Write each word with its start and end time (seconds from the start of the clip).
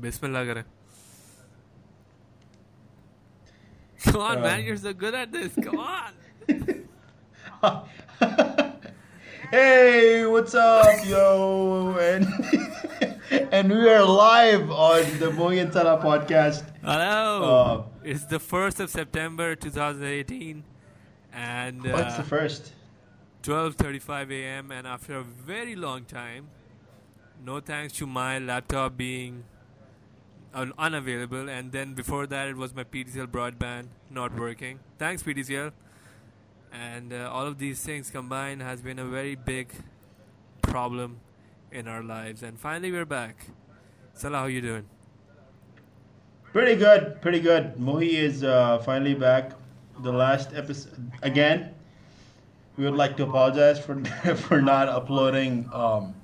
Bismillah 0.00 0.44
kare. 0.46 0.64
Come 4.04 4.16
on, 4.20 4.38
Uh, 4.38 4.40
man, 4.40 4.64
you're 4.64 4.76
so 4.76 4.92
good 4.92 5.14
at 5.14 5.30
this. 5.32 5.52
Come 5.62 5.78
on. 5.88 6.12
hey, 9.50 10.24
what's 10.26 10.54
up, 10.54 11.04
yo? 11.04 11.96
And 12.00 12.26
and 13.52 13.70
we 13.70 13.88
are 13.90 14.04
live 14.04 14.70
on 14.70 15.02
the 15.18 15.30
Mohi 15.30 15.58
and 15.60 15.72
Salah 15.72 16.00
podcast. 16.02 16.64
Hello. 16.82 17.44
Uh, 17.44 17.82
it's 18.02 18.24
the 18.24 18.38
1st 18.40 18.80
of 18.80 18.90
September 18.90 19.54
2018 19.54 20.64
and 21.34 21.86
uh, 21.86 21.90
What's 21.90 22.16
the 22.16 22.22
first? 22.22 22.72
12:35 23.42 24.30
a.m. 24.32 24.70
and 24.72 24.86
after 24.86 25.16
a 25.16 25.22
very 25.22 25.76
long 25.76 26.04
time, 26.04 26.48
no 27.44 27.60
thanks 27.60 27.92
to 27.94 28.06
my 28.06 28.38
laptop 28.38 28.96
being 28.96 29.44
un- 30.54 30.72
unavailable 30.78 31.48
and 31.48 31.72
then 31.72 31.94
before 31.94 32.26
that 32.26 32.48
it 32.48 32.56
was 32.56 32.74
my 32.74 32.84
PTCL 32.84 33.26
broadband 33.28 33.88
not 34.10 34.38
working. 34.38 34.80
Thanks 34.98 35.22
PTCL. 35.22 35.72
And 36.72 37.12
uh, 37.12 37.30
all 37.32 37.46
of 37.46 37.58
these 37.58 37.80
things 37.82 38.10
combined 38.10 38.62
has 38.62 38.80
been 38.80 38.98
a 38.98 39.04
very 39.04 39.34
big 39.34 39.72
problem 40.62 41.18
in 41.72 41.88
our 41.88 42.02
lives 42.02 42.42
and 42.42 42.58
finally 42.58 42.92
we're 42.92 43.04
back. 43.04 43.46
Salah, 44.14 44.38
how 44.38 44.46
you 44.46 44.60
doing? 44.60 44.86
Pretty 46.52 46.74
good, 46.74 47.20
pretty 47.22 47.40
good. 47.40 47.78
Mohi 47.78 48.16
is 48.16 48.42
uh, 48.42 48.78
finally 48.78 49.14
back. 49.14 49.52
The 50.00 50.12
last 50.12 50.50
episode 50.54 51.12
again. 51.22 51.74
We 52.76 52.84
would 52.84 52.94
like 52.94 53.16
to 53.18 53.24
apologize 53.24 53.78
for 53.78 54.02
for 54.36 54.62
not 54.62 54.88
uploading 54.88 55.68
um, 55.72 56.14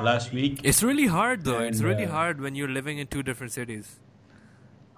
last 0.00 0.32
week. 0.32 0.60
It's 0.62 0.82
really 0.82 1.06
hard 1.06 1.44
though. 1.44 1.58
it's 1.60 1.82
really 1.82 2.04
uh, 2.04 2.10
hard 2.10 2.40
when 2.40 2.54
you're 2.54 2.68
living 2.68 2.98
in 2.98 3.06
two 3.06 3.22
different 3.22 3.52
cities. 3.52 3.98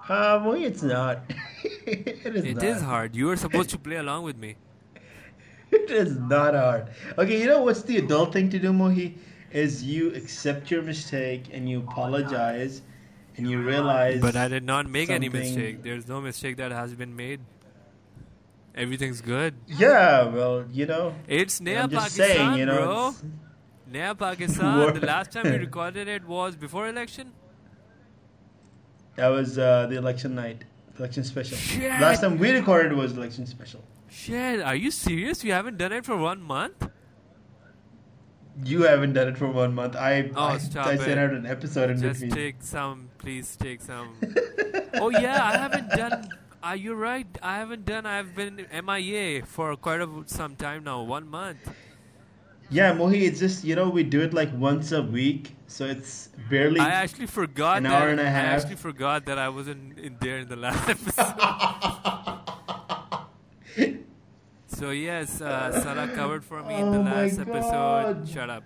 Uh, 0.09 0.41
Mohi, 0.42 0.64
it's 0.64 0.83
not. 0.83 1.23
it 1.86 2.27
is 2.36 2.44
It 2.44 2.56
not. 2.56 2.64
is 2.64 2.83
hard. 2.83 3.14
You 3.16 3.27
were 3.27 3.36
supposed 3.36 3.70
to 3.70 3.78
play 3.78 3.97
along 3.97 4.25
with 4.25 4.36
me. 4.36 4.56
It 5.70 5.91
is 5.91 6.19
not 6.19 6.55
hard. 6.55 6.89
Okay, 7.16 7.41
you 7.41 7.47
know 7.47 7.62
what's 7.62 7.83
the 7.83 7.97
adult 7.97 8.34
thing 8.34 8.50
to 8.50 8.58
do, 8.58 8.72
Mohi? 8.75 9.16
Is 9.53 9.83
you 9.83 10.14
accept 10.14 10.70
your 10.70 10.83
mistake 10.83 11.48
and 11.53 11.69
you 11.69 11.78
apologize 11.78 12.83
and 13.36 13.48
you 13.48 13.62
realize. 13.62 14.20
But 14.20 14.36
I 14.36 14.48
did 14.48 14.64
not 14.64 14.88
make 14.88 15.09
any 15.09 15.28
mistake. 15.28 15.83
There's 15.83 16.09
no 16.09 16.20
mistake 16.20 16.56
that 16.59 16.72
has 16.72 16.94
been 16.94 17.16
made. 17.16 17.41
Everything's 18.75 19.20
good. 19.20 19.55
Yeah, 19.66 20.25
well, 20.25 20.64
you 20.70 20.86
know. 20.86 21.14
It's 21.28 21.59
just 21.59 21.91
Pakistan, 21.92 22.14
saying, 22.16 22.55
you 22.59 22.66
know. 22.66 22.83
bro. 22.83 23.14
Naya 23.92 24.14
Pakistan. 24.14 24.94
The 24.94 25.06
last 25.06 25.32
time 25.32 25.44
we 25.44 25.56
recorded 25.68 26.08
it 26.08 26.24
was 26.26 26.56
before 26.56 26.88
election. 26.88 27.32
That 29.16 29.28
was 29.28 29.58
uh, 29.58 29.86
the 29.88 29.96
election 29.96 30.34
night, 30.34 30.64
election 30.98 31.24
special. 31.24 31.56
Shit. 31.58 31.90
Last 32.00 32.20
time 32.22 32.38
we 32.38 32.50
recorded 32.52 32.94
was 32.94 33.12
election 33.16 33.46
special. 33.46 33.82
Shit, 34.08 34.60
are 34.60 34.74
you 34.74 34.90
serious? 34.90 35.44
You 35.44 35.52
haven't 35.52 35.76
done 35.78 35.92
it 35.92 36.04
for 36.04 36.16
one 36.16 36.40
month? 36.42 36.88
You 38.64 38.82
haven't 38.82 39.14
done 39.14 39.28
it 39.28 39.38
for 39.38 39.48
one 39.48 39.74
month. 39.74 39.96
I 39.96 40.30
Oh, 40.36 40.42
I, 40.44 40.58
stop 40.58 40.86
I 40.86 40.96
sent 40.96 41.18
out 41.18 41.30
an 41.32 41.46
episode 41.46 41.90
in 41.90 42.00
Just 42.00 42.20
between. 42.20 42.36
take 42.36 42.62
some, 42.62 43.08
please 43.18 43.56
take 43.56 43.80
some. 43.80 44.14
oh 44.94 45.08
yeah, 45.10 45.42
I 45.42 45.56
haven't 45.56 45.88
done. 45.90 46.28
Are 46.62 46.76
you 46.76 46.94
right? 46.94 47.26
I 47.42 47.56
haven't 47.56 47.86
done. 47.86 48.06
I've 48.06 48.34
been 48.34 48.66
MIA 48.84 49.44
for 49.46 49.74
quite 49.76 50.00
a, 50.00 50.08
some 50.26 50.54
time 50.56 50.84
now. 50.84 51.02
One 51.02 51.26
month. 51.28 51.58
Yeah, 52.73 52.95
Mohi, 52.95 53.27
it's 53.27 53.39
just 53.39 53.65
you 53.65 53.77
know 53.77 53.91
we 53.91 54.03
do 54.03 54.20
it 54.23 54.33
like 54.33 54.48
once 54.56 54.92
a 54.92 55.03
week, 55.03 55.55
so 55.67 55.84
it's 55.84 56.28
barely. 56.48 56.81
I 56.81 56.89
actually 56.89 57.27
forgot 57.27 57.77
An 57.78 57.83
that. 57.84 57.92
hour 57.92 58.09
and 58.09 58.19
a 58.20 58.25
I 58.25 58.33
half. 58.33 58.62
actually 58.62 58.77
forgot 58.77 59.27
that 59.27 59.39
I 59.39 59.48
wasn't 59.51 59.98
in 59.98 60.17
there 60.20 60.39
in 60.39 60.48
the 60.48 60.56
last 60.56 60.89
episode. 60.97 61.37
so 64.67 64.91
yes, 64.91 65.41
uh, 65.41 65.81
Salah 65.82 66.09
covered 66.09 66.44
for 66.44 66.62
me 66.62 66.75
in 66.77 66.91
the 66.91 66.99
Oh 66.99 67.03
last 67.03 67.38
episode. 67.38 68.28
Shut 68.28 68.49
up. 68.50 68.65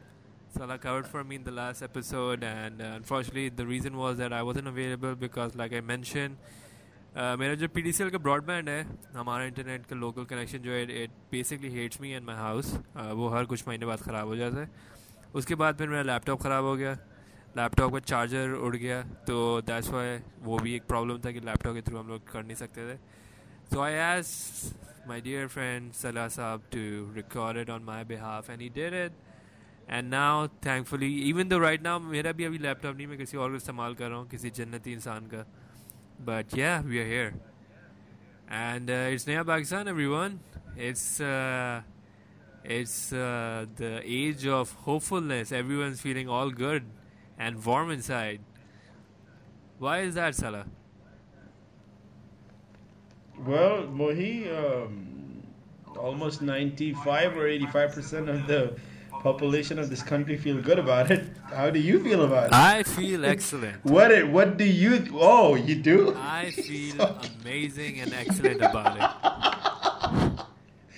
Salah 0.57 0.79
covered 0.79 1.07
for 1.07 1.25
me 1.25 1.37
in 1.37 1.45
the 1.45 1.51
last 1.53 1.83
episode, 1.83 2.43
and 2.45 2.81
uh, 2.81 2.85
unfortunately, 2.97 3.49
the 3.51 3.67
reason 3.67 3.97
was 3.97 4.17
that 4.19 4.33
I 4.33 4.43
wasn't 4.43 4.69
available 4.69 5.15
because, 5.15 5.55
like 5.55 5.73
I 5.75 5.81
mentioned, 5.81 6.37
मेरा 7.17 7.55
जो 7.55 7.67
PDCL 7.69 8.11
का 8.13 8.19
broadband 8.19 8.69
है, 8.69 8.87
हमारा 9.15 9.45
internet 9.45 9.87
का 9.87 9.97
local 9.97 10.25
connection 10.31 10.59
जो 10.59 10.71
है 10.71 11.03
it 11.03 11.11
basically 11.33 11.69
hates 11.75 12.01
me 12.01 12.11
and 12.13 12.27
my 12.27 12.37
house 12.37 12.75
वो 12.97 13.29
हर 13.35 13.45
कुछ 13.53 13.67
महीने 13.69 13.87
बाद 13.87 14.01
ख़राब 14.01 14.29
हो 14.29 14.37
जाता 14.37 14.61
है। 14.61 14.71
उसके 15.35 15.55
बाद 15.55 15.77
फिर 15.79 15.89
मेरा 15.89 16.03
लैपटॉप 16.03 16.43
ख़राब 16.43 16.65
हो 16.65 16.75
गया। 16.77 16.93
लैपटॉप 17.57 17.93
का 17.93 17.99
चार्जर 17.99 18.51
उड़ 18.53 18.77
गया। 18.77 19.03
तो 19.27 19.61
दैट्स 19.67 19.91
वाई 19.91 20.19
वो 20.43 20.59
भी 20.59 20.75
एक 20.77 20.87
प्रॉब्लम 20.89 21.19
था 21.25 21.31
कि 21.33 21.41
लैपटॉप 21.41 21.75
के 21.75 21.83
थ्रू 21.83 21.99
हम 21.99 22.09
लोग 22.09 22.31
कर 22.33 22.43
नहीं 22.45 22.57
सकते 22.57 22.93
थे। 22.93 22.99
So 23.71 23.81
I 23.83 23.93
asked 24.07 24.75
my 25.09 25.21
dear 25.21 25.49
friend 25.49 25.95
Salah 25.95 26.27
Saab 26.35 26.67
to 26.73 26.83
record 27.15 27.57
it 27.57 27.71
on 27.71 27.85
my 27.85 28.03
behalf 28.05 28.51
and 28.51 28.61
he 28.61 28.69
did 28.69 28.93
it. 28.93 29.13
And 29.89 30.11
now, 30.11 30.49
thankfully, 30.67 31.09
even 31.31 31.49
though 31.49 31.61
right 31.63 31.87
मेरा 32.11 32.33
भी 32.33 32.45
अभी 32.45 32.59
लैपटॉप 32.59 32.97
नहीं, 32.97 33.07
मैं 33.07 33.19
किसी 33.19 33.37
और 33.37 33.51
को 33.51 33.57
इस्तेमाल 33.57 33.95
कर 33.95 34.09
रहा 34.09 34.19
हूँ, 34.19 34.29
किसी 34.29 34.51
जन्नती 34.51 34.93
इंसान 34.93 35.27
का। 35.35 35.47
But 36.25 36.57
yeah, 36.57 36.83
we 36.83 36.99
are 37.01 37.05
here. 37.05 37.35
And 38.49 38.91
uh, 38.91 39.13
it's 39.15 39.27
Naya 39.27 39.45
Pakistan 39.45 39.89
everyone. 39.89 40.41
It's 40.77 41.21
uh, 41.21 41.83
it's 42.65 43.13
uh, 43.13 43.67
the 43.77 44.01
age 44.05 44.47
of 44.47 44.73
hopefulness. 44.73 45.53
Everyone's 45.53 46.01
feeling 46.01 46.29
all 46.29 46.51
good 46.51 46.85
and 47.39 47.65
warm 47.65 47.91
inside. 47.91 48.41
Why 49.79 50.01
is 50.01 50.15
that, 50.15 50.35
Salah? 50.35 50.67
Well, 53.39 53.87
Mohi, 53.87 54.49
um, 54.51 55.43
almost 55.99 56.41
95 56.41 57.37
or 57.37 57.47
85 57.47 57.93
percent 57.93 58.29
of 58.29 58.47
the 58.47 58.77
population 59.23 59.79
of 59.79 59.91
this 59.91 60.03
country 60.03 60.37
feel 60.37 60.61
good 60.61 60.79
about 60.79 61.11
it. 61.11 61.25
How 61.55 61.71
do 61.71 61.79
you 61.81 62.03
feel 62.03 62.23
about 62.25 62.49
it? 62.49 62.53
I 62.55 62.83
feel 62.83 63.25
excellent. 63.25 63.85
What 63.85 64.11
it, 64.11 64.29
what 64.29 64.57
do 64.57 64.65
you? 64.65 65.07
Oh, 65.15 65.55
you 65.55 65.75
do? 65.77 66.15
I 66.17 66.51
feel 66.67 67.01
amazing 67.43 68.01
and 68.01 68.13
excellent 68.15 68.63
about 68.63 68.97
it. 68.97 70.47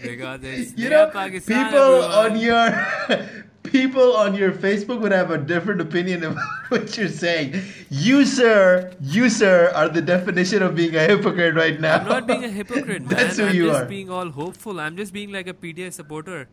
Because 0.03 0.41
it's 0.45 0.79
You 0.79 0.91
know, 0.91 1.09
Pakistan, 1.13 1.65
people 1.67 2.03
everyone. 2.03 2.33
on 2.33 2.39
your 2.39 3.29
people 3.65 4.17
on 4.17 4.35
your 4.35 4.53
Facebook 4.53 5.01
would 5.01 5.13
have 5.13 5.31
a 5.31 5.39
different 5.39 5.81
opinion 5.81 6.23
of 6.25 6.37
what 6.69 6.97
you're 6.97 7.09
saying. 7.09 7.61
You, 7.91 8.25
sir, 8.25 8.93
you, 9.01 9.29
sir, 9.29 9.73
are 9.75 9.89
the 9.89 10.01
definition 10.01 10.63
of 10.63 10.75
being 10.77 10.95
a 10.95 11.01
hypocrite 11.03 11.55
right 11.57 11.81
now. 11.81 11.97
I'm 11.99 12.07
not 12.09 12.27
being 12.29 12.45
a 12.45 12.49
hypocrite, 12.49 13.03
man. 13.03 13.09
That's 13.11 13.37
who 13.39 13.47
I'm 13.47 13.55
you 13.57 13.67
just 13.67 13.83
are. 13.83 13.87
being 13.87 14.09
all 14.11 14.31
hopeful. 14.31 14.79
I'm 14.81 14.97
just 14.97 15.13
being 15.13 15.33
like 15.33 15.49
a 15.49 15.55
PTI 15.55 15.93
supporter, 15.93 16.49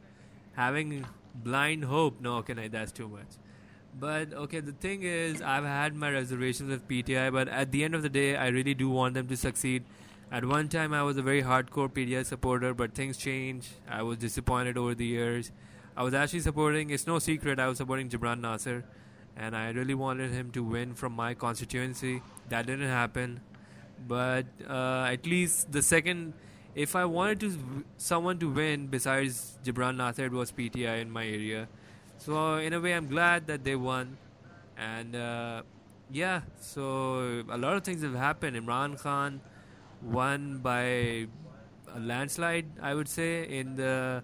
having 0.53 1.05
blind 1.43 1.85
hope. 1.85 2.21
No, 2.21 2.37
okay, 2.37 2.53
no, 2.53 2.67
that's 2.67 2.91
too 2.91 3.07
much. 3.07 3.37
But 3.97 4.33
okay, 4.33 4.59
the 4.59 4.73
thing 4.73 5.03
is, 5.03 5.41
I've 5.41 5.63
had 5.63 5.95
my 5.95 6.11
reservations 6.11 6.69
with 6.69 6.87
PTI, 6.87 7.31
but 7.31 7.47
at 7.47 7.71
the 7.71 7.83
end 7.83 7.95
of 7.95 8.01
the 8.01 8.09
day, 8.09 8.35
I 8.35 8.47
really 8.47 8.73
do 8.73 8.89
want 8.89 9.13
them 9.13 9.27
to 9.27 9.37
succeed. 9.37 9.83
At 10.31 10.43
one 10.43 10.67
time, 10.67 10.93
I 10.93 11.03
was 11.03 11.17
a 11.17 11.21
very 11.21 11.43
hardcore 11.43 11.89
PTI 11.89 12.25
supporter, 12.25 12.73
but 12.73 12.93
things 12.93 13.15
change. 13.15 13.69
I 13.89 14.01
was 14.01 14.17
disappointed 14.17 14.77
over 14.77 14.95
the 14.95 15.05
years. 15.05 15.51
I 15.95 16.03
was 16.03 16.13
actually 16.13 16.41
supporting, 16.41 16.89
it's 16.89 17.07
no 17.07 17.19
secret, 17.19 17.59
I 17.59 17.67
was 17.67 17.77
supporting 17.77 18.09
Jibran 18.09 18.41
Nasir, 18.41 18.83
and 19.37 19.55
I 19.55 19.69
really 19.69 19.93
wanted 19.93 20.31
him 20.31 20.51
to 20.51 20.63
win 20.63 20.93
from 20.93 21.13
my 21.13 21.33
constituency. 21.33 22.21
That 22.49 22.65
didn't 22.65 22.89
happen 22.89 23.39
but 24.07 24.45
uh, 24.67 25.07
at 25.09 25.25
least 25.25 25.71
the 25.71 25.81
second 25.81 26.33
if 26.75 26.95
i 26.95 27.05
wanted 27.05 27.39
to 27.39 27.57
someone 27.97 28.37
to 28.37 28.49
win 28.49 28.87
besides 28.87 29.57
Jibran 29.63 29.95
Nasir 29.95 30.25
it 30.25 30.31
was 30.31 30.51
PTI 30.51 31.01
in 31.01 31.09
my 31.09 31.25
area. 31.25 31.67
So 32.17 32.55
in 32.55 32.73
a 32.73 32.79
way 32.79 32.93
I'm 32.93 33.07
glad 33.07 33.47
that 33.47 33.63
they 33.63 33.75
won. 33.75 34.17
And 34.77 35.15
uh, 35.15 35.63
yeah 36.11 36.41
so 36.59 37.43
a 37.49 37.57
lot 37.57 37.77
of 37.77 37.83
things 37.83 38.03
have 38.03 38.13
happened. 38.13 38.57
Imran 38.57 39.01
Khan 39.01 39.41
won 40.03 40.59
by 40.59 40.83
a 40.83 41.99
landslide 41.99 42.65
I 42.81 42.93
would 42.93 43.07
say 43.07 43.47
in 43.47 43.75
the 43.77 44.23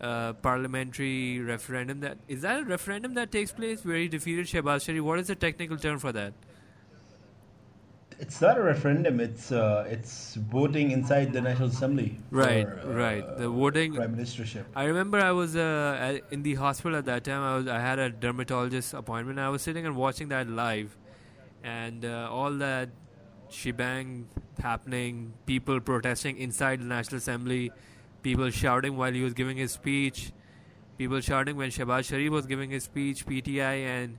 uh, 0.00 0.34
parliamentary 0.34 1.40
referendum 1.40 2.00
that 2.00 2.18
is 2.28 2.42
that 2.42 2.60
a 2.60 2.64
referendum 2.64 3.14
that 3.14 3.32
takes 3.32 3.50
place 3.50 3.84
where 3.84 3.96
he 3.96 4.08
defeated 4.08 4.46
Shehbaz 4.46 4.84
Sharif? 4.84 5.02
What 5.02 5.18
is 5.18 5.28
the 5.28 5.34
technical 5.34 5.78
term 5.78 5.98
for 5.98 6.12
that 6.12 6.34
It's 8.20 8.40
not 8.40 8.58
a 8.58 8.62
referendum. 8.62 9.20
It's 9.20 9.52
uh, 9.52 9.86
it's 9.88 10.34
voting 10.34 10.90
inside 10.90 11.32
the 11.32 11.40
National 11.40 11.68
Assembly. 11.68 12.18
Right, 12.32 12.66
for, 12.66 12.90
uh, 12.90 12.94
right. 12.94 13.38
The 13.38 13.48
voting- 13.48 13.94
prime 13.94 14.16
ministership. 14.16 14.64
I 14.74 14.84
remember 14.84 15.20
I 15.20 15.30
was 15.30 15.54
uh, 15.54 16.18
in 16.30 16.42
the 16.42 16.54
hospital 16.54 16.98
at 16.98 17.04
that 17.04 17.22
time. 17.24 17.42
I 17.42 17.56
was 17.56 17.68
I 17.68 17.78
had 17.78 18.00
a 18.00 18.10
dermatologist 18.10 18.92
appointment. 18.92 19.38
I 19.38 19.48
was 19.50 19.62
sitting 19.62 19.86
and 19.86 19.94
watching 19.94 20.28
that 20.28 20.48
live, 20.48 20.96
and 21.62 22.04
uh, 22.04 22.28
all 22.30 22.50
that 22.54 22.88
shebang 23.50 24.26
happening. 24.60 25.32
People 25.46 25.80
protesting 25.80 26.38
inside 26.38 26.80
the 26.80 26.86
National 26.86 27.18
Assembly, 27.18 27.70
people 28.22 28.50
shouting 28.50 28.96
while 28.96 29.12
he 29.12 29.22
was 29.22 29.32
giving 29.32 29.56
his 29.56 29.70
speech, 29.70 30.32
people 30.96 31.20
shouting 31.20 31.56
when 31.56 31.70
Shehbaz 31.70 32.06
Sharif 32.06 32.32
was 32.32 32.46
giving 32.46 32.70
his 32.70 32.82
speech. 32.82 33.24
PTI 33.26 33.76
and 33.86 34.18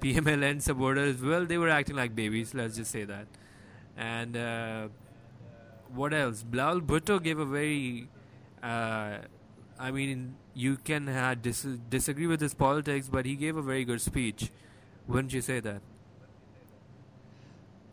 PMLN 0.00 0.62
supporters, 0.62 1.22
well, 1.22 1.44
they 1.44 1.58
were 1.58 1.68
acting 1.68 1.96
like 1.96 2.14
babies. 2.14 2.54
Let's 2.54 2.76
just 2.76 2.90
say 2.90 3.04
that. 3.04 3.26
And 3.96 4.36
uh, 4.36 4.88
what 5.94 6.14
else? 6.14 6.42
Bilawal 6.42 6.80
Bhutto 6.80 7.22
gave 7.22 7.38
a 7.38 7.44
very, 7.44 8.08
uh, 8.62 9.18
I 9.78 9.90
mean, 9.90 10.36
you 10.54 10.76
can 10.76 11.08
uh, 11.08 11.34
dis- 11.40 11.66
disagree 11.88 12.26
with 12.26 12.40
his 12.40 12.54
politics, 12.54 13.08
but 13.08 13.26
he 13.26 13.36
gave 13.36 13.56
a 13.56 13.62
very 13.62 13.84
good 13.84 14.00
speech. 14.00 14.50
Wouldn't 15.06 15.32
you 15.32 15.40
say 15.40 15.60
that? 15.60 15.82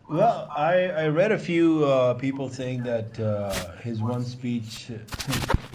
Well, 0.09 0.49
I, 0.55 0.85
I 0.85 1.07
read 1.07 1.33
a 1.33 1.37
few 1.37 1.83
uh, 1.83 2.13
people 2.13 2.49
saying 2.49 2.83
that 2.83 3.19
uh, 3.19 3.51
his 3.81 4.01
one 4.01 4.23
speech, 4.23 4.89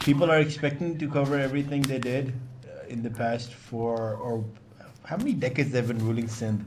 people 0.01 0.31
are 0.31 0.39
expecting 0.41 0.97
to 0.99 1.09
cover 1.09 1.39
everything 1.39 1.83
they 1.83 1.99
did 1.99 2.33
uh, 2.65 2.87
in 2.89 3.03
the 3.03 3.11
past 3.11 3.53
for, 3.53 4.15
or 4.15 4.43
how 5.05 5.17
many 5.17 5.33
decades 5.33 5.71
they've 5.71 5.87
been 5.87 6.05
ruling 6.05 6.29
Sindh. 6.29 6.65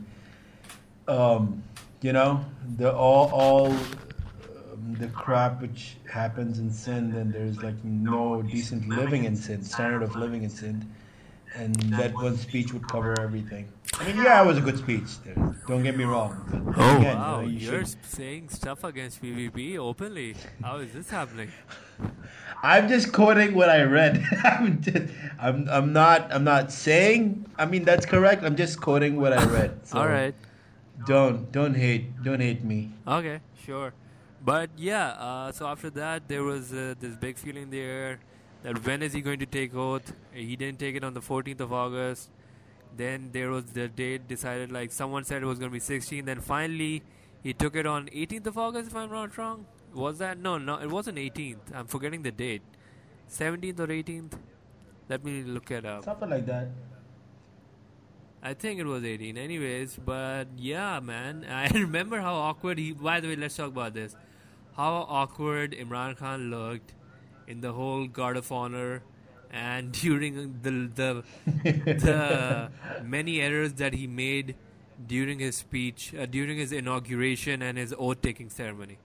Um, 1.08 1.64
you 2.02 2.14
know, 2.14 2.44
the 2.78 2.94
all 2.94 3.30
all 3.32 3.68
um, 3.68 4.96
the 5.00 5.08
crap 5.08 5.62
which 5.62 5.98
happens 6.12 6.60
in 6.60 6.72
Sindh, 6.72 7.16
and 7.16 7.34
there's 7.34 7.62
like 7.64 7.82
no 7.84 8.42
decent 8.42 8.88
living 8.90 9.26
in 9.26 9.36
Sindh, 9.36 9.66
standard 9.66 10.04
of 10.04 10.16
living 10.16 10.44
in 10.44 10.50
Sindh, 10.50 10.86
and 11.56 11.76
that 11.94 12.14
one 12.14 12.38
speech 12.38 12.74
would 12.74 12.88
cover 12.88 13.20
everything. 13.20 13.68
I 14.00 14.06
mean, 14.08 14.18
yeah, 14.18 14.44
it 14.44 14.46
was 14.46 14.58
a 14.58 14.62
good 14.62 14.78
speech. 14.78 15.08
Don't 15.68 15.84
get 15.84 15.96
me 15.98 16.04
wrong. 16.04 16.46
But 16.52 16.78
Oh 16.78 16.98
again, 16.98 17.18
wow, 17.18 17.40
you 17.40 17.46
know, 17.46 17.50
you 17.50 17.72
you're 17.72 17.86
should- 17.86 18.06
saying 18.06 18.50
stuff 18.50 18.84
against 18.84 19.22
PPP 19.22 19.78
openly. 19.78 20.36
How 20.62 20.78
is 20.78 20.92
this 20.94 21.10
happening? 21.10 21.50
I'm 22.64 22.88
just 22.90 23.14
quoting 23.14 23.54
what 23.54 23.70
I 23.70 23.84
read. 23.84 24.24
I'm, 24.44 24.82
just, 24.82 25.14
I'm 25.40 25.68
I'm 25.70 25.94
not 25.94 26.34
I'm 26.34 26.44
not 26.44 26.72
saying. 26.72 27.46
I 27.58 27.66
mean 27.66 27.84
that's 27.86 28.06
correct. 28.06 28.44
I'm 28.44 28.56
just 28.56 28.82
quoting 28.82 29.16
what 29.20 29.34
I 29.34 29.44
read. 29.46 29.80
So 29.86 30.00
All 30.00 30.08
right. 30.08 30.36
Don't 31.06 31.52
don't 31.52 31.76
hate 31.76 32.22
don't 32.24 32.40
hate 32.42 32.64
me. 32.64 32.92
Okay, 33.08 33.40
sure. 33.66 33.94
But 34.44 34.70
yeah, 34.78 35.10
uh, 35.18 35.52
so 35.52 35.68
after 35.68 35.90
that, 35.92 36.28
there 36.28 36.44
was 36.44 36.72
uh, 36.74 36.96
this 37.00 37.16
big 37.16 37.38
feeling 37.38 37.64
in 37.64 37.70
the 37.70 37.82
air 37.82 38.20
that 38.66 38.84
when 38.84 39.04
is 39.04 39.14
he 39.14 39.22
going 39.22 39.38
to 39.38 39.46
take 39.46 39.76
oath? 39.76 40.12
He 40.34 40.56
didn't 40.56 40.80
take 40.80 40.96
it 40.96 41.04
on 41.04 41.14
the 41.14 41.22
14th 41.22 41.60
of 41.60 41.72
August. 41.72 42.32
Then 42.98 43.30
there 43.32 43.52
was 43.52 43.66
the 43.66 43.88
date 43.88 44.28
decided, 44.28 44.72
like 44.72 44.92
someone 44.92 45.24
said 45.24 45.44
it 45.44 45.46
was 45.46 45.60
going 45.60 45.70
to 45.70 45.74
be 45.74 45.80
16. 45.80 46.26
Then 46.26 46.40
finally, 46.40 47.04
he 47.44 47.54
took 47.54 47.76
it 47.76 47.86
on 47.86 48.08
18th 48.08 48.48
of 48.48 48.58
August, 48.58 48.90
if 48.90 48.96
I'm 48.96 49.12
not 49.12 49.38
wrong. 49.38 49.68
Was 49.94 50.18
that? 50.18 50.40
No, 50.40 50.58
no, 50.58 50.80
it 50.80 50.90
wasn't 50.90 51.20
18th. 51.20 51.76
I'm 51.76 51.86
forgetting 51.86 52.24
the 52.24 52.32
date. 52.32 52.64
17th 53.30 53.80
or 53.80 53.88
18th? 53.88 54.34
Let 55.10 55.24
me 55.24 55.44
look 55.44 55.70
it 55.70 55.86
up. 55.86 56.04
Something 56.04 56.32
like 56.32 56.48
that. 56.48 56.70
I 58.42 58.56
think 58.56 58.80
it 58.80 58.86
was 58.88 59.04
18. 59.04 59.38
Anyways, 59.38 60.00
but 60.04 60.46
yeah, 60.58 61.00
man. 61.00 61.46
I 61.50 61.68
remember 61.68 62.20
how 62.20 62.34
awkward 62.34 62.80
he. 62.80 62.94
By 62.94 63.20
the 63.20 63.28
way, 63.28 63.36
let's 63.36 63.56
talk 63.56 63.68
about 63.68 63.94
this. 63.94 64.16
How 64.76 65.06
awkward 65.08 65.74
Imran 65.74 66.18
Khan 66.18 66.50
looked 66.50 66.94
in 67.48 67.62
the 67.62 67.74
whole 67.74 68.08
Guard 68.08 68.38
of 68.38 68.52
Honor 68.52 69.04
and 69.52 69.92
during 70.04 70.60
the 70.62 70.90
the, 70.94 71.24
the 71.64 72.72
many 73.04 73.42
errors 73.42 73.74
that 73.74 73.94
he 73.94 74.08
made 74.08 74.56
during 75.08 75.40
his 75.40 75.56
speech, 75.56 76.14
uh, 76.16 76.26
during 76.26 76.58
his 76.58 76.72
inauguration 76.72 77.62
and 77.62 77.78
his 77.78 77.94
oath 77.98 78.22
taking 78.22 78.50
ceremony. 78.50 78.98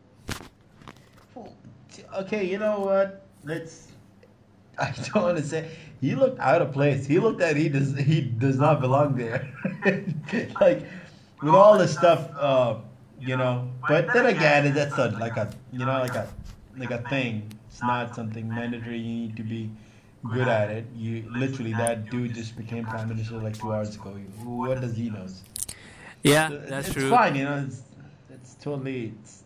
Okay, 2.15 2.45
you 2.45 2.59
know 2.59 2.81
what? 2.81 3.27
Let's. 3.45 3.89
I 4.79 4.93
don't 4.93 5.23
want 5.23 5.37
to 5.37 5.45
say 5.45 5.71
he 6.01 6.15
looked 6.15 6.41
out 6.41 6.63
of 6.63 6.73
place. 6.73 7.07
He 7.07 7.19
looked 7.19 7.41
that 7.41 7.57
he 7.57 7.69
does 7.69 7.97
he 7.97 8.21
does 8.23 8.59
not 8.59 8.81
belong 8.81 9.17
there. 9.17 9.49
like 10.61 10.83
with 11.43 11.55
all 11.55 11.77
this 11.77 11.93
stuff, 11.93 12.31
uh, 12.39 12.77
you 13.21 13.37
know. 13.37 13.69
But 13.87 14.13
then 14.13 14.27
again, 14.27 14.73
that's 14.73 14.97
a, 14.97 15.11
like 15.21 15.37
a 15.37 15.53
you 15.73 15.81
know 15.81 15.99
like 15.99 16.15
a 16.15 16.29
like 16.77 16.91
a 16.91 17.03
thing. 17.09 17.53
It's 17.81 17.87
not 17.87 18.15
something 18.15 18.47
mandatory. 18.47 18.99
You 18.99 19.21
need 19.23 19.37
to 19.37 19.43
be 19.43 19.71
good 20.31 20.49
at 20.49 20.69
it. 20.71 20.85
You 20.95 21.25
literally 21.31 21.73
that 21.73 22.11
dude 22.11 22.35
just 22.35 22.55
became 22.55 22.85
prime 22.85 23.09
minister 23.09 23.37
like 23.39 23.59
two 23.59 23.73
hours 23.73 23.95
ago. 23.95 24.11
What 24.45 24.83
does 24.83 24.95
he 24.95 25.09
know? 25.09 25.27
Yeah, 26.23 26.49
So 26.49 26.59
that's 26.59 26.89
it's 26.89 26.95
true. 26.95 27.09
fine. 27.09 27.37
You 27.37 27.45
know, 27.45 27.65
it's 27.67 27.83
it's 28.29 28.55
totally. 28.57 29.15
It's 29.23 29.45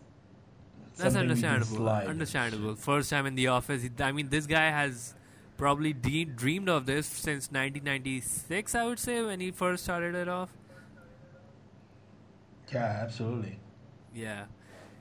That's 0.97 1.13
something 1.13 1.29
we 1.33 1.41
can 1.41 1.45
understandable. 1.45 1.89
Understandable. 1.89 2.75
First 2.75 3.09
time 3.09 3.25
in 3.25 3.35
the 3.35 3.47
office. 3.47 3.83
I 4.01 4.11
mean, 4.11 4.27
this 4.27 4.45
guy 4.47 4.69
has 4.69 5.13
probably 5.55 5.93
de- 5.93 6.25
dreamed 6.25 6.67
of 6.67 6.85
this 6.85 7.07
since 7.07 7.49
1996. 7.49 8.75
I 8.75 8.83
would 8.83 8.99
say 8.99 9.21
when 9.21 9.39
he 9.39 9.51
first 9.51 9.85
started 9.85 10.13
it 10.13 10.27
off. 10.27 10.49
Yeah, 12.73 12.99
absolutely. 13.01 13.59
Yeah, 14.13 14.45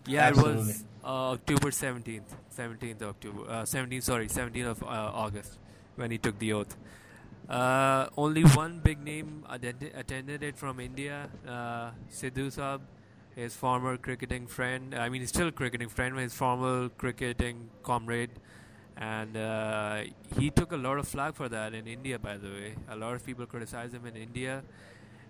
yeah. 0.06 0.28
It 0.28 0.36
was 0.36 0.84
uh, 1.02 1.32
October 1.32 1.70
17th. 1.70 2.22
17th 2.56 3.02
October. 3.02 3.42
Uh, 3.48 3.62
17th. 3.62 4.02
Sorry, 4.02 4.28
17th 4.28 4.70
of 4.70 4.82
uh, 4.82 4.86
August 4.86 5.58
when 5.96 6.10
he 6.10 6.18
took 6.18 6.38
the 6.38 6.52
oath. 6.52 6.76
Uh, 7.48 8.06
only 8.16 8.42
one 8.42 8.80
big 8.80 9.02
name 9.02 9.44
attended, 9.50 10.42
it 10.42 10.56
from 10.56 10.80
India. 10.80 11.28
Uh, 11.46 11.90
Sidhu 12.10 12.46
Saab, 12.48 12.80
his 13.36 13.54
former 13.54 13.96
cricketing 13.96 14.46
friend. 14.46 14.94
I 14.94 15.08
mean, 15.08 15.20
he's 15.20 15.28
still 15.28 15.48
a 15.48 15.52
cricketing 15.52 15.88
friend, 15.88 16.14
but 16.14 16.22
his 16.22 16.34
former 16.34 16.88
cricketing 16.88 17.68
comrade. 17.82 18.30
And 18.96 19.36
uh, 19.36 20.04
he 20.38 20.50
took 20.50 20.72
a 20.72 20.76
lot 20.76 20.98
of 20.98 21.08
flack 21.08 21.34
for 21.34 21.48
that 21.48 21.74
in 21.74 21.86
India, 21.86 22.18
by 22.18 22.36
the 22.36 22.48
way. 22.48 22.74
A 22.88 22.96
lot 22.96 23.14
of 23.14 23.26
people 23.26 23.44
criticize 23.44 23.92
him 23.92 24.06
in 24.06 24.16
India, 24.16 24.62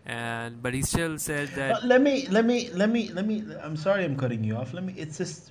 and 0.04 0.62
but 0.62 0.74
he 0.74 0.82
still 0.82 1.18
said 1.18 1.48
that. 1.56 1.82
Uh, 1.82 1.86
let 1.86 2.02
me 2.02 2.28
let 2.28 2.44
me 2.44 2.68
let 2.74 2.90
me 2.90 3.08
let 3.08 3.26
me 3.26 3.42
i'm 3.62 3.74
sorry 3.74 4.04
i'm 4.04 4.18
cutting 4.18 4.44
you 4.44 4.54
off 4.54 4.74
let 4.74 4.84
me 4.84 4.94
it's 4.98 5.16
just 5.16 5.50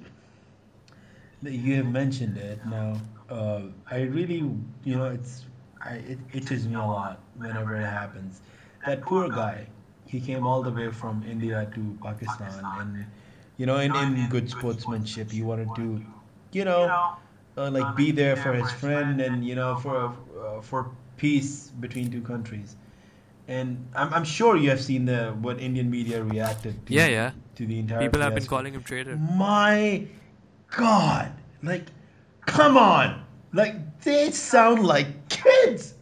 that 1.43 1.53
you 1.53 1.75
have 1.75 1.87
mentioned 1.87 2.37
it 2.37 2.59
now 2.65 2.99
uh, 3.29 3.61
i 3.91 4.01
really 4.01 4.39
you 4.83 4.95
know 4.95 5.05
it's 5.05 5.45
I, 5.81 5.95
it 5.95 6.19
itches 6.33 6.67
me 6.67 6.75
a 6.75 6.85
lot 6.85 7.19
whenever 7.37 7.75
it 7.75 7.85
happens 7.85 8.41
that 8.85 9.01
poor 9.01 9.29
guy 9.29 9.67
he 10.07 10.19
came 10.21 10.45
all 10.45 10.61
the 10.63 10.71
way 10.71 10.91
from 10.91 11.23
india 11.27 11.67
to 11.75 11.97
pakistan 12.01 12.71
and 12.79 13.05
you 13.57 13.65
know 13.65 13.77
in, 13.77 13.95
in 13.95 14.27
good 14.29 14.49
sportsmanship 14.49 15.31
he 15.31 15.41
wanted 15.41 15.73
to 15.75 16.01
you 16.51 16.65
know 16.65 16.83
uh, 17.57 17.69
like 17.71 17.95
be 17.95 18.11
there 18.11 18.35
for 18.35 18.53
his 18.53 18.71
friend 18.71 19.21
and 19.21 19.45
you 19.45 19.55
know 19.55 19.75
for 19.75 20.13
uh, 20.45 20.61
for 20.61 20.89
peace 21.17 21.69
between 21.79 22.09
two 22.11 22.21
countries 22.21 22.75
and 23.47 23.87
I'm, 23.95 24.13
I'm 24.13 24.23
sure 24.23 24.55
you 24.55 24.69
have 24.69 24.81
seen 24.81 25.05
the 25.05 25.35
what 25.41 25.59
Indian 25.59 25.89
media 25.89 26.23
reacted 26.23 26.85
to 26.87 26.93
Yeah, 26.93 27.07
yeah. 27.07 27.31
to 27.55 27.65
the 27.65 27.79
entire 27.79 27.99
People 27.99 28.21
have 28.21 28.35
been 28.35 28.45
calling 28.45 28.73
him 28.73 28.83
traitor. 28.83 29.17
my 29.17 30.07
god 30.75 31.31
like 31.61 31.85
come 32.45 32.77
on 32.77 33.23
like 33.53 33.75
they 34.01 34.31
sound 34.31 34.85
like 34.85 35.07
kids 35.29 35.93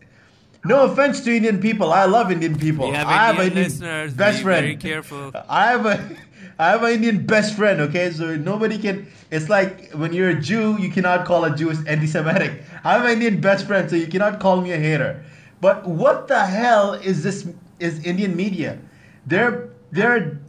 no 0.63 0.85
offense 0.85 1.21
to 1.21 1.35
Indian 1.35 1.59
people 1.59 1.91
I 1.91 2.05
love 2.05 2.31
Indian 2.31 2.57
people 2.57 2.89
We 2.89 2.95
have 2.95 3.07
I 3.07 3.25
have 3.27 3.39
Indian 3.39 3.57
an 3.57 3.63
listeners, 3.63 4.13
best 4.13 4.37
be 4.39 4.43
friend 4.43 4.63
very 4.63 4.75
careful. 4.75 5.31
I 5.49 5.71
have 5.71 5.85
a 5.85 6.15
I 6.61 6.69
have 6.69 6.83
an 6.83 6.91
Indian 6.91 7.25
best 7.25 7.55
friend, 7.55 7.81
okay? 7.81 8.11
So 8.11 8.35
nobody 8.35 8.77
can. 8.77 9.07
It's 9.31 9.49
like 9.49 9.91
when 9.93 10.13
you're 10.13 10.29
a 10.29 10.39
Jew, 10.39 10.77
you 10.79 10.91
cannot 10.91 11.25
call 11.25 11.43
a 11.43 11.55
Jew 11.55 11.71
anti-Semitic. 11.87 12.61
I 12.83 12.93
have 12.93 13.05
an 13.05 13.13
Indian 13.13 13.41
best 13.41 13.65
friend, 13.65 13.89
so 13.89 13.95
you 13.95 14.05
cannot 14.05 14.39
call 14.39 14.61
me 14.61 14.71
a 14.71 14.77
hater. 14.77 15.25
But 15.59 15.87
what 15.87 16.27
the 16.27 16.45
hell 16.45 16.93
is 16.93 17.23
this? 17.23 17.47
Is 17.79 18.05
Indian 18.05 18.35
media? 18.35 18.77
They're 19.25 19.69
they're. 19.91 20.37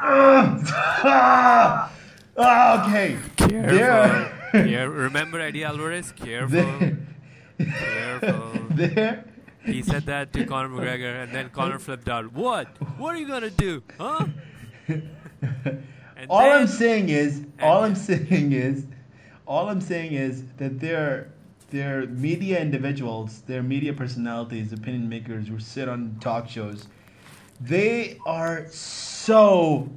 Ah! 0.00 1.90
Ah, 2.38 2.86
okay. 2.86 3.16
Careful. 3.36 4.66
Yeah, 4.66 4.82
remember 4.84 5.40
Eddie 5.40 5.64
Alvarez? 5.64 6.12
Careful. 6.12 6.96
Careful. 7.58 8.52
they're 8.70 9.24
He 9.64 9.82
said 9.82 10.06
that 10.06 10.32
to 10.34 10.46
Conor 10.46 10.68
McGregor, 10.68 11.22
and 11.22 11.32
then 11.32 11.50
Conor 11.50 11.78
flipped 11.78 12.08
out. 12.08 12.32
What? 12.32 12.68
What 12.96 13.14
are 13.14 13.18
you 13.18 13.26
gonna 13.26 13.50
do? 13.50 13.82
Huh? 13.98 14.26
All 16.30 16.50
I'm 16.50 16.66
saying 16.66 17.08
is, 17.10 17.44
all 17.60 17.84
I'm 17.84 17.94
saying 18.08 18.52
is, 18.52 18.86
all 19.46 19.68
I'm 19.68 19.80
saying 19.80 20.12
is 20.12 20.44
that 20.58 20.80
they're 20.80 21.32
they're 21.70 22.06
media 22.06 22.60
individuals, 22.60 23.42
they're 23.46 23.62
media 23.62 23.92
personalities, 23.92 24.72
opinion 24.72 25.08
makers 25.08 25.48
who 25.48 25.58
sit 25.58 25.88
on 25.88 26.16
talk 26.20 26.48
shows. 26.48 26.88
They 27.60 28.18
are 28.24 28.66
so. 28.70 29.88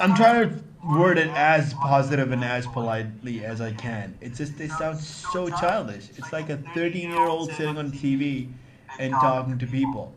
I'm 0.00 0.14
trying 0.14 0.48
to 0.48 0.64
word 0.86 1.18
it 1.18 1.28
as 1.28 1.74
positive 1.74 2.32
and 2.32 2.44
as 2.44 2.66
politely 2.66 3.44
as 3.44 3.60
I 3.60 3.72
can. 3.72 4.16
It's 4.20 4.38
just 4.38 4.56
they 4.58 4.68
sound 4.68 4.98
so 4.98 5.48
childish. 5.48 6.08
It's 6.16 6.32
like 6.32 6.48
a 6.48 6.56
13 6.74 7.10
year 7.10 7.20
old 7.20 7.52
sitting 7.52 7.78
on 7.78 7.92
TV 7.92 8.50
and 8.98 9.12
talking 9.12 9.58
to 9.58 9.66
people. 9.66 10.14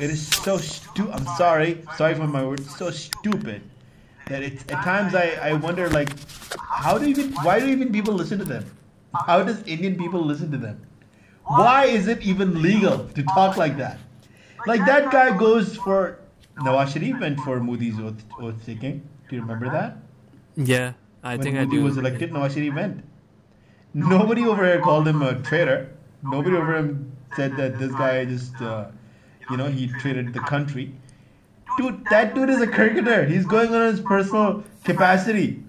It 0.00 0.10
is 0.10 0.26
so 0.26 0.58
stupid. 0.58 1.12
I'm 1.12 1.26
sorry, 1.36 1.82
sorry 1.96 2.14
for 2.14 2.26
my 2.26 2.44
words. 2.44 2.74
So 2.76 2.90
stupid 2.90 3.62
that 4.28 4.42
it's 4.42 4.62
at 4.72 4.82
times 4.84 5.14
I, 5.14 5.38
I 5.40 5.52
wonder 5.54 5.88
like 5.90 6.10
how 6.58 6.98
do 6.98 7.06
even 7.06 7.32
why 7.44 7.60
do 7.60 7.66
even 7.66 7.92
people 7.92 8.14
listen 8.14 8.38
to 8.38 8.44
them? 8.44 8.64
How 9.26 9.42
does 9.42 9.62
Indian 9.62 9.96
people 9.96 10.24
listen 10.24 10.50
to 10.50 10.58
them? 10.58 10.84
Why 11.44 11.86
is 11.86 12.08
it 12.08 12.22
even 12.22 12.60
legal 12.60 13.06
to 13.08 13.22
talk 13.22 13.56
like 13.56 13.76
that? 13.76 13.98
Like 14.66 14.84
that 14.86 15.10
guy 15.12 15.36
goes 15.36 15.76
for 15.76 16.18
Nawaz 16.58 16.92
Sharif 16.92 17.20
went 17.20 17.38
for 17.40 17.60
Modi's 17.60 18.00
oath, 18.00 18.24
oath 18.40 18.64
taking. 18.64 19.06
Do 19.28 19.36
you 19.36 19.42
remember 19.42 19.70
that? 19.70 19.98
Yeah, 20.56 20.92
I 21.22 21.36
when 21.36 21.42
think 21.42 21.56
I 21.56 21.64
Modi 21.64 21.76
do. 21.78 21.84
was 21.84 21.96
elected, 21.96 22.30
Nawaz 22.32 22.54
Sharif 22.54 22.74
went. 22.74 23.04
Nobody 23.94 24.46
over 24.46 24.64
here 24.64 24.80
called 24.80 25.08
him 25.08 25.22
a 25.22 25.34
traitor. 25.42 25.90
Nobody 26.22 26.56
over 26.56 26.76
him 26.76 27.12
said 27.34 27.56
that 27.56 27.78
this 27.78 27.92
guy 27.92 28.24
just, 28.24 28.60
uh, 28.60 28.86
you 29.50 29.56
know, 29.56 29.66
he 29.68 29.88
traded 29.88 30.32
the 30.32 30.40
country. 30.40 30.92
Dude, 31.76 32.04
that 32.10 32.34
dude 32.34 32.50
is 32.50 32.60
a 32.60 32.66
cricketer. 32.66 33.24
He's 33.24 33.44
going 33.46 33.74
on 33.74 33.86
his 33.90 34.00
personal 34.00 34.64
capacity. 34.84 35.62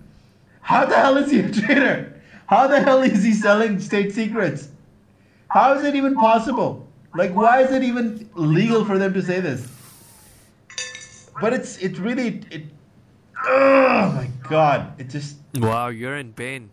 How 0.61 0.85
the 0.85 0.95
hell 0.95 1.17
is 1.17 1.31
he 1.31 1.39
a 1.39 1.51
traitor? 1.51 2.21
How 2.47 2.67
the 2.67 2.79
hell 2.81 3.01
is 3.01 3.23
he 3.23 3.33
selling 3.33 3.79
state 3.79 4.13
secrets? 4.13 4.69
How 5.49 5.73
is 5.73 5.83
it 5.83 5.95
even 5.95 6.15
possible? 6.15 6.87
Like, 7.15 7.33
why 7.33 7.61
is 7.61 7.71
it 7.71 7.83
even 7.83 8.29
legal 8.35 8.85
for 8.85 8.97
them 8.97 9.13
to 9.13 9.21
say 9.21 9.39
this? 9.39 9.69
But 11.41 11.53
it's 11.53 11.77
it 11.77 11.97
really 11.99 12.43
it. 12.51 12.63
Oh 13.45 14.11
my 14.15 14.29
god! 14.49 14.99
It 14.99 15.09
just 15.09 15.37
Wow, 15.55 15.87
you're 15.89 16.17
in 16.17 16.33
pain. 16.33 16.69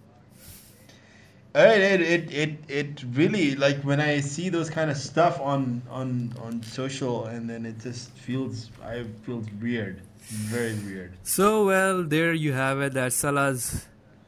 it, 1.55 1.81
it 1.81 2.01
it 2.01 2.33
it 2.33 2.53
it 2.69 3.05
really 3.13 3.55
like 3.55 3.83
when 3.83 4.01
I 4.01 4.21
see 4.21 4.49
those 4.49 4.71
kind 4.71 4.91
of 4.91 4.97
stuff 4.97 5.41
on 5.41 5.83
on 5.91 6.33
on 6.41 6.63
social, 6.63 7.27
and 7.27 7.49
then 7.49 7.67
it 7.67 7.79
just 7.81 8.11
feels 8.17 8.71
I 8.83 9.05
feels 9.23 9.47
weird, 9.61 10.03
very 10.29 10.75
weird. 10.75 11.15
So 11.23 11.67
well, 11.67 12.03
there 12.03 12.33
you 12.33 12.53
have 12.53 12.81
it. 12.81 12.95
That's 12.95 13.15
Salah's 13.17 13.87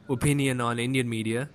opinion 0.09 0.61
on 0.61 0.79
Indian 0.79 1.09
media. 1.09 1.49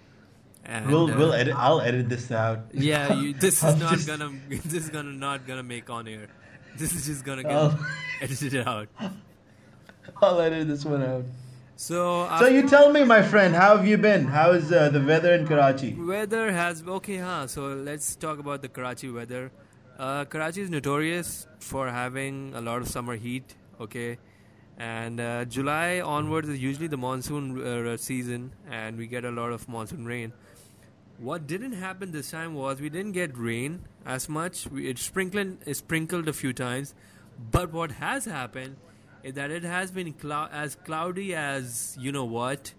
And, 0.64 0.86
we'll 0.86 1.10
uh, 1.10 1.16
we'll 1.18 1.32
edit. 1.32 1.54
I'll 1.56 1.80
edit 1.80 2.08
this 2.08 2.30
out. 2.30 2.66
Yeah, 2.72 3.14
you, 3.14 3.32
this 3.44 3.64
is 3.64 3.76
not 3.80 3.92
just- 3.94 4.06
gonna. 4.06 4.30
This 4.48 4.84
is 4.86 4.90
gonna 4.90 5.10
not 5.12 5.46
gonna 5.46 5.62
make 5.64 5.90
on 5.90 6.06
air. 6.06 6.28
This 6.76 6.94
is 6.94 7.06
just 7.06 7.24
gonna 7.24 7.42
get 7.42 7.72
edited 8.22 8.66
out. 8.66 8.88
I'll 10.22 10.40
edit 10.40 10.68
this 10.68 10.84
one 10.84 11.02
out. 11.02 11.24
So, 11.76 12.28
So 12.38 12.46
you 12.46 12.68
tell 12.68 12.92
me, 12.92 13.02
my 13.02 13.22
friend, 13.22 13.54
how 13.54 13.76
have 13.76 13.86
you 13.86 13.96
been? 13.96 14.26
How 14.26 14.52
is 14.52 14.70
uh, 14.70 14.88
the 14.90 15.00
weather 15.00 15.32
in 15.34 15.46
Karachi? 15.46 15.94
Weather 15.94 16.52
has 16.52 16.82
okay, 16.86 17.16
huh? 17.16 17.46
So 17.46 17.68
let's 17.68 18.14
talk 18.14 18.38
about 18.38 18.62
the 18.62 18.68
Karachi 18.68 19.10
weather. 19.10 19.50
Uh, 19.98 20.24
Karachi 20.24 20.60
is 20.60 20.70
notorious 20.70 21.46
for 21.58 21.88
having 21.88 22.54
a 22.54 22.60
lot 22.60 22.82
of 22.82 22.88
summer 22.88 23.16
heat. 23.16 23.54
Okay, 23.80 24.18
and 24.78 25.18
uh, 25.18 25.44
July 25.44 26.00
onwards 26.00 26.48
is 26.48 26.58
usually 26.60 26.86
the 26.86 26.96
monsoon 26.96 27.60
uh, 27.60 27.96
season, 27.96 28.52
and 28.70 28.96
we 28.96 29.06
get 29.06 29.24
a 29.24 29.30
lot 29.30 29.50
of 29.50 29.68
monsoon 29.68 30.04
rain. 30.06 30.32
What 31.18 31.46
didn't 31.46 31.72
happen 31.72 32.12
this 32.12 32.30
time 32.30 32.54
was 32.54 32.80
we 32.80 32.90
didn't 32.90 33.12
get 33.12 33.36
rain 33.36 33.84
as 34.06 34.28
much. 34.28 34.66
We, 34.68 34.88
it 34.88 34.98
sprinkled, 34.98 35.58
it 35.66 35.76
sprinkled 35.76 36.28
a 36.28 36.32
few 36.32 36.52
times, 36.52 36.94
but 37.50 37.72
what 37.72 37.92
has 37.92 38.24
happened 38.24 38.76
that 39.24 39.50
it 39.50 39.62
has 39.62 39.90
been 39.90 40.12
clou- 40.12 40.48
as 40.50 40.74
cloudy 40.74 41.34
as 41.34 41.96
you 42.00 42.12
know 42.12 42.24
what 42.24 42.72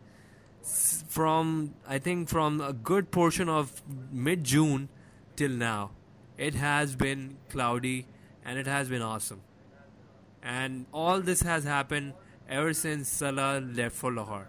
from 1.08 1.74
I 1.88 2.00
think 2.00 2.30
from 2.30 2.62
a 2.62 2.74
good 2.74 3.12
portion 3.12 3.50
of 3.50 3.82
mid 4.12 4.44
June 4.44 4.90
till 5.36 5.52
now. 5.52 5.92
It 6.38 6.56
has 6.56 6.96
been 6.96 7.38
cloudy 7.50 8.08
and 8.44 8.58
it 8.60 8.68
has 8.68 8.90
been 8.90 9.02
awesome. 9.02 9.42
And 10.42 10.86
all 10.92 11.22
this 11.22 11.42
has 11.42 11.64
happened 11.64 12.14
ever 12.50 12.74
since 12.74 13.10
Salah 13.10 13.60
left 13.60 13.96
for 13.96 14.12
Lahore. 14.12 14.48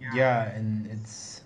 Yeah, 0.00 0.48
and 0.50 0.86
it's 0.86 1.37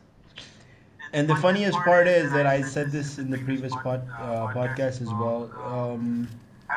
and 1.13 1.29
the 1.29 1.37
funniest 1.37 1.79
part 1.79 2.09
is 2.09 2.33
that 2.33 2.47
I 2.47 2.63
said 2.63 2.91
this 2.91 3.19
in 3.19 3.31
the 3.31 3.39
previous 3.39 3.75
pod, 3.77 4.09
uh, 4.19 4.47
podcast 4.55 5.03
as 5.03 5.09
well. 5.09 5.51
Um, 5.65 6.29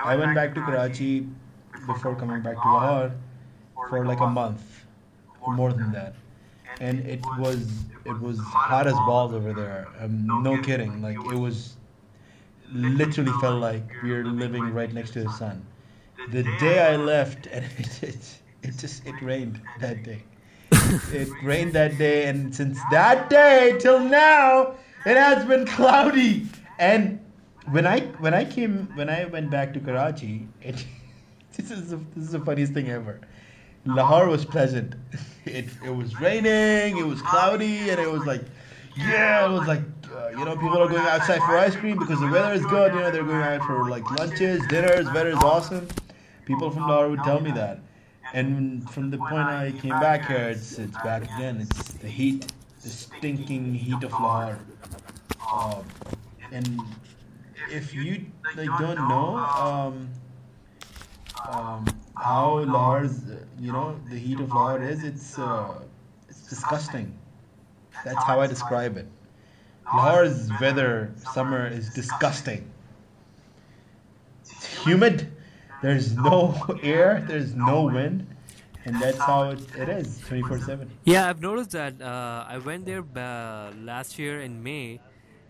I 0.04 0.15
went 0.15 0.36
back 0.36 0.54
to 0.56 0.62
Karachi 0.62 1.27
before 1.88 2.15
coming 2.15 2.42
back 2.42 2.62
to 2.62 2.68
Lahore 2.68 3.12
for 3.89 4.06
like 4.06 4.20
a 4.20 4.27
month, 4.27 4.62
more 5.48 5.72
than 5.72 5.92
that, 5.94 6.15
and 6.82 7.00
it 7.06 7.22
was 7.38 7.86
it 8.04 8.20
was 8.20 8.39
hot 8.39 8.88
as 8.88 8.94
balls 8.94 9.34
over 9.34 9.54
there. 9.54 9.88
Um, 10.00 10.27
no 10.44 10.62
kidding, 10.62 11.01
like 11.01 11.15
it 11.15 11.38
was 11.38 11.77
literally 12.74 13.32
felt 13.39 13.62
like 13.62 13.84
we 14.04 14.12
were 14.12 14.25
living 14.25 14.74
right 14.74 14.92
next 14.94 15.12
to 15.12 15.24
the 15.24 15.32
sun. 15.32 15.65
The 16.32 16.44
day 16.60 16.80
I 16.80 16.98
left, 16.98 17.48
and 17.51 17.63
it 17.77 18.04
it, 18.04 18.38
it 18.63 18.77
just 18.77 19.06
it 19.06 19.22
rained 19.22 19.62
that 19.80 20.04
day 20.04 20.24
it 21.13 21.30
rained 21.44 21.74
that 21.74 21.98
day, 21.98 22.27
and 22.27 22.54
since 22.54 22.80
that 22.92 23.30
day 23.30 23.75
till 23.80 24.00
now, 24.00 24.75
it 25.06 25.18
has 25.18 25.46
been 25.46 25.65
cloudy. 25.65 26.48
And 26.80 27.20
when 27.72 27.86
I 27.88 28.01
when 28.20 28.34
I 28.34 28.46
came 28.46 28.88
when 28.96 29.10
I 29.10 29.25
went 29.25 29.50
back 29.50 29.74
to 29.74 29.80
Karachi, 29.80 30.48
it, 30.62 30.86
this 31.56 31.72
is 31.72 31.89
the, 31.89 31.98
this 32.15 32.25
is 32.25 32.32
the 32.32 32.39
funniest 32.39 32.74
thing 32.74 32.89
ever. 32.89 33.20
Lahore 33.86 34.27
was 34.27 34.46
pleasant. 34.46 34.96
It 35.46 35.65
it 35.86 35.96
was 35.96 36.20
raining, 36.20 36.98
it 36.98 37.06
was 37.06 37.22
cloudy, 37.22 37.92
and 37.92 38.00
it 38.00 38.12
was 38.12 38.25
like, 38.25 38.42
yeah, 38.98 39.46
it 39.46 39.51
was 39.51 39.68
like. 39.68 39.82
Uh, 40.12 40.30
you 40.30 40.46
know, 40.46 40.56
people 40.56 40.82
are 40.82 40.88
going 40.88 41.06
outside 41.06 41.39
for 41.42 41.58
ice 41.58 41.75
cream 41.75 42.00
because 42.00 42.20
the 42.20 42.27
weather 42.27 42.54
is 42.54 42.65
good. 42.65 42.94
You 42.94 43.01
know, 43.01 43.12
they're 43.12 43.24
going 43.24 43.44
out 43.44 43.62
for 43.68 43.88
like 43.89 44.10
lunches, 44.12 44.65
dinners. 44.70 45.06
Weather 45.08 45.30
is 45.30 45.44
awesome. 45.44 45.88
People 46.46 46.72
from 46.72 46.88
Lahore 46.88 47.10
would 47.10 47.24
tell 47.24 47.42
me 47.42 47.51
that. 47.51 47.80
And 48.34 48.89
from 48.89 49.12
the 49.12 49.17
point 49.17 49.48
I 49.48 49.72
came 49.82 49.91
back 50.00 50.27
here, 50.27 50.50
it's 50.50 50.77
it's 50.79 50.98
back 51.03 51.24
again. 51.24 51.62
It's 51.62 51.94
the 51.94 52.08
heat, 52.08 52.51
the 52.82 52.89
stinking 52.89 53.74
heat 53.74 54.03
of 54.03 54.12
Lahore. 54.12 54.60
Um, 55.53 55.86
and 56.51 56.82
if 57.72 57.94
you 57.94 58.25
like 58.55 58.70
don't 58.79 59.08
know 59.08 59.38
um, 59.38 60.10
um, 61.50 61.86
how 62.17 62.63
Lahore's, 62.65 63.22
you 63.60 63.72
know, 63.72 64.00
the 64.10 64.17
heat 64.17 64.39
of 64.39 64.50
Lahore 64.50 64.82
is, 64.82 65.03
it's 65.03 65.38
uh, 65.38 65.82
it's 66.27 66.48
disgusting. 66.48 67.17
That's 68.03 68.24
how 68.24 68.41
I 68.41 68.48
describe 68.48 68.98
it. 68.98 69.08
Lahore's 69.86 70.50
weather, 70.60 71.13
summer, 71.34 71.67
is 71.67 71.94
disgusting. 71.94 72.70
It's 74.41 74.84
humid. 74.84 75.32
There's 75.86 76.15
no 76.18 76.56
air. 76.82 77.24
There's 77.27 77.54
no 77.54 77.84
wind, 77.84 78.25
and 78.86 79.00
that's 79.00 79.20
how 79.20 79.51
it, 79.51 79.60
it 79.77 79.88
is, 79.88 80.18
24/7. 80.27 80.88
Yeah, 81.04 81.30
I've 81.30 81.42
noticed 81.44 81.72
that. 81.72 82.01
Uh, 82.01 82.44
I 82.56 82.58
went 82.58 82.88
there 82.88 83.04
uh, 83.15 83.72
last 83.84 84.18
year 84.18 84.42
in 84.42 84.63
May, 84.63 85.00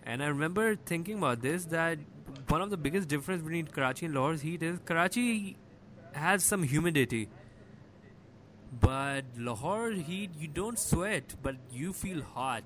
and 0.03 0.21
I 0.21 0.27
remember 0.27 0.75
thinking 0.75 1.19
about 1.19 1.41
this 1.41 1.63
that 1.77 1.99
one 2.49 2.61
of 2.61 2.69
the 2.69 2.75
biggest 2.75 3.07
difference 3.07 3.41
between 3.43 3.65
Karachi 3.67 4.07
and 4.07 4.13
Lahore's 4.15 4.41
heat 4.41 4.61
is 4.61 4.77
Karachi 4.83 5.55
has 6.11 6.43
some 6.43 6.63
humidity, 6.63 7.29
but 8.81 9.23
Lahore 9.37 9.91
heat 9.91 10.31
you 10.37 10.49
don't 10.49 10.77
sweat, 10.77 11.35
but 11.41 11.55
you 11.71 11.93
feel 11.93 12.21
hot. 12.21 12.63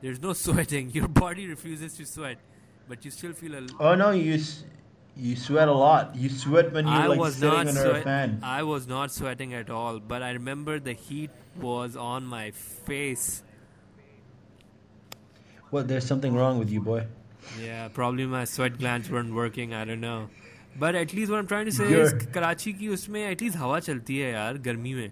There's 0.00 0.22
no 0.22 0.32
sweating. 0.46 0.88
Your 0.90 1.08
body 1.08 1.46
refuses 1.46 1.98
to 1.98 2.06
sweat, 2.06 2.38
but 2.88 3.04
you 3.04 3.10
still 3.10 3.34
feel 3.34 3.56
a. 3.56 3.66
Oh 3.78 3.94
no, 3.94 4.10
you 4.12 4.34
s- 4.34 4.64
you 5.15 5.35
sweat 5.35 5.67
a 5.67 5.73
lot. 5.73 6.15
You 6.15 6.29
sweat 6.29 6.71
when 6.73 6.87
you're 6.87 6.95
I 6.95 7.07
like 7.07 7.19
was 7.19 7.35
sitting 7.35 7.49
not 7.49 7.67
under 7.67 7.81
a 7.81 7.89
sweat- 7.91 8.03
fan. 8.03 8.39
I 8.43 8.63
was 8.63 8.87
not 8.87 9.11
sweating 9.11 9.53
at 9.53 9.69
all, 9.69 9.99
but 9.99 10.21
I 10.21 10.31
remember 10.31 10.79
the 10.79 10.93
heat 10.93 11.31
was 11.67 11.95
on 11.95 12.25
my 12.25 12.51
face. 12.51 13.43
Well, 15.71 15.83
there's 15.83 16.05
something 16.05 16.33
wrong 16.35 16.59
with 16.59 16.69
you, 16.69 16.81
boy. 16.81 17.05
Yeah, 17.61 17.87
probably 17.89 18.25
my 18.25 18.45
sweat 18.45 18.77
glands 18.77 19.09
weren't 19.09 19.33
working. 19.33 19.73
I 19.73 19.83
don't 19.85 20.01
know. 20.01 20.29
But 20.79 20.95
at 20.95 21.13
least 21.13 21.31
what 21.31 21.39
I'm 21.39 21.47
trying 21.47 21.65
to 21.65 21.71
say 21.71 21.89
You're- 21.89 22.03
is 22.05 22.13
Karachi 22.37 22.73
की 22.79 22.87
उसमें 22.97 23.21
at 23.31 23.41
least 23.41 23.57
हवा 23.57 23.79
चलती 23.89 24.17
है 24.19 24.31
यार 24.33 24.57
गर्मी 24.67 24.93
में. 24.93 25.11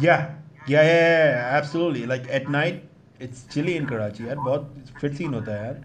Yeah, 0.00 0.34
yeah, 0.66 0.82
yeah, 0.82 0.82
yeah, 0.82 1.24
yeah, 1.30 1.56
absolutely. 1.58 2.06
Like 2.06 2.28
at 2.38 2.48
night, 2.48 2.84
it's 3.20 3.44
chilly 3.54 3.76
in 3.80 3.86
Karachi. 3.92 4.24
यार 4.26 4.36
बहुत 4.36 4.74
फिट 5.00 5.14
सीन 5.14 5.34
होता 5.34 5.52
है 5.52 5.64
यार. 5.66 5.82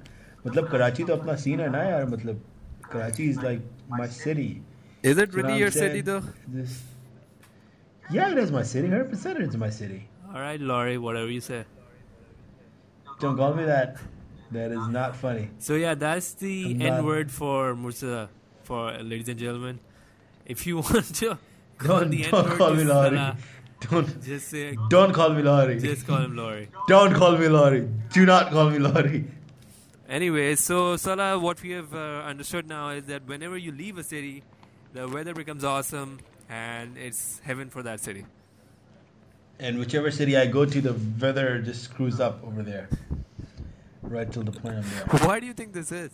मतलब 0.48 0.70
कराची 0.72 1.04
तो 1.04 1.16
अपना 1.16 1.36
सीन 1.46 1.60
है 1.60 1.70
ना 1.72 1.84
यार. 1.84 2.06
मतलब 2.06 2.42
Karachi 2.95 3.29
is 3.31 3.39
like 3.43 3.61
my 3.89 4.07
city. 4.07 4.63
Is 5.03 5.19
it 5.19 5.35
really 5.35 5.59
your 5.59 5.71
city 5.71 6.01
though? 6.01 6.23
This, 6.47 6.81
yeah, 8.11 8.31
it 8.31 8.39
is 8.39 8.53
my 8.53 8.63
city. 8.63 8.89
100% 8.89 9.41
it's 9.41 9.57
my 9.57 9.71
city. 9.71 10.09
All 10.33 10.41
right, 10.41 10.61
Lahori, 10.61 10.99
whatever 10.99 11.31
you 11.31 11.41
say. 11.41 11.65
Don't 13.21 13.37
call 13.37 13.55
me 13.55 13.65
that. 13.65 13.97
That 14.53 14.71
is 14.71 14.87
not 14.89 15.17
funny. 15.17 15.49
So 15.59 15.75
yeah, 15.75 15.95
that's 15.95 16.35
the 16.35 16.75
not- 16.75 16.99
N 16.99 17.05
word 17.05 17.31
for 17.33 17.75
Mursa, 17.75 18.29
for 18.63 18.93
ladies 18.99 19.29
and 19.29 19.39
gentlemen. 19.39 19.81
If 20.47 20.67
you 20.67 20.77
want 20.87 21.13
to 21.17 21.39
call 21.79 22.01
Don't, 22.01 22.11
the 22.11 22.25
N-word 22.27 22.59
call 22.59 22.75
me 22.75 22.85
Lahori. 22.85 23.17
Salah, 23.17 23.37
Don't 23.91 24.23
just 24.25 24.49
say, 24.49 24.77
don't 24.89 25.13
call 25.13 25.31
me 25.31 25.43
Lahori. 25.43 25.81
just 25.81 26.07
call 26.07 26.19
him 26.19 26.35
Lahori. 26.35 26.69
Don't 26.89 27.15
call 27.15 27.33
me 27.39 27.47
Lahori. 27.47 27.89
Do 28.13 28.25
not 28.27 28.51
call 28.51 28.71
me 28.71 28.79
Lahori. 28.79 29.25
Anyway, 30.09 30.55
so 30.55 30.97
Salah, 30.97 31.39
what 31.39 31.63
we 31.63 31.71
have 31.71 31.95
uh, 31.95 32.23
understood 32.27 32.69
now 32.69 32.91
is 32.91 33.05
that 33.07 33.27
whenever 33.27 33.57
you 33.57 33.73
leave 33.73 33.97
a 33.99 34.05
city, 34.05 34.43
the 34.93 35.09
weather 35.09 35.33
becomes 35.35 35.65
awesome 35.65 36.19
and 36.49 36.97
it's 36.99 37.41
heaven 37.45 37.71
for 37.71 37.83
that 37.83 38.01
city. 38.01 38.27
And 39.59 39.79
whichever 39.79 40.11
city 40.11 40.37
I 40.37 40.47
go 40.47 40.65
to, 40.67 40.81
the 40.81 40.95
weather 41.21 41.61
just 41.61 41.85
screws 41.85 42.21
up 42.21 42.45
over 42.45 42.63
there. 42.63 42.89
right 44.03 44.31
till 44.31 44.43
the 44.43 44.53
point 44.53 44.77
I'm 44.77 44.83
there. 44.83 45.27
Why 45.27 45.41
do 45.41 45.47
you 45.47 45.55
think 45.55 45.73
this 45.73 45.91
is? 45.91 46.11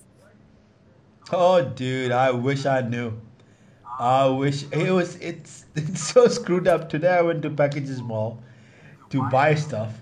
Oh, 1.32 1.62
dude, 1.62 2.12
I 2.12 2.30
wish 2.30 2.66
I 2.66 2.80
knew. 2.82 3.12
I 3.98 4.26
wish 4.28 4.64
it 4.72 4.90
was. 4.90 5.16
It's 5.16 5.66
it's 5.74 6.00
so 6.00 6.26
screwed 6.28 6.66
up. 6.68 6.88
Today 6.88 7.08
I 7.18 7.22
went 7.22 7.42
to 7.42 7.50
Packages 7.50 8.00
Mall 8.00 8.42
to 9.10 9.28
buy 9.30 9.54
stuff, 9.54 9.92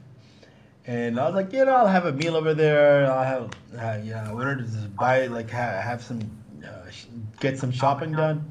and 0.89 1.21
I 1.21 1.27
was 1.27 1.35
like, 1.35 1.53
you 1.53 1.67
know, 1.67 1.75
I'll 1.75 1.87
have 1.87 2.07
a 2.07 2.13
meal 2.13 2.35
over 2.35 2.55
there. 2.55 3.13
I'll 3.13 3.23
have, 3.23 3.51
uh, 3.79 4.01
yeah, 4.03 4.27
I 4.27 4.33
wanted 4.33 4.57
to 4.59 4.65
just 4.65 4.97
buy 4.97 5.27
like 5.27 5.51
ha- 5.51 5.83
have 5.83 6.03
some, 6.03 6.23
uh, 6.65 6.91
sh- 6.91 7.05
get 7.41 7.59
some 7.59 7.71
shopping 7.71 8.13
done. 8.13 8.43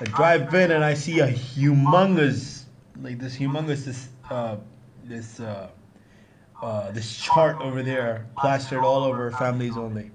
I 0.00 0.04
drive 0.04 0.54
in 0.54 0.70
and 0.70 0.84
I 0.84 0.94
see 0.94 1.18
a 1.18 1.26
humongous, 1.26 2.66
like 3.02 3.18
this 3.18 3.36
humongous 3.36 3.84
this 3.84 4.08
uh, 4.30 4.58
this 5.04 5.40
uh, 5.40 5.68
uh, 6.62 6.92
this 6.92 7.16
chart 7.16 7.60
over 7.60 7.82
there 7.82 8.26
plastered 8.38 8.84
all 8.84 9.02
over 9.02 9.32
families 9.32 9.76
only. 9.76 10.12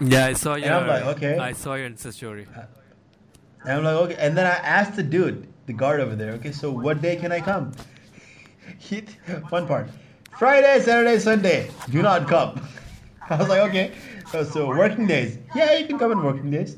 Yeah, 0.00 0.26
I 0.26 0.32
saw 0.32 0.56
your. 0.56 0.72
I'm 0.72 0.88
like, 0.88 1.04
okay. 1.16 1.38
I 1.38 1.52
saw 1.52 1.74
your 1.74 1.88
Insta 1.88 2.12
story. 2.12 2.48
And 3.62 3.72
I'm 3.72 3.84
like, 3.84 3.94
okay. 3.94 4.16
And 4.18 4.36
then 4.36 4.46
I 4.46 4.56
asked 4.56 4.96
the 4.96 5.04
dude, 5.04 5.46
the 5.66 5.72
guard 5.72 6.00
over 6.00 6.16
there, 6.16 6.32
okay, 6.32 6.52
so 6.52 6.70
what 6.72 7.00
day 7.00 7.14
can 7.14 7.30
I 7.30 7.40
come? 7.40 7.72
He, 8.78 9.02
fun 9.50 9.66
part. 9.66 9.90
Friday, 10.38 10.80
Saturday, 10.80 11.18
Sunday, 11.18 11.70
do 11.90 12.00
not 12.02 12.28
come. 12.28 12.60
I 13.30 13.36
was 13.36 13.48
like, 13.48 13.60
okay. 13.68 13.92
So, 14.30 14.44
so 14.44 14.68
working 14.68 15.06
days. 15.06 15.38
Yeah, 15.54 15.76
you 15.78 15.86
can 15.86 15.98
come 15.98 16.12
on 16.12 16.22
working 16.22 16.50
days. 16.50 16.76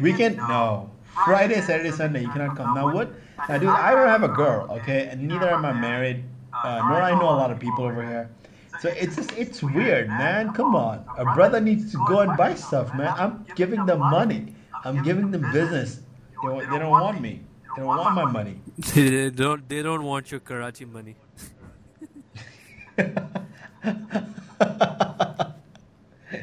Weekend? 0.00 0.36
No. 0.36 0.90
Friday, 1.24 1.60
Saturday, 1.60 1.90
Sunday, 1.90 2.22
you 2.22 2.30
cannot 2.30 2.56
come. 2.56 2.74
Now 2.74 2.94
what? 2.94 3.12
Now, 3.48 3.58
dude, 3.58 3.68
I 3.68 3.92
don't 3.92 4.08
have 4.08 4.22
a 4.22 4.28
girl, 4.28 4.68
okay, 4.70 5.08
and 5.10 5.26
neither 5.26 5.48
am 5.50 5.64
I 5.64 5.72
married, 5.72 6.24
uh, 6.64 6.78
nor 6.88 7.02
I 7.02 7.10
know 7.10 7.28
a 7.30 7.38
lot 7.40 7.50
of 7.50 7.58
people 7.58 7.84
over 7.84 8.02
here. 8.02 8.30
So 8.80 8.88
it's 8.90 9.16
just, 9.16 9.32
it's 9.36 9.62
weird, 9.62 10.08
man. 10.08 10.52
Come 10.52 10.74
on, 10.74 11.04
a 11.18 11.24
brother 11.34 11.60
needs 11.60 11.90
to 11.92 11.98
go 12.06 12.20
and 12.20 12.36
buy 12.36 12.54
stuff, 12.54 12.94
man. 12.94 13.12
I'm 13.18 13.44
giving 13.56 13.84
them 13.86 14.00
money. 14.00 14.54
I'm 14.84 15.02
giving 15.02 15.30
them 15.30 15.50
business. 15.52 16.00
They, 16.42 16.60
they 16.66 16.78
don't 16.78 16.90
want 16.90 17.20
me. 17.20 17.40
They 17.76 17.82
don't 17.82 17.88
want 17.88 18.14
my 18.14 18.24
money. 18.24 18.60
they 18.94 19.30
don't. 19.30 19.68
They 19.68 19.82
don't 19.82 20.04
want 20.04 20.30
your 20.30 20.40
Karachi 20.40 20.84
money. 20.84 21.16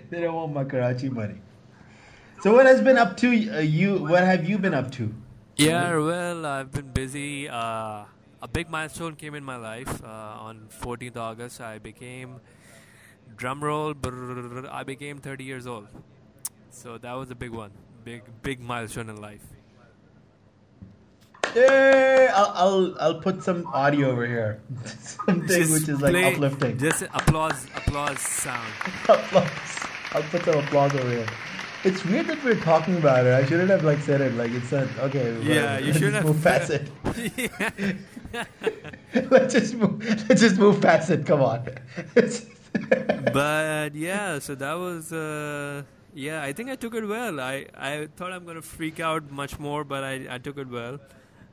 They 0.10 0.22
don't 0.22 0.36
want 0.36 0.54
my 0.54 0.64
Karachi 0.64 1.10
money. 1.10 1.36
So 2.42 2.54
what 2.54 2.66
has 2.66 2.82
been 2.82 2.98
up 2.98 3.18
to 3.18 3.28
uh, 3.28 3.60
you? 3.60 3.96
What 3.98 4.24
have 4.24 4.48
you 4.48 4.58
been 4.58 4.74
up 4.74 4.92
to? 4.94 5.14
Yeah, 5.58 5.98
well, 5.98 6.46
I've 6.46 6.72
been 6.72 6.92
busy. 6.92 7.50
Uh, 7.50 8.06
a 8.42 8.48
big 8.52 8.70
milestone 8.70 9.16
came 9.16 9.34
in 9.34 9.44
my 9.44 9.56
life 9.56 10.04
uh, 10.04 10.08
on 10.48 10.68
14th 10.82 11.18
August. 11.18 11.62
I 11.62 11.80
became 11.80 12.40
drumroll. 13.36 13.94
brrrr, 13.96 14.70
I 14.72 14.84
became 14.84 15.18
30 15.18 15.44
years 15.44 15.66
old. 15.66 15.88
So 16.70 16.98
that 17.00 17.14
was 17.14 17.32
a 17.32 17.36
big 17.36 17.52
one. 17.52 17.72
Big, 18.04 18.22
big 18.44 18.60
milestone 18.60 19.10
in 19.10 19.20
life. 19.20 19.46
I'll, 21.60 22.52
I'll 22.56 22.96
I'll 23.00 23.20
put 23.22 23.44
some 23.44 23.66
audio 23.68 24.12
over 24.12 24.26
here. 24.28 24.60
Something 24.86 25.48
Just 25.48 25.72
which 25.74 25.90
is 25.90 26.02
like 26.02 26.12
play- 26.14 26.34
uplifting. 26.34 26.78
Just 26.78 27.02
applause, 27.04 27.66
applause 27.76 28.20
sound. 28.20 28.72
applause. 29.10 29.50
I'll 30.14 30.24
put 30.24 30.44
some 30.46 30.56
applause 30.64 30.94
over 30.96 31.10
here. 31.10 31.28
It's 31.84 32.04
weird 32.06 32.28
that 32.28 32.44
we're 32.44 32.60
talking 32.60 32.98
about 32.98 33.26
it. 33.26 33.34
I 33.34 33.46
shouldn't 33.46 33.70
have 33.70 33.84
like 33.84 34.00
said 34.00 34.20
it. 34.22 34.34
Like 34.34 34.52
it's 34.52 34.72
not 34.72 34.88
okay. 35.00 35.38
Yeah, 35.42 35.78
you 35.80 35.94
just 35.94 36.14
have- 36.14 36.26
move 36.26 36.44
past 36.44 36.70
it. 36.72 36.90
Yeah. 38.34 38.44
let's 39.32 39.54
just 39.54 39.74
move. 39.76 40.04
Let's 40.28 40.42
just 40.42 40.58
move 40.58 40.82
past 40.82 41.10
it. 41.10 41.26
Come 41.26 41.42
on. 41.42 41.66
but 43.34 43.96
yeah, 43.96 44.40
so 44.40 44.54
that 44.56 44.74
was 44.74 45.14
uh, 45.14 45.84
yeah. 46.14 46.44
I 46.44 46.52
think 46.54 46.70
I 46.70 46.76
took 46.76 46.94
it 46.96 47.08
well. 47.08 47.40
I 47.40 47.68
I 47.76 48.08
thought 48.15 48.32
I'm 48.34 48.46
gonna 48.46 48.62
freak 48.62 49.00
out 49.00 49.32
much 49.32 49.58
more, 49.60 49.84
but 49.84 50.04
I 50.04 50.28
I 50.30 50.38
took 50.39 50.58
it 50.58 50.67
well. 50.70 51.00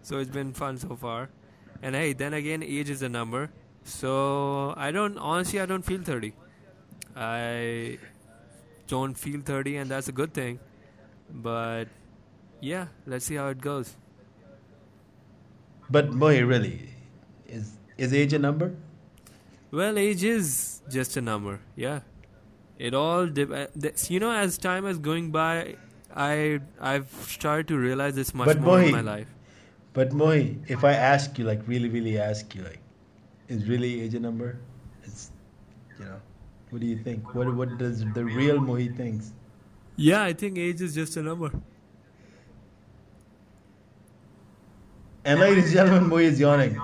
So 0.04 0.18
it's 0.18 0.30
been 0.30 0.52
fun 0.52 0.78
so 0.78 0.96
far. 0.96 1.30
And 1.82 1.94
hey, 1.94 2.12
then 2.12 2.34
again, 2.34 2.62
age 2.62 2.90
is 2.90 3.02
a 3.02 3.08
number. 3.08 3.50
So 3.84 4.74
I 4.76 4.90
don't 4.90 5.18
honestly 5.18 5.60
I 5.60 5.66
don't 5.66 5.84
feel 5.90 6.02
30. 6.02 6.32
I 7.16 7.98
don't 8.86 9.14
feel 9.24 9.40
30, 9.40 9.76
and 9.82 9.90
that's 9.90 10.08
a 10.08 10.12
good 10.12 10.32
thing. 10.34 10.58
But 11.30 11.88
yeah, 12.60 12.86
let's 13.06 13.24
see 13.24 13.36
how 13.42 13.48
it 13.48 13.60
goes. 13.60 13.96
but 15.90 16.10
boy, 16.22 16.42
really, 16.44 16.90
is 17.46 17.72
is 17.98 18.12
age 18.12 18.32
a 18.32 18.38
number? 18.38 18.74
Well, 19.70 19.98
age 19.98 20.24
is 20.24 20.82
just 20.90 21.16
a 21.16 21.20
number. 21.20 21.60
Yeah, 21.76 22.00
it 22.78 22.94
all 22.94 23.26
dep- 23.26 23.50
uh, 23.50 23.88
you 24.08 24.20
know 24.20 24.32
as 24.32 24.58
time 24.58 24.86
is 24.86 24.98
going 24.98 25.30
by, 25.30 25.76
I 26.14 26.60
I've 26.80 27.10
started 27.36 27.68
to 27.68 27.78
realize 27.78 28.14
this 28.14 28.34
much 28.34 28.46
But 28.52 28.60
more 28.60 28.80
in 28.82 28.92
my 28.92 29.00
life. 29.12 29.28
But 29.94 30.12
Mohi, 30.12 30.58
if 30.68 30.84
I 30.84 30.92
ask 30.92 31.38
you, 31.38 31.44
like, 31.44 31.66
really, 31.66 31.88
really 31.88 32.18
ask 32.18 32.54
you, 32.54 32.62
like, 32.62 32.80
is 33.48 33.66
really 33.68 34.00
age 34.02 34.14
a 34.14 34.20
number? 34.20 34.58
It's, 35.04 35.30
you 35.98 36.04
know, 36.04 36.20
what 36.70 36.80
do 36.80 36.86
you 36.86 36.98
think? 36.98 37.34
What 37.34 37.54
what 37.54 37.78
does 37.78 38.04
the 38.12 38.24
real 38.24 38.58
Mohi 38.60 38.88
thinks? 38.96 39.32
Yeah, 39.96 40.22
I 40.22 40.32
think 40.32 40.58
age 40.58 40.80
is 40.80 40.94
just 40.94 41.16
a 41.16 41.22
number. 41.22 41.50
And 45.24 45.40
ladies 45.40 45.64
and 45.66 45.72
gentlemen, 45.74 46.08
Mohi 46.10 46.24
is 46.24 46.40
yawning. 46.40 46.78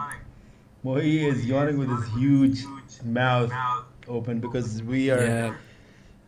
Mohi 0.84 1.26
is 1.26 1.44
yawning 1.44 1.78
with 1.78 1.90
his 1.90 2.08
huge 2.14 2.60
mouth 3.04 3.52
open 4.08 4.40
because 4.40 4.82
we 4.82 5.10
are. 5.10 5.20
Yeah. 5.24 5.54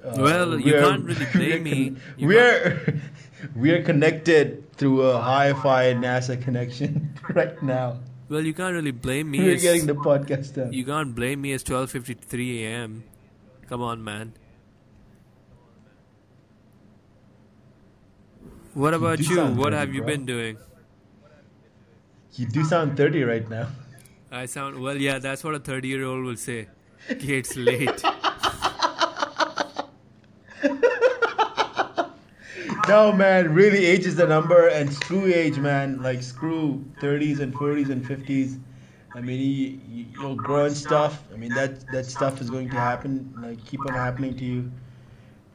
uh, 0.05 0.15
Well, 0.19 0.59
you 0.59 0.65
we 0.67 0.75
are- 0.75 0.81
can't 0.91 1.05
really 1.05 1.27
we 1.35 1.39
blame 1.39 1.63
me. 1.63 1.97
You 2.19 2.27
We're 2.29 3.01
we 3.57 3.71
are 3.71 3.83
connected 3.83 4.62
through 4.77 5.03
a 5.03 5.21
hi-fi 5.21 5.93
NASA 5.95 6.41
connection 6.43 7.19
right 7.31 7.63
now. 7.63 7.99
Well, 8.29 8.41
you 8.45 8.55
can't 8.55 8.75
really 8.75 8.91
blame 8.91 9.31
me. 9.31 9.41
We're 9.45 9.59
getting 9.59 9.87
the 9.87 9.95
podcast 9.95 10.55
done. 10.55 10.73
you 10.73 10.85
can't 10.85 11.15
blame 11.15 11.41
me. 11.43 11.53
It's 11.53 11.65
12:53 11.65 12.63
a.m. 12.63 13.05
Come 13.69 13.83
on, 13.83 14.03
man. 14.03 14.33
What 18.75 18.95
about 18.95 19.19
do 19.19 19.25
you? 19.25 19.45
What 19.45 19.71
dirty, 19.71 19.77
have 19.77 19.95
you 19.95 20.01
bro. 20.01 20.07
been 20.09 20.27
doing? 20.27 20.57
You 22.35 22.47
do 22.47 22.65
sound 22.65 22.97
30 22.97 23.25
right 23.25 23.49
now. 23.51 23.69
I 24.31 24.47
sound 24.47 24.81
well. 24.81 24.97
Yeah, 24.97 25.19
that's 25.19 25.45
what 25.45 25.55
a 25.55 25.59
30 25.59 25.89
year 25.89 26.05
old 26.05 26.25
will 26.25 26.37
say. 26.37 26.69
It's 27.09 27.57
late. 27.57 28.03
No, 32.89 33.13
man, 33.13 33.55
really, 33.55 33.85
age 33.87 34.07
is 34.07 34.17
the 34.17 34.27
number, 34.27 34.67
and 34.67 34.93
screw 34.93 35.27
age, 35.33 35.57
man. 35.57 36.03
Like, 36.03 36.21
screw 36.21 36.85
30s 37.01 37.39
and 37.39 37.55
40s 37.55 37.91
and 37.91 38.05
50s. 38.05 38.59
I 39.15 39.21
mean, 39.21 39.39
you, 39.41 39.81
you, 39.89 40.07
you'll 40.13 40.35
grow 40.35 40.65
and 40.65 40.77
stuff. 40.77 41.23
I 41.33 41.37
mean, 41.37 41.55
that 41.55 41.87
that 41.93 42.07
stuff 42.07 42.41
is 42.41 42.51
going 42.51 42.71
to 42.71 42.77
happen, 42.77 43.33
like, 43.41 43.65
keep 43.65 43.81
on 43.87 43.95
happening 43.95 44.37
to 44.37 44.45
you. 44.45 44.73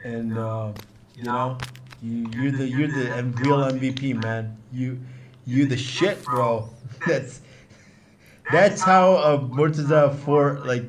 And, 0.04 0.38
uh, 0.38 0.72
you 1.16 1.24
know, 1.24 1.58
you, 2.02 2.28
you're 2.36 2.52
the 2.52 2.68
you're 2.68 2.88
the 2.88 3.24
real 3.42 3.58
MVP, 3.58 4.24
man. 4.24 4.56
You 4.72 5.00
you 5.46 5.66
the 5.66 5.78
shit, 5.78 6.24
bro. 6.24 6.70
That's 7.08 7.42
that's 8.52 8.82
how 8.82 9.16
uh, 9.16 9.40
Murtaza 9.40 10.16
for 10.20 10.60
like. 10.60 10.84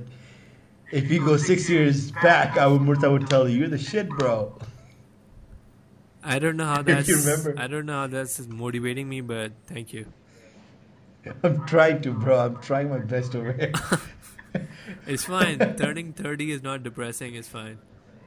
If 0.90 1.11
you 1.11 1.22
go 1.22 1.37
six 1.37 1.68
years 1.68 2.12
back, 2.12 2.57
I 2.57 2.66
would 2.66 2.81
Murtaza 2.81 3.12
would 3.12 3.29
tell 3.29 3.46
you, 3.48 3.59
you're 3.59 3.68
the 3.68 3.77
shit, 3.77 4.09
bro. 4.09 4.59
I 6.29 6.38
don't 6.38 6.59
know 6.59 6.67
how 6.67 6.83
that's. 6.91 7.09
I 7.57 7.67
don't 7.67 7.87
know 7.87 8.01
how 8.01 8.07
that's 8.07 8.38
motivating 8.47 9.09
me, 9.09 9.23
but 9.23 9.53
thank 9.67 9.95
you. 9.95 10.07
I'm 11.43 11.67
trying 11.67 12.03
to, 12.03 12.12
bro. 12.12 12.38
I'm 12.38 12.57
trying 12.59 12.91
my 12.91 12.99
best 12.99 13.35
over 13.35 13.53
here. 13.53 13.73
It's 15.07 15.25
fine. 15.25 15.59
Turning 15.77 16.14
30 16.14 16.53
is 16.53 16.62
not 16.62 16.83
depressing. 16.83 17.35
It's 17.35 17.47
fine. 17.49 17.79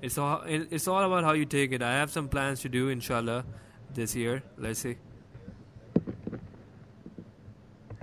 It's 0.02 0.18
all. 0.18 0.44
It's 0.46 0.88
all 0.88 1.04
about 1.04 1.24
how 1.24 1.34
you 1.34 1.46
take 1.46 1.72
it. 1.72 1.82
I 1.82 1.94
have 1.94 2.12
some 2.12 2.30
plans 2.30 2.62
to 2.62 2.70
do, 2.70 2.90
inshallah, 2.90 3.44
this 3.94 4.16
year. 4.16 4.44
Let's 4.58 4.80
see. 4.80 4.98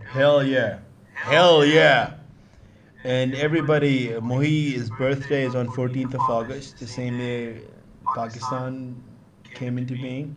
Hell 0.05 0.43
yeah. 0.43 0.81
Hell 1.15 1.65
yeah. 1.65 2.15
And 3.05 3.35
everybody, 3.35 4.09
Mohi's 4.21 4.91
birthday 4.91 5.45
is 5.45 5.55
on 5.55 5.69
14th 5.69 6.15
of 6.15 6.21
August, 6.29 6.79
the 6.81 6.87
same 6.87 7.19
day 7.19 7.63
Pakistan 8.15 9.01
came 9.59 9.79
into 9.79 9.95
being. 9.95 10.35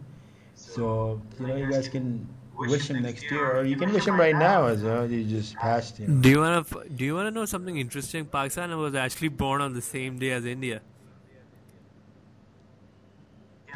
So, 0.55 1.21
you 1.39 1.47
know, 1.47 1.55
you 1.55 1.71
guys 1.71 1.87
can 1.87 2.27
wish 2.55 2.89
him 2.89 3.01
next 3.01 3.23
year, 3.31 3.45
or 3.57 3.63
you 3.63 3.75
can 3.75 3.91
wish 3.93 4.05
him 4.05 4.19
right 4.19 4.35
now 4.35 4.65
as 4.67 4.83
well. 4.83 5.09
You 5.09 5.23
just 5.23 5.55
passed, 5.55 5.99
you 5.99 6.07
know. 6.07 6.21
Do 6.21 6.29
you 6.29 6.39
wanna 6.39 6.65
Do 6.95 7.05
you 7.05 7.15
wanna 7.15 7.31
know 7.31 7.45
something 7.45 7.77
interesting? 7.77 8.25
Pakistan 8.25 8.75
was 8.77 8.95
actually 8.95 9.29
born 9.29 9.61
on 9.61 9.73
the 9.73 9.81
same 9.81 10.19
day 10.19 10.31
as 10.31 10.45
India. 10.45 10.81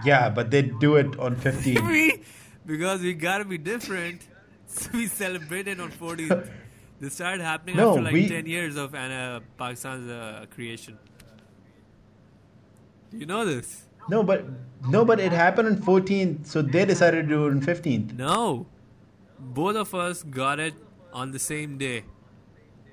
Yeah, 0.03 0.29
but 0.29 0.51
they 0.51 0.61
do 0.61 0.95
it 0.97 1.17
on 1.19 1.35
15. 1.35 1.87
We- 1.95 2.21
because 2.65 3.01
we 3.01 3.13
gotta 3.13 3.45
be 3.45 3.57
different, 3.59 4.21
so 4.67 4.89
we 4.93 5.07
celebrated 5.07 5.79
on 5.79 5.91
14th. 5.91 6.49
This 6.97 7.13
started 7.13 7.41
happening 7.43 7.75
No, 7.75 7.89
after 7.89 8.01
like 8.03 8.13
we- 8.13 8.27
10 8.29 8.45
years 8.47 8.77
of 8.77 8.95
uh, 8.95 9.39
Pakistan's 9.57 10.09
uh, 10.09 10.45
creation. 10.49 10.97
You 13.11 13.25
know 13.25 13.45
this? 13.45 13.84
No, 14.09 14.23
but 14.23 14.45
no, 14.87 15.03
but 15.03 15.19
it 15.19 15.31
happened 15.31 15.67
on 15.67 15.77
14th, 15.77 16.45
so 16.45 16.61
they 16.61 16.85
decided 16.85 17.23
to 17.23 17.27
do 17.27 17.47
it 17.47 17.51
on 17.51 17.61
15th. 17.61 18.17
No. 18.17 18.67
Both 19.39 19.75
of 19.75 19.93
us 19.95 20.23
got 20.23 20.59
it 20.59 20.73
on 21.11 21.31
the 21.31 21.39
same 21.39 21.77
day. 21.77 22.03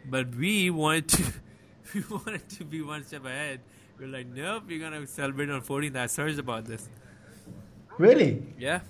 But 0.04 0.34
we 0.34 0.70
wanted 0.70 1.08
to 1.08 1.32
we 1.94 2.02
wanted 2.10 2.48
to 2.50 2.64
be 2.64 2.82
one 2.82 3.04
step 3.04 3.24
ahead. 3.24 3.60
We're 3.98 4.08
like, 4.08 4.26
nope, 4.26 4.64
we're 4.66 4.80
gonna 4.80 5.06
celebrate 5.06 5.50
on 5.50 5.60
14th. 5.60 5.96
I 5.96 6.06
searched 6.06 6.38
about 6.38 6.64
this. 6.64 6.88
Really? 7.98 8.42
Yeah. 8.58 8.80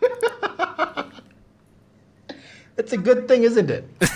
It's 2.78 2.92
a 2.92 2.96
good 2.96 3.26
thing, 3.26 3.42
isn't 3.42 3.70
it? 3.70 3.88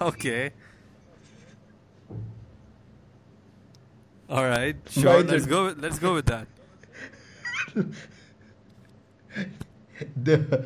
Okay. 0.00 0.50
All 4.34 4.44
right. 4.44 4.74
Sure. 4.90 5.22
Let's 5.22 5.46
go. 5.46 5.66
With, 5.66 5.78
let's 5.78 6.00
go 6.00 6.14
with 6.14 6.26
that. 6.26 6.48
the 10.16 10.64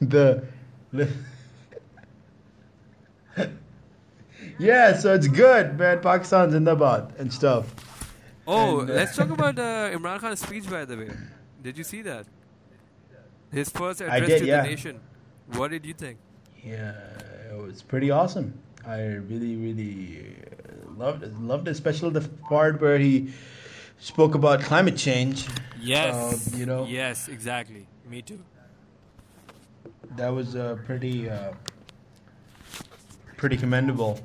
the, 0.00 0.42
the 0.92 1.12
yeah 4.58 4.96
so 4.96 5.14
it's 5.14 5.28
good 5.28 5.78
man 5.78 6.00
pakistan's 6.00 6.54
in 6.54 6.64
the 6.64 6.74
bot 6.74 7.12
and 7.18 7.32
stuff 7.32 7.72
Oh, 8.46 8.80
And, 8.80 8.90
uh, 8.90 8.94
let's 8.94 9.14
talk 9.16 9.30
about 9.30 9.58
uh, 9.60 9.90
Imran 9.94 10.18
Khan's 10.18 10.40
speech. 10.40 10.68
By 10.68 10.84
the 10.84 10.96
way, 10.96 11.10
did 11.62 11.78
you 11.78 11.84
see 11.84 12.02
that? 12.02 12.26
His 13.52 13.68
first 13.68 14.00
address 14.00 14.28
did, 14.28 14.38
to 14.40 14.46
yeah. 14.46 14.62
the 14.62 14.68
nation. 14.68 14.98
What 15.52 15.70
did 15.70 15.86
you 15.86 15.94
think? 15.94 16.18
yeah 16.64 16.92
it 17.50 17.56
was 17.56 17.82
pretty 17.82 18.10
awesome 18.10 18.52
i 18.86 19.00
really 19.00 19.56
really 19.56 20.36
loved 21.02 21.22
it 21.22 21.32
loved 21.40 21.68
it 21.68 21.70
especially 21.72 22.10
the 22.18 22.22
part 22.48 22.80
where 22.80 22.98
he 22.98 23.32
spoke 23.98 24.34
about 24.34 24.60
climate 24.70 24.96
change 24.96 25.46
Yes. 25.82 26.14
Uh, 26.14 26.56
you 26.58 26.66
know 26.66 26.84
Yes, 26.84 27.28
exactly. 27.28 27.86
Me 28.06 28.20
too. 28.22 28.40
that 30.16 30.28
was 30.38 30.56
uh, 30.56 30.76
pretty 30.86 31.30
uh, 31.30 31.52
pretty 33.36 33.56
commendable 33.56 34.20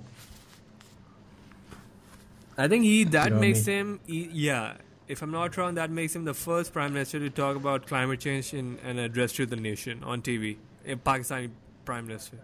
I 2.57 2.67
think 2.67 2.83
he 2.83 3.03
that 3.05 3.29
know 3.29 3.35
what 3.35 3.38
I 3.38 3.47
makes 3.47 3.65
him 3.65 3.99
he, 4.05 4.29
yeah. 4.31 4.77
If 5.07 5.21
I'm 5.21 5.29
not 5.31 5.55
wrong, 5.55 5.75
that 5.75 5.91
makes 5.91 6.15
him 6.15 6.23
the 6.25 6.33
first 6.33 6.73
prime 6.73 6.93
minister 6.93 7.19
to 7.19 7.29
talk 7.29 7.55
about 7.55 7.85
climate 7.85 8.19
change 8.19 8.53
in 8.53 8.79
an 8.83 8.97
address 8.97 9.33
to 9.33 9.45
the 9.45 9.55
nation 9.55 10.03
on 10.03 10.23
TV. 10.23 10.57
A 10.88 10.95
Pakistani 10.95 11.51
prime 11.85 12.07
minister. 12.07 12.39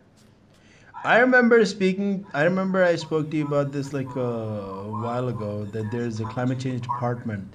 I 1.03 1.19
remember 1.19 1.65
speaking. 1.65 2.25
I 2.33 2.43
remember 2.43 2.83
I 2.83 2.95
spoke 2.95 3.31
to 3.31 3.37
you 3.37 3.47
about 3.47 3.71
this 3.71 3.91
like 3.93 4.15
uh, 4.15 4.19
a 4.19 4.91
while 5.01 5.29
ago. 5.29 5.65
That 5.65 5.89
there's 5.91 6.19
a 6.19 6.25
climate 6.25 6.59
change 6.59 6.81
department. 6.81 7.53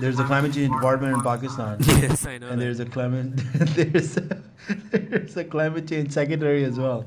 There's 0.00 0.18
a 0.18 0.24
climate 0.24 0.52
change 0.52 0.72
department 0.72 1.16
in 1.16 1.22
Pakistan, 1.22 1.78
yes, 1.86 2.26
I 2.26 2.38
know. 2.38 2.48
and 2.48 2.60
that. 2.60 2.64
there's 2.64 2.80
a 2.80 2.84
climate 2.84 3.32
there's 3.74 4.16
a, 4.16 4.42
there's 4.92 5.36
a 5.36 5.44
climate 5.44 5.88
change 5.88 6.12
secretary 6.12 6.64
as 6.64 6.78
well. 6.78 7.04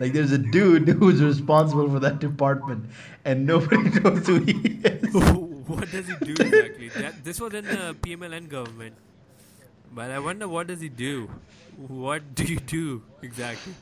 Like 0.00 0.12
there's 0.12 0.32
a 0.32 0.38
dude 0.38 0.88
who's 0.88 1.22
responsible 1.22 1.88
for 1.90 2.00
that 2.00 2.18
department, 2.18 2.86
and 3.24 3.46
nobody 3.46 3.88
knows 4.00 4.26
who 4.26 4.40
he 4.40 4.80
is. 4.84 5.14
what 5.14 5.90
does 5.90 6.08
he 6.08 6.16
do 6.24 6.32
exactly? 6.32 6.88
That, 6.90 7.24
this 7.24 7.40
was 7.40 7.54
in 7.54 7.64
the 7.64 7.96
PMLN 8.00 8.48
government. 8.48 8.96
But 9.94 10.10
I 10.10 10.18
wonder 10.18 10.48
what 10.48 10.66
does 10.66 10.80
he 10.80 10.88
do? 10.88 11.30
What 11.76 12.34
do 12.34 12.44
you 12.44 12.60
do 12.60 13.02
exactly? 13.22 13.74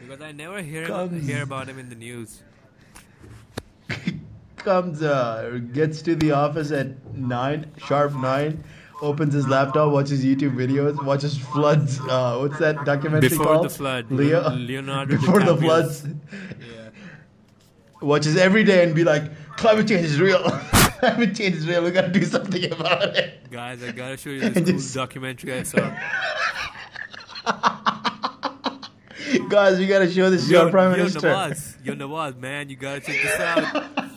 Because 0.00 0.20
I 0.20 0.32
never 0.32 0.62
hear 0.62 0.86
Comes- 0.86 1.26
hear 1.26 1.42
about 1.42 1.68
him 1.68 1.78
in 1.78 1.88
the 1.88 1.94
news. 1.94 2.42
Comes, 4.56 5.02
uh, 5.02 5.60
gets 5.72 6.02
to 6.02 6.14
the 6.16 6.32
office 6.32 6.72
at 6.72 7.14
nine 7.14 7.70
sharp 7.78 8.12
nine. 8.14 8.64
Opens 9.02 9.34
his 9.34 9.46
laptop, 9.46 9.92
watches 9.92 10.24
YouTube 10.24 10.56
videos, 10.56 11.02
watches 11.04 11.36
floods. 11.36 12.00
Uh, 12.00 12.38
what's 12.38 12.58
that 12.58 12.82
documentary 12.86 13.28
Before 13.28 13.44
called? 13.46 13.66
the 13.66 13.70
flood, 13.70 14.10
Leo, 14.10 14.48
Leonardo 14.50 15.16
Before 15.20 15.40
the 15.42 15.54
floods. 15.56 16.04
Yeah. 16.06 16.88
watches 18.00 18.36
every 18.38 18.64
day 18.64 18.82
and 18.84 18.94
be 18.94 19.04
like, 19.04 19.30
climate 19.58 19.86
change 19.86 20.06
is 20.06 20.18
real. 20.18 20.42
climate 20.98 21.36
change 21.36 21.56
is 21.56 21.68
real. 21.68 21.84
We 21.84 21.90
gotta 21.90 22.08
do 22.10 22.24
something 22.24 22.72
about 22.72 23.14
it. 23.16 23.50
Guys, 23.50 23.82
I 23.82 23.92
gotta 23.92 24.16
show 24.16 24.30
you 24.30 24.40
this 24.40 24.54
cool 24.54 24.64
just- 24.64 24.94
documentary 24.94 25.52
I 25.52 25.62
saw. 25.62 25.94
Guys, 29.48 29.78
we 29.78 29.86
gotta 29.86 30.10
show 30.10 30.30
this 30.30 30.48
to 30.48 30.62
our 30.62 30.70
prime 30.70 30.92
yo, 30.92 30.96
minister. 30.98 31.20
Nawaz, 31.20 31.76
yo 31.84 31.94
Nawaz, 31.94 32.36
man, 32.38 32.68
you 32.68 32.76
gotta 32.76 33.00
check 33.00 33.16
this 33.22 33.40
out. 33.40 33.62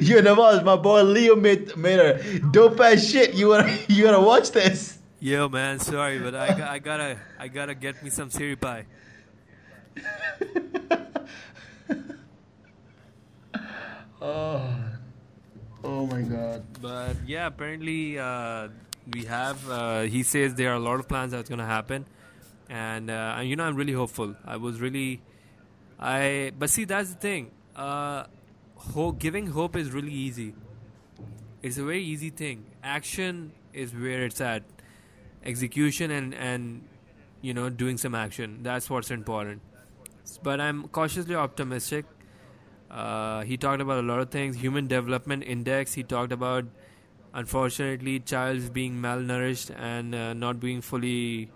Yo, 0.00 0.20
Nawaz, 0.22 0.64
my 0.64 0.76
boy 0.76 1.02
Leo 1.02 1.34
made 1.34 1.76
made 1.76 1.98
a 1.98 2.38
dope 2.52 2.78
ass 2.78 3.04
shit. 3.04 3.34
You 3.34 3.48
wanna 3.48 3.76
you 3.88 4.04
gotta 4.04 4.20
watch 4.20 4.52
this. 4.52 4.98
Yo, 5.18 5.48
man, 5.48 5.80
sorry, 5.80 6.20
but 6.20 6.36
I, 6.36 6.74
I 6.74 6.78
gotta 6.78 7.18
I 7.36 7.48
gotta 7.48 7.74
get 7.74 8.00
me 8.00 8.08
some 8.08 8.30
siri 8.30 8.54
pie. 8.54 8.86
Oh, 14.22 14.62
oh 15.82 16.06
my 16.06 16.22
god. 16.22 16.62
But 16.80 17.16
yeah, 17.26 17.48
apparently 17.48 18.20
uh, 18.20 18.68
we 19.12 19.24
have. 19.24 19.68
Uh, 19.68 20.02
he 20.02 20.22
says 20.22 20.54
there 20.54 20.70
are 20.70 20.76
a 20.76 20.78
lot 20.78 21.00
of 21.00 21.08
plans 21.08 21.32
that's 21.32 21.50
gonna 21.50 21.66
happen, 21.66 22.06
and 22.72 23.10
uh, 23.10 23.40
you 23.42 23.54
know 23.54 23.64
I'm 23.64 23.76
really 23.76 23.92
hopeful. 23.92 24.34
I 24.44 24.56
was 24.56 24.80
really, 24.80 25.20
I 26.00 26.52
but 26.58 26.70
see 26.70 26.84
that's 26.84 27.10
the 27.10 27.20
thing. 27.20 27.50
Uh, 27.76 28.24
giving 29.18 29.46
hope 29.48 29.76
is 29.76 29.90
really 29.90 30.12
easy. 30.12 30.54
It's 31.62 31.78
a 31.78 31.84
very 31.84 32.02
easy 32.02 32.30
thing. 32.30 32.64
Action 32.82 33.52
is 33.72 33.92
where 33.94 34.24
it's 34.24 34.40
at. 34.40 34.64
Execution 35.44 36.10
and 36.10 36.34
and 36.34 36.88
you 37.42 37.52
know 37.52 37.68
doing 37.68 37.98
some 37.98 38.14
action. 38.14 38.62
That's 38.62 38.88
what's 38.88 39.10
important. 39.10 39.60
But 40.42 40.60
I'm 40.60 40.88
cautiously 40.88 41.34
optimistic. 41.34 42.06
Uh, 42.90 43.42
he 43.42 43.56
talked 43.56 43.80
about 43.80 43.98
a 43.98 44.06
lot 44.06 44.20
of 44.20 44.30
things. 44.30 44.56
Human 44.56 44.86
Development 44.86 45.42
Index. 45.42 45.94
He 45.94 46.02
talked 46.02 46.32
about, 46.32 46.66
unfortunately, 47.34 48.20
childs 48.20 48.68
being 48.70 48.94
malnourished 49.02 49.74
and 49.78 50.14
uh, 50.14 50.32
not 50.34 50.60
being 50.60 50.80
fully, 50.80 51.50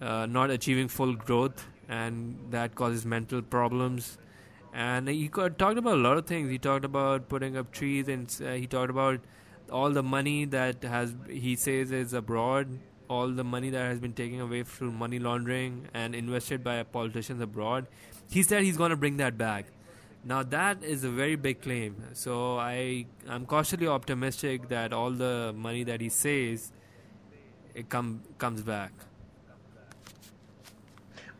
uh, 0.00 0.26
not 0.26 0.50
achieving 0.50 0.88
full 0.88 1.14
growth, 1.14 1.66
and 1.88 2.38
that 2.50 2.74
causes 2.74 3.04
mental 3.04 3.42
problems. 3.42 4.18
And 4.72 5.08
he 5.08 5.28
talked 5.28 5.60
about 5.60 5.94
a 5.94 6.02
lot 6.02 6.18
of 6.18 6.26
things. 6.26 6.50
He 6.50 6.58
talked 6.58 6.84
about 6.84 7.28
putting 7.28 7.56
up 7.56 7.72
trees, 7.72 8.08
and 8.08 8.34
uh, 8.44 8.52
he 8.52 8.66
talked 8.66 8.90
about 8.90 9.20
all 9.70 9.90
the 9.90 10.02
money 10.02 10.44
that 10.46 10.82
has 10.82 11.14
he 11.28 11.56
says 11.56 11.90
is 11.90 12.12
abroad, 12.12 12.78
all 13.08 13.28
the 13.28 13.44
money 13.44 13.70
that 13.70 13.84
has 13.86 13.98
been 13.98 14.12
taken 14.12 14.40
away 14.40 14.62
through 14.62 14.92
money 14.92 15.18
laundering 15.18 15.88
and 15.94 16.14
invested 16.14 16.62
by 16.62 16.82
politicians 16.82 17.40
abroad. 17.40 17.86
He 18.30 18.42
said 18.42 18.62
he's 18.62 18.76
going 18.76 18.90
to 18.90 18.96
bring 18.96 19.16
that 19.18 19.36
back. 19.38 19.66
Now 20.24 20.42
that 20.42 20.82
is 20.82 21.04
a 21.04 21.10
very 21.10 21.36
big 21.36 21.62
claim. 21.62 21.96
So 22.12 22.58
I 22.58 23.06
I'm 23.28 23.46
cautiously 23.46 23.86
optimistic 23.86 24.68
that 24.68 24.92
all 24.92 25.10
the 25.10 25.54
money 25.56 25.84
that 25.84 26.00
he 26.00 26.08
says 26.08 26.72
it 27.74 27.88
come 27.88 28.22
comes 28.38 28.62
back. 28.62 28.92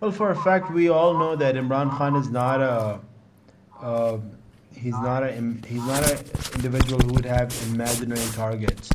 Well, 0.01 0.13
for 0.13 0.31
a 0.31 0.37
fact, 0.37 0.71
we 0.73 0.89
all 0.89 1.15
know 1.19 1.35
that 1.37 1.55
Imran 1.57 1.91
Khan 1.97 2.15
is 2.17 2.31
not 2.31 2.61
a. 2.61 3.01
Uh, 3.81 4.19
he's 4.75 4.93
not 4.93 5.23
a. 5.25 5.33
He's 5.67 5.85
not 5.85 6.09
an 6.11 6.19
individual 6.55 7.01
who 7.01 7.15
would 7.15 7.25
have 7.25 7.53
imaginary 7.73 8.21
targets, 8.33 8.91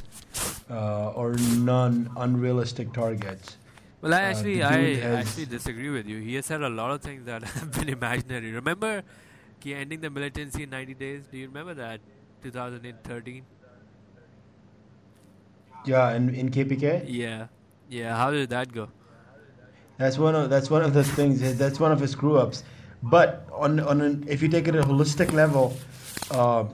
uh, 0.69 1.09
or 1.11 1.33
non 1.57 2.09
unrealistic 2.15 2.93
targets. 2.93 3.57
Well, 4.01 4.13
I 4.13 4.17
Uh, 4.23 4.29
actually 4.31 4.55
the 4.59 4.63
I 4.63 4.95
has- 4.95 5.27
actually 5.27 5.45
disagree 5.45 5.89
with 5.89 6.07
you. 6.07 6.19
He 6.21 6.35
has 6.35 6.45
said 6.45 6.61
a 6.61 6.69
lot 6.69 6.91
of 6.91 7.01
things 7.01 7.25
that 7.25 7.43
have 7.55 7.71
been 7.71 7.89
imaginary. 7.89 8.51
Remember, 8.51 9.03
he 9.59 9.73
ending 9.73 9.99
the 10.01 10.09
militancy 10.09 10.63
in 10.63 10.69
90 10.69 10.93
days. 10.93 11.23
Do 11.31 11.37
you 11.37 11.47
remember 11.47 11.73
that? 11.75 11.99
2013. 12.43 13.43
Yeah, 15.85 16.13
in, 16.15 16.33
in 16.35 16.49
KPK, 16.49 17.05
Yeah, 17.07 17.47
yeah. 17.89 18.15
How 18.17 18.31
did 18.31 18.49
that 18.49 18.71
go? 18.73 18.89
That's 20.03 20.17
one 20.17 20.35
of 20.35 20.49
that's 20.49 20.69
one 20.69 20.81
of 20.81 20.93
the 20.93 21.03
things. 21.03 21.57
That's 21.57 21.79
one 21.79 21.91
of 21.91 21.99
his 21.99 22.11
screw 22.11 22.37
ups. 22.37 22.63
But 23.03 23.47
on 23.53 23.79
on 23.79 24.01
an, 24.01 24.25
if 24.27 24.41
you 24.41 24.49
take 24.49 24.67
it 24.67 24.75
at 24.75 24.83
a 24.83 24.87
holistic 24.87 25.31
level, 25.31 25.77
uh, 26.31 26.65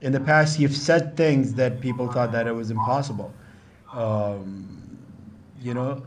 in 0.00 0.12
the 0.12 0.20
past 0.20 0.58
you've 0.58 0.76
said 0.76 1.16
things 1.16 1.54
that 1.54 1.80
people 1.80 2.10
thought 2.10 2.32
that 2.32 2.46
it 2.48 2.52
was 2.52 2.70
impossible. 2.72 3.32
Um, 3.92 4.98
you 5.60 5.74
know, 5.74 6.02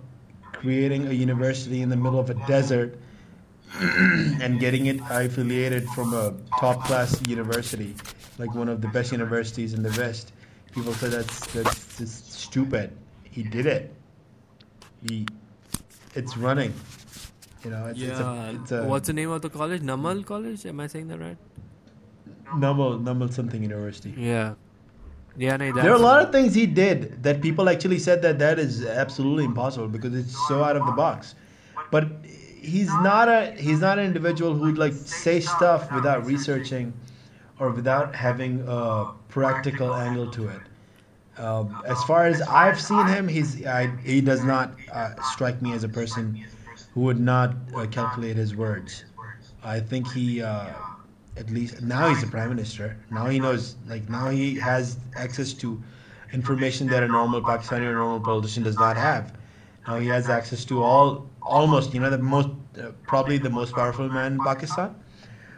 creating 0.54 1.08
a 1.08 1.14
university 1.14 1.82
in 1.82 1.88
the 1.88 1.96
middle 1.96 2.20
of 2.20 2.30
a 2.30 2.36
desert 2.46 2.98
and 3.80 4.60
getting 4.60 4.88
it 4.88 5.00
affiliated 5.10 5.88
from 5.90 6.14
a 6.14 6.34
top 6.60 6.84
class 6.84 7.26
university, 7.26 7.96
like 8.38 8.54
one 8.54 8.68
of 8.68 8.82
the 8.82 8.88
best 8.90 9.14
universities 9.14 9.74
in 9.74 9.82
the 9.82 9.94
West. 9.98 10.34
People 10.74 10.94
said 10.94 11.12
that's 11.12 11.48
that's 11.54 11.98
just 11.98 12.34
stupid. 12.34 12.92
He 13.24 13.44
did 13.44 13.66
it. 13.66 13.94
He 15.08 15.26
it's 16.16 16.38
running. 16.38 16.74
You 17.64 17.72
know, 17.72 17.86
it's, 17.88 18.00
it's 18.02 18.20
Yeah. 18.20 18.50
a, 18.50 18.54
it's 18.56 18.72
a 18.72 18.84
What's 18.86 19.08
the 19.08 19.14
name 19.14 19.30
of 19.30 19.42
the 19.42 19.50
college? 19.50 19.82
Namal 19.82 20.26
College? 20.26 20.66
Am 20.66 20.80
I 20.80 20.88
saying 20.88 21.08
that 21.10 21.20
right? 21.20 21.38
Namal 22.56 23.02
Namal 23.02 23.32
something 23.32 23.62
university. 23.62 24.14
Yeah. 24.18 24.56
Yeah, 25.38 25.56
no, 25.56 25.72
There 25.72 25.92
are 25.92 25.96
a 25.96 25.98
lot 25.98 26.22
of 26.22 26.34
things 26.34 26.54
he 26.54 26.66
did 26.66 27.24
that 27.24 27.42
people 27.42 27.70
actually 27.70 28.00
said 28.00 28.22
that 28.24 28.38
that 28.40 28.60
is 28.60 28.86
absolutely 28.86 29.46
impossible 29.46 29.88
because 29.88 30.14
it's 30.14 30.36
so 30.50 30.62
out 30.62 30.76
of 30.76 30.86
the 30.86 30.92
box. 30.92 31.36
But 31.90 32.10
he's 32.62 32.90
not 32.96 33.30
a 33.30 33.52
he's 33.52 33.80
not 33.80 33.98
an 33.98 34.06
individual 34.06 34.54
who'd 34.54 34.78
like 34.78 34.94
say 34.94 35.40
stuff 35.40 35.90
without 35.94 36.26
researching 36.26 36.94
or 37.60 37.70
without 37.72 38.14
having 38.14 38.64
a 38.68 39.12
practical 39.30 39.94
angle 39.94 40.30
to 40.32 40.50
it. 40.50 40.60
Um, 41.38 41.82
as 41.86 42.04
far 42.04 42.26
as 42.26 42.42
I've 42.42 42.80
seen 42.80 43.06
him, 43.08 43.28
he's 43.28 43.66
I, 43.66 43.88
he 44.04 44.22
does 44.22 44.44
not 44.44 44.76
uh, 44.92 45.14
strike 45.22 45.62
me 45.62 45.74
as 45.74 45.84
a 45.84 45.90
person 45.90 46.46
who 46.94 47.02
would 47.02 47.20
not 47.20 47.56
uh, 47.76 47.86
calculate 47.88 48.36
his 48.36 48.56
words. 48.56 49.06
I 49.64 49.80
think 49.80 50.12
he, 50.12 50.42
uh, 50.42 50.68
at 51.38 51.50
least 51.50 51.82
now 51.82 52.10
he's 52.10 52.22
the 52.22 52.28
prime 52.28 52.50
minister. 52.50 52.98
Now 53.10 53.28
he 53.28 53.40
knows, 53.40 53.76
like 53.88 54.10
now 54.10 54.30
he 54.30 54.56
has 54.56 54.98
access 55.16 55.54
to 55.54 55.82
information 56.34 56.88
that 56.88 57.04
a 57.04 57.08
normal 57.08 57.42
Pakistani 57.42 57.86
or 57.86 57.94
normal 57.94 58.20
politician 58.20 58.64
does 58.64 58.78
not 58.78 58.98
have. 58.98 59.34
Now 59.88 60.00
he 60.00 60.08
has 60.08 60.30
access 60.30 60.66
to 60.66 60.84
all, 60.84 61.30
almost, 61.42 61.94
you 61.94 62.00
know, 62.00 62.10
the 62.10 62.18
most, 62.18 62.50
uh, 62.80 62.92
probably 63.08 63.38
the 63.38 63.50
most 63.50 63.74
powerful 63.74 64.10
man 64.10 64.34
in 64.34 64.40
Pakistan. 64.40 64.96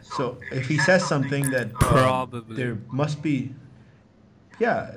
So 0.02 0.38
if 0.52 0.68
he 0.68 0.78
says 0.78 1.04
something 1.04 1.50
that 1.50 1.72
Probably. 1.74 2.56
there 2.56 2.78
must 2.90 3.22
be, 3.22 3.54
yeah, 4.58 4.94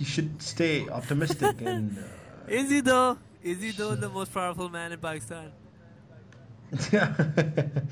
you 0.00 0.06
should 0.06 0.42
stay 0.42 0.88
optimistic 0.88 1.60
and. 1.72 1.98
Uh, 1.98 2.02
Is 2.48 2.70
he 2.70 2.80
though? 2.80 3.18
Is 3.42 3.60
he 3.60 3.70
though 3.70 3.94
the 3.94 4.08
most 4.08 4.32
powerful 4.34 4.68
man 4.68 4.92
in 4.92 4.98
Pakistan? 4.98 5.52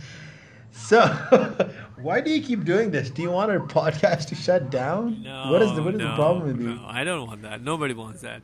so, 0.73 1.01
why 1.97 2.21
do 2.21 2.31
you 2.31 2.42
keep 2.42 2.64
doing 2.64 2.90
this? 2.90 3.11
Do 3.11 3.23
you 3.23 3.31
want 3.31 3.51
our 3.51 3.61
podcast 3.61 4.27
to 4.29 4.35
shut 4.35 4.71
down? 4.71 5.23
No. 5.23 5.51
what 5.53 5.62
is 5.62 5.75
the 5.75 5.83
what 5.83 5.94
is 5.94 6.01
no, 6.01 6.09
the 6.09 6.14
problem 6.14 6.47
with 6.47 6.61
you? 6.61 6.75
No, 6.75 6.87
I 6.87 7.05
don't 7.05 7.27
want 7.27 7.42
that. 7.42 7.62
Nobody 7.62 7.94
wants 7.94 8.23
that. 8.23 8.42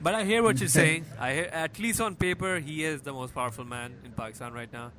But 0.00 0.14
I 0.14 0.24
hear 0.24 0.42
what 0.42 0.60
you're 0.60 0.68
saying. 0.68 1.06
I 1.18 1.32
hear, 1.32 1.44
at 1.44 1.78
least 1.78 2.00
on 2.00 2.16
paper, 2.16 2.58
he 2.58 2.84
is 2.84 3.02
the 3.02 3.12
most 3.12 3.34
powerful 3.34 3.64
man 3.64 3.94
in 4.04 4.12
Pakistan 4.12 4.52
right 4.52 4.70
now, 4.72 4.92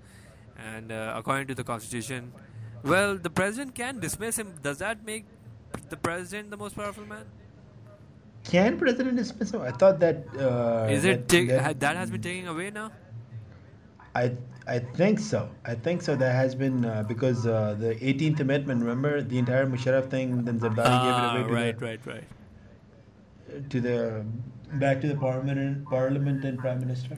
and 0.57 0.91
uh, 0.91 1.13
according 1.15 1.47
to 1.47 1.55
the 1.55 1.63
constitution, 1.63 2.31
well, 2.83 3.17
the 3.17 3.29
president 3.29 3.75
can 3.75 3.99
dismiss 3.99 4.37
him. 4.37 4.55
Does 4.61 4.79
that 4.79 5.05
make 5.05 5.25
the 5.89 5.97
president 5.97 6.49
the 6.49 6.57
most 6.57 6.75
powerful 6.75 7.05
man? 7.05 7.25
Can 8.51 8.77
President 8.77 9.17
dismiss? 9.17 9.53
I 9.53 9.71
thought 9.71 9.99
that. 9.99 10.23
Uh, 10.39 10.87
Is 10.89 11.03
it 11.05 11.27
that, 11.27 11.47
ta- 11.49 11.63
ha- 11.63 11.73
that 11.79 11.95
has 11.97 12.09
been 12.11 12.21
taken 12.21 12.47
away 12.47 12.69
now? 12.71 12.91
I 14.15 14.31
I 14.67 14.79
think 14.79 15.19
so. 15.19 15.49
I 15.65 15.75
think 15.75 16.01
so. 16.01 16.15
That 16.15 16.33
has 16.33 16.55
been 16.55 16.85
uh, 16.85 17.03
because 17.07 17.45
uh, 17.45 17.75
the 17.79 17.95
18th 17.95 18.39
Amendment. 18.39 18.81
Remember 18.81 19.21
the 19.21 19.37
entire 19.37 19.65
Musharraf 19.67 20.09
thing. 20.09 20.43
Then 20.45 20.59
Zardari 20.59 20.85
Ah, 20.93 21.03
gave 21.03 21.17
it 21.17 21.25
away 21.33 21.47
to 21.47 21.53
right, 21.53 21.79
the, 21.79 21.85
right, 21.85 22.05
right. 22.13 23.69
to 23.69 23.81
the 23.81 24.25
back 24.85 25.01
to 25.01 25.07
the 25.07 25.15
parliament, 25.15 25.85
parliament 25.85 26.43
and 26.45 26.57
prime 26.57 26.79
minister. 26.79 27.17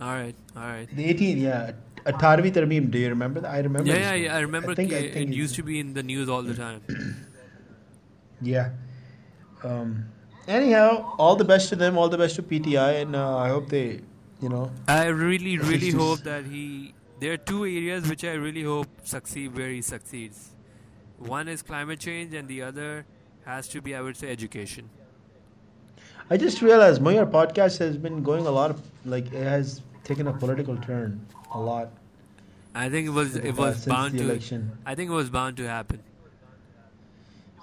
All 0.00 0.12
right, 0.12 0.34
all 0.54 0.62
right. 0.76 0.88
The 0.94 1.12
18th, 1.14 1.40
yeah. 1.40 1.72
Atarvi 2.04 2.52
Tarmeem. 2.52 2.90
Do 2.90 2.98
you 2.98 3.08
remember 3.08 3.40
that? 3.40 3.50
I 3.50 3.60
remember. 3.60 3.90
Yeah, 3.90 4.12
yeah, 4.12 4.14
yeah. 4.26 4.36
I 4.36 4.40
remember 4.40 4.74
think, 4.74 4.92
I 4.92 4.96
it, 4.96 5.14
think 5.14 5.30
it 5.30 5.34
used 5.34 5.54
to 5.56 5.62
be 5.62 5.80
in 5.80 5.94
the 5.94 6.02
news 6.02 6.28
all 6.28 6.42
the 6.42 6.54
time. 6.64 6.82
Yeah. 8.40 8.70
Um, 9.64 10.04
anyhow, 10.48 11.14
all 11.18 11.36
the 11.36 11.44
best 11.44 11.68
to 11.70 11.76
them. 11.76 11.96
All 11.98 12.08
the 12.08 12.18
best 12.18 12.36
to 12.36 12.42
PTI, 12.42 13.02
and 13.02 13.16
uh, 13.16 13.36
I 13.36 13.48
hope 13.48 13.68
they, 13.68 14.00
you 14.40 14.48
know, 14.48 14.70
I 14.88 15.06
really, 15.06 15.58
really 15.72 15.90
hope 15.90 16.20
that 16.20 16.44
he. 16.44 16.94
There 17.18 17.32
are 17.32 17.38
two 17.38 17.64
areas 17.64 18.08
which 18.08 18.24
I 18.24 18.32
really 18.32 18.62
hope 18.62 18.88
succeed 19.04 19.56
where 19.56 19.70
he 19.70 19.80
succeeds. 19.82 20.50
One 21.18 21.48
is 21.48 21.62
climate 21.62 21.98
change, 21.98 22.34
and 22.34 22.46
the 22.46 22.62
other 22.62 23.06
has 23.44 23.68
to 23.68 23.80
be, 23.80 23.94
I 23.94 24.02
would 24.02 24.16
say, 24.16 24.30
education. 24.30 24.90
I 26.28 26.36
just 26.36 26.60
realized 26.60 27.00
Moyar 27.00 27.30
podcast 27.30 27.78
has 27.78 27.96
been 27.96 28.22
going 28.22 28.46
a 28.46 28.50
lot 28.50 28.70
of 28.70 28.82
like 29.04 29.26
it 29.32 29.44
has 29.44 29.80
taken 30.04 30.26
a 30.26 30.32
political 30.32 30.76
turn 30.76 31.24
a 31.52 31.60
lot. 31.60 31.90
I 32.74 32.90
think 32.90 33.06
it 33.06 33.10
was 33.10 33.36
it 33.36 33.56
was 33.56 33.76
since 33.76 33.86
bound 33.86 34.14
the 34.14 34.18
to. 34.18 34.24
election. 34.24 34.72
I 34.84 34.94
think 34.94 35.10
it 35.10 35.14
was 35.14 35.30
bound 35.30 35.56
to 35.58 35.68
happen. 35.68 36.00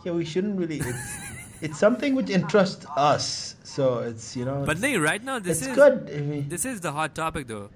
Yeah, 0.04 0.13
we 0.13 0.26
shouldn't 0.26 0.58
really. 0.58 0.82
It's, 1.63 1.80
something 1.80 2.13
which 2.15 2.30
interests 2.30 2.86
us, 2.97 3.56
so 3.63 3.99
it's 3.99 4.36
you 4.36 4.45
know. 4.45 4.63
But 4.65 4.80
no, 4.80 4.99
right 4.99 5.23
now 5.23 5.39
this 5.39 5.60
it's 5.62 5.69
is 5.69 5.76
good. 5.76 6.12
I 6.13 6.19
mean, 6.19 6.49
this 6.49 6.65
is 6.65 6.82
the 6.82 6.91
hot 6.91 7.15
topic 7.15 7.47
though. 7.47 7.69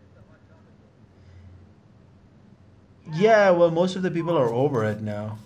yeah, 3.14 3.50
well, 3.52 3.72
most 3.72 3.96
of 3.96 4.02
the 4.02 4.12
people 4.12 4.38
are 4.38 4.50
over 4.50 4.84
it 4.84 5.02
now. 5.02 5.38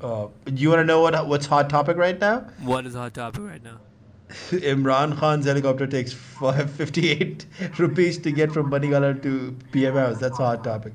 Uh, 0.00 0.28
do 0.44 0.54
you 0.54 0.68
want 0.68 0.80
to 0.80 0.84
know 0.84 1.00
what 1.00 1.26
what's 1.26 1.46
hot 1.46 1.70
topic 1.70 1.96
right 1.96 2.18
now? 2.20 2.46
What 2.62 2.86
is 2.86 2.94
hot 2.94 3.14
topic 3.14 3.42
right 3.42 3.62
now? 3.62 3.78
Imran 4.50 5.18
Khan's 5.18 5.46
helicopter 5.46 5.86
takes 5.86 6.12
f- 6.14 6.70
58 6.70 7.46
rupees 7.78 8.18
to 8.18 8.30
get 8.30 8.52
from 8.52 8.70
Banigala 8.70 9.20
to 9.22 9.56
PM 9.72 9.94
House. 9.94 10.18
That's 10.18 10.38
a 10.38 10.44
hot 10.44 10.64
topic. 10.64 10.92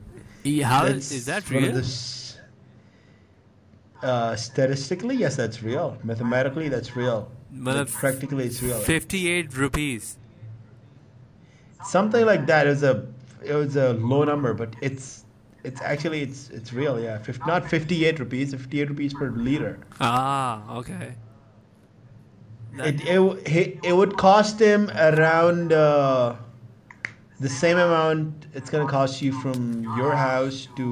How 0.63 0.85
That's 0.85 1.11
is 1.11 1.25
that 1.25 1.49
real? 1.49 1.73
Uh, 4.05 4.35
statistically, 4.35 5.15
yes, 5.15 5.35
that's 5.35 5.63
real. 5.63 5.97
Mathematically, 6.03 6.69
that's 6.69 6.95
real. 6.95 7.29
Like, 7.57 7.91
practically, 7.91 8.45
it's 8.45 8.61
real. 8.61 8.77
Fifty-eight 8.79 9.55
rupees. 9.57 10.17
Something 11.83 12.25
like 12.25 12.45
that. 12.47 12.67
It 12.67 12.69
was 12.71 12.83
a 12.83 13.05
it 13.43 13.53
was 13.53 13.75
a 13.75 13.93
low 13.93 14.23
number, 14.23 14.53
but 14.53 14.75
it's 14.81 15.25
it's 15.63 15.81
actually 15.81 16.21
it's 16.21 16.49
it's 16.49 16.73
real. 16.73 16.99
Yeah, 16.99 17.17
Fif- 17.19 17.45
not 17.47 17.67
58 17.69 18.19
rupees. 18.19 18.53
58 18.53 18.89
rupees 18.89 19.13
per 19.13 19.29
liter. 19.31 19.79
Ah, 19.99 20.77
okay. 20.77 21.15
That- 22.77 22.87
It, 22.87 23.01
it 23.47 23.79
it 23.83 23.93
would 23.93 24.17
cost 24.17 24.59
him 24.59 24.89
around 24.91 25.71
uh, 25.73 26.35
the 27.39 27.49
same 27.49 27.77
amount 27.77 28.47
it's 28.53 28.69
gonna 28.69 28.87
cost 28.87 29.21
you 29.21 29.31
from 29.41 29.83
your 29.97 30.13
house 30.15 30.67
to 30.75 30.85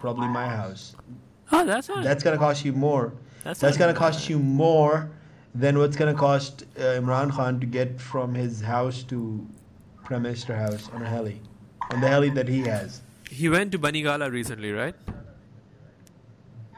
probably 0.00 0.28
my 0.28 0.46
house. 0.48 0.94
Oh, 1.52 1.64
that's 1.66 1.88
not. 1.88 2.04
That's 2.04 2.22
gonna 2.22 2.38
cost 2.38 2.64
you 2.64 2.72
more. 2.72 3.12
That's 3.44 3.60
That's 3.60 3.76
gonna 3.76 3.94
cost 3.94 4.28
you 4.28 4.38
more 4.38 5.10
than 5.54 5.78
what's 5.78 5.96
gonna 5.96 6.14
cost 6.14 6.64
uh, 6.76 7.00
Imran 7.00 7.30
Khan 7.30 7.60
to 7.60 7.66
get 7.66 8.00
from 8.00 8.34
his 8.34 8.60
house 8.60 9.02
to 9.04 9.46
Prime 10.04 10.22
Minister 10.22 10.54
house 10.54 10.88
on 10.92 11.02
a 11.02 11.08
heli, 11.08 11.40
on 11.90 12.00
the 12.00 12.08
heli 12.08 12.30
that 12.30 12.48
he 12.48 12.60
has. 12.60 13.02
He 13.30 13.48
went 13.48 13.72
to 13.72 13.78
Banigala 13.78 14.30
recently, 14.30 14.72
right? 14.72 14.94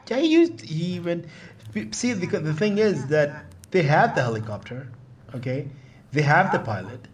Yeah, 0.07 0.17
he 0.17 0.27
used 0.27 0.61
he 0.61 0.99
went. 0.99 1.25
See, 1.91 2.13
the, 2.13 2.27
the 2.39 2.53
thing 2.53 2.77
is 2.77 3.07
that 3.07 3.45
they 3.71 3.81
have 3.83 4.15
the 4.15 4.21
helicopter, 4.21 4.87
okay? 5.33 5.67
They 6.11 6.21
have 6.21 6.51
the 6.51 6.59
pilot. 6.59 7.07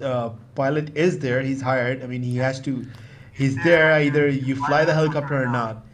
Uh, 0.00 0.30
pilot 0.54 0.96
is 0.96 1.18
there. 1.18 1.42
He's 1.42 1.60
hired. 1.60 2.02
I 2.02 2.06
mean, 2.06 2.22
he 2.22 2.36
has 2.38 2.60
to. 2.62 2.86
He's 3.32 3.62
there. 3.62 3.92
Either 4.00 4.28
you 4.28 4.56
fly 4.56 4.84
the 4.84 4.94
helicopter 4.94 5.42
or 5.42 5.46
not. 5.46 5.84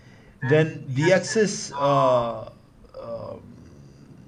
Then 0.48 0.85
the 0.88 1.12
excess 1.12 1.72
uh, 1.72 2.50
um 3.00 3.42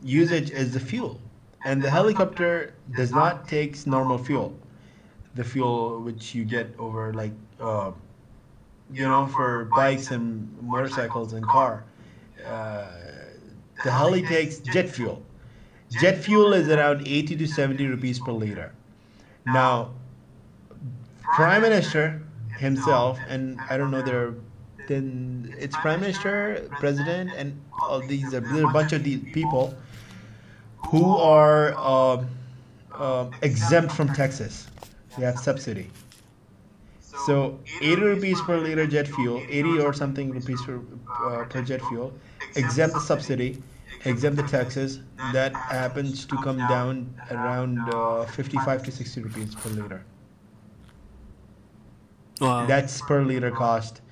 usage 0.02 0.50
is 0.50 0.72
the 0.72 0.81
fuel, 0.81 1.20
and 1.64 1.83
the 1.83 1.90
helicopter 1.90 2.74
does 2.96 3.11
not 3.12 3.48
take 3.48 3.87
normal 3.87 4.18
fuel. 4.18 4.57
The 5.35 5.44
fuel 5.44 6.00
which 6.00 6.35
you 6.35 6.44
get 6.44 6.74
over 6.79 7.12
like. 7.12 7.33
Uh, 7.61 7.92
you 8.92 9.02
know, 9.02 9.26
for 9.26 9.64
bikes 9.76 10.11
and 10.11 10.48
motorcycles 10.62 11.33
and 11.33 11.44
car. 11.46 11.85
Uh, 12.46 12.87
the 13.85 13.90
heli 13.90 14.22
takes 14.22 14.59
jet 14.59 14.88
fuel. 14.88 15.22
Jet 16.00 16.18
fuel 16.18 16.52
is 16.52 16.68
around 16.68 17.07
80 17.07 17.37
to 17.37 17.46
70 17.46 17.87
rupees 17.87 18.18
per 18.18 18.33
liter. 18.33 18.72
Now, 19.46 19.90
Prime 21.22 21.62
Minister 21.62 22.22
himself, 22.59 23.18
and 23.29 23.61
I 23.68 23.76
don't 23.76 23.90
know, 23.90 24.02
there, 24.02 24.35
then 24.87 25.55
it's 25.59 25.77
Prime 25.77 26.01
Minister, 26.01 26.68
President, 26.79 27.31
and 27.37 27.61
all 27.81 28.01
these, 28.07 28.33
are, 28.35 28.38
a 28.38 28.72
bunch 28.72 28.92
of 28.92 29.05
these 29.05 29.22
people 29.33 29.75
who 30.88 31.16
are 31.16 31.75
um 31.75 32.29
um 32.94 33.31
exempt 33.42 33.92
from 33.92 34.09
taxes. 34.12 34.66
They 35.18 35.25
have 35.25 35.38
subsidy. 35.38 35.90
So 37.27 37.59
80 37.81 38.03
rupees 38.03 38.40
per 38.42 38.59
liter 38.59 38.87
jet 38.87 39.09
fuel, 39.09 39.42
80 39.49 39.81
or 39.81 39.92
something 39.92 40.31
rupees 40.31 40.62
per, 40.62 40.81
uh, 41.11 41.44
per 41.46 41.62
jet 41.62 41.81
fuel, 41.83 42.12
exempt 42.55 42.94
the 42.94 43.01
subsidy, 43.01 43.62
exempt 44.05 44.37
the 44.37 44.46
taxes. 44.46 45.01
That 45.33 45.55
happens 45.55 46.27
to 46.27 46.37
come 46.37 46.59
down 46.59 47.12
around 47.31 47.79
uh, 47.92 48.27
55 48.27 48.85
to 48.85 48.92
60 48.92 49.22
rupees 49.22 49.55
per 49.55 49.70
liter. 49.70 50.05
Wow. 52.40 52.66
That's 52.66 53.01
per 53.01 53.25
liter 53.25 53.51
cost, 53.51 54.03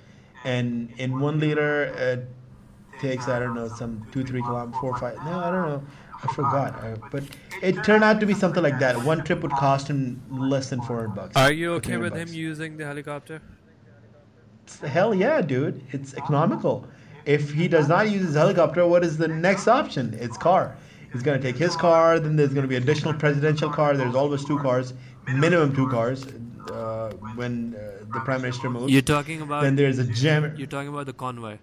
and 0.44 0.92
in 0.98 1.18
one 1.18 1.40
liter 1.40 1.84
it 1.84 2.28
takes 3.00 3.28
I 3.28 3.38
don't 3.38 3.54
know 3.54 3.68
some 3.68 4.06
two 4.12 4.24
three 4.24 4.42
kilometers, 4.42 4.80
four 4.80 4.96
five. 4.98 5.16
No, 5.24 5.38
I 5.38 5.50
don't 5.50 5.68
know. 5.68 5.82
I 6.22 6.32
forgot, 6.32 6.82
uh, 6.82 6.96
but 7.10 7.24
it 7.62 7.84
turned 7.84 8.02
out 8.02 8.18
to 8.20 8.26
be 8.26 8.34
something 8.34 8.62
like 8.62 8.78
that. 8.78 9.02
One 9.04 9.22
trip 9.24 9.42
would 9.42 9.52
cost 9.52 9.88
him 9.88 10.22
less 10.30 10.70
than 10.70 10.80
400 10.80 11.08
bucks. 11.08 11.36
Are 11.36 11.52
you 11.52 11.74
okay 11.74 11.92
300 11.96 12.12
with 12.12 12.28
him 12.28 12.34
using 12.34 12.76
the 12.78 12.84
helicopter? 12.86 13.42
Hell 14.86 15.14
yeah, 15.14 15.42
dude. 15.42 15.82
It's 15.90 16.14
economical. 16.14 16.86
If 17.26 17.52
he 17.52 17.68
does 17.68 17.88
not 17.88 18.10
use 18.10 18.22
his 18.22 18.34
helicopter, 18.36 18.86
what 18.86 19.04
is 19.04 19.18
the 19.18 19.28
next 19.28 19.68
option? 19.68 20.16
It's 20.18 20.38
car. 20.38 20.76
He's 21.12 21.22
going 21.22 21.38
to 21.40 21.46
take 21.46 21.56
his 21.56 21.76
car, 21.76 22.18
then 22.18 22.36
there's 22.36 22.54
going 22.54 22.62
to 22.62 22.68
be 22.68 22.76
additional 22.76 23.12
presidential 23.14 23.70
car. 23.70 23.94
There's 23.96 24.14
always 24.14 24.44
two 24.44 24.58
cars, 24.58 24.94
minimum 25.26 25.74
two 25.74 25.88
cars 25.88 26.24
uh, 26.70 27.10
when 27.34 27.74
uh, 27.74 28.04
the 28.12 28.20
prime 28.20 28.42
minister 28.42 28.70
moves. 28.70 28.92
You're 28.92 29.02
talking 29.02 29.40
about 29.42 29.62
then 29.62 29.76
there's 29.76 29.98
a 29.98 30.04
jam. 30.04 30.54
you're 30.56 30.66
talking 30.66 30.88
about 30.88 31.06
the 31.06 31.12
convoy. 31.12 31.58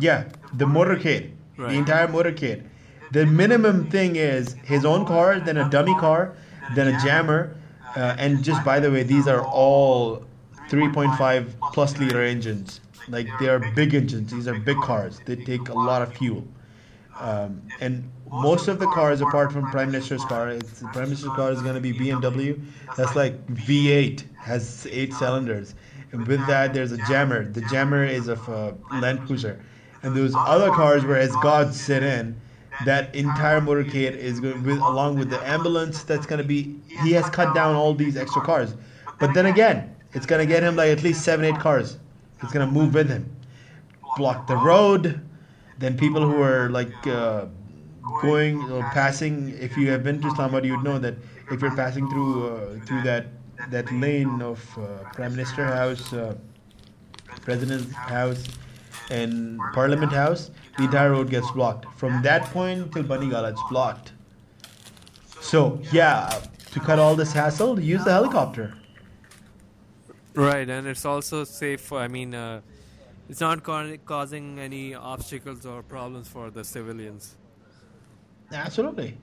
Yeah, 0.00 0.24
the 0.54 0.64
motorcade, 0.64 1.32
Right. 1.56 1.70
the 1.70 1.76
entire 1.76 2.08
motorcade. 2.08 2.64
The 3.12 3.26
minimum 3.26 3.90
thing 3.90 4.16
is 4.16 4.54
his 4.64 4.84
own 4.86 5.04
car, 5.04 5.38
then 5.38 5.58
a 5.58 5.68
dummy 5.68 5.94
car, 5.96 6.34
then 6.74 6.88
a 6.94 6.98
jammer, 7.04 7.54
uh, 7.94 8.16
and 8.18 8.42
just 8.42 8.64
by 8.64 8.80
the 8.80 8.90
way, 8.90 9.02
these 9.02 9.28
are 9.28 9.42
all 9.44 10.24
3.5 10.70 11.48
plus 11.74 11.98
liter 11.98 12.22
engines. 12.22 12.80
Like 13.08 13.28
they 13.38 13.48
are 13.48 13.58
big 13.74 13.94
engines. 13.94 14.32
These 14.32 14.48
are 14.48 14.58
big 14.58 14.78
cars. 14.78 15.20
They 15.26 15.36
take 15.36 15.68
a 15.68 15.74
lot 15.74 16.00
of 16.00 16.14
fuel. 16.14 16.46
Um, 17.20 17.60
and 17.80 18.08
most 18.32 18.68
of 18.68 18.78
the 18.78 18.86
cars, 18.86 19.20
apart 19.20 19.52
from 19.52 19.70
Prime 19.70 19.90
Minister's 19.90 20.24
car, 20.24 20.48
it's, 20.48 20.80
the 20.80 20.88
Prime 20.88 21.04
Minister's 21.04 21.30
car 21.30 21.52
is 21.52 21.60
going 21.60 21.74
to 21.74 21.80
be 21.80 21.92
BMW. 21.92 22.60
That's 22.96 23.14
like 23.14 23.46
V8, 23.46 24.24
has 24.36 24.86
eight 24.90 25.12
cylinders. 25.12 25.74
And 26.12 26.26
with 26.26 26.46
that, 26.46 26.72
there's 26.72 26.92
a 26.92 26.98
jammer. 27.08 27.44
The 27.44 27.60
jammer 27.62 28.04
is 28.04 28.28
of 28.28 28.46
a 28.48 28.74
Land 29.00 29.26
Cruiser. 29.26 29.62
And 30.02 30.16
those 30.16 30.34
other 30.34 30.70
cars 30.70 31.04
where 31.04 31.18
as 31.18 31.34
God 31.42 31.74
sit 31.74 32.02
in, 32.02 32.40
that 32.86 33.14
entire 33.14 33.60
motorcade 33.60 34.16
is 34.16 34.40
going 34.40 34.62
with 34.64 34.78
along 34.78 35.18
with 35.18 35.30
the 35.30 35.46
ambulance. 35.46 36.02
That's 36.02 36.26
going 36.26 36.40
to 36.40 36.46
be. 36.46 36.80
He 37.02 37.12
has 37.12 37.28
cut 37.30 37.54
down 37.54 37.74
all 37.74 37.94
these 37.94 38.16
extra 38.16 38.42
cars, 38.42 38.74
but 39.20 39.34
then 39.34 39.46
again, 39.46 39.94
it's 40.14 40.26
going 40.26 40.46
to 40.46 40.52
get 40.52 40.62
him 40.62 40.76
like 40.76 40.90
at 40.90 41.02
least 41.02 41.22
seven, 41.22 41.44
eight 41.44 41.60
cars. 41.60 41.98
It's 42.42 42.52
going 42.52 42.66
to 42.66 42.72
move 42.72 42.94
with 42.94 43.08
him, 43.08 43.30
block 44.16 44.46
the 44.46 44.56
road. 44.56 45.20
Then 45.78 45.96
people 45.96 46.22
who 46.22 46.40
are 46.42 46.70
like 46.70 47.06
uh, 47.06 47.46
going 48.20 48.70
or 48.70 48.82
passing. 48.94 49.56
If 49.60 49.76
you 49.76 49.90
have 49.90 50.02
been 50.02 50.20
to 50.22 50.28
Islamabad, 50.28 50.64
you'd 50.64 50.82
know 50.82 50.98
that 50.98 51.14
if 51.50 51.60
you're 51.60 51.76
passing 51.76 52.08
through 52.10 52.48
uh, 52.48 52.84
through 52.86 53.02
that 53.02 53.26
that 53.70 53.90
lane 53.92 54.42
of 54.42 54.60
uh, 54.78 55.04
Prime 55.12 55.32
Minister 55.32 55.64
House, 55.64 56.12
uh, 56.12 56.34
President's 57.42 57.92
House, 57.92 58.44
and 59.10 59.60
Parliament 59.72 60.12
House, 60.12 60.50
the 60.78 60.84
entire 60.84 61.10
road 61.12 61.30
gets 61.30 61.50
blocked. 61.50 61.86
From 61.96 62.22
that 62.22 62.44
point 62.46 62.92
till 62.92 63.04
Banigala, 63.04 63.52
it's 63.52 63.62
blocked. 63.70 64.12
So 65.40 65.80
yeah, 65.92 66.40
to 66.72 66.80
cut 66.80 66.98
all 66.98 67.14
this 67.14 67.32
hassle, 67.32 67.78
use 67.80 68.04
the 68.04 68.12
helicopter. 68.12 68.74
Right, 70.34 70.68
and 70.68 70.86
it's 70.86 71.04
also 71.04 71.44
safe. 71.44 71.92
I 71.92 72.08
mean, 72.08 72.34
uh, 72.34 72.62
it's 73.28 73.40
not 73.40 73.62
ca- 73.62 73.98
causing 74.06 74.58
any 74.58 74.94
obstacles 74.94 75.66
or 75.66 75.82
problems 75.82 76.28
for 76.28 76.50
the 76.50 76.64
civilians. 76.64 77.36
Absolutely. 78.52 79.16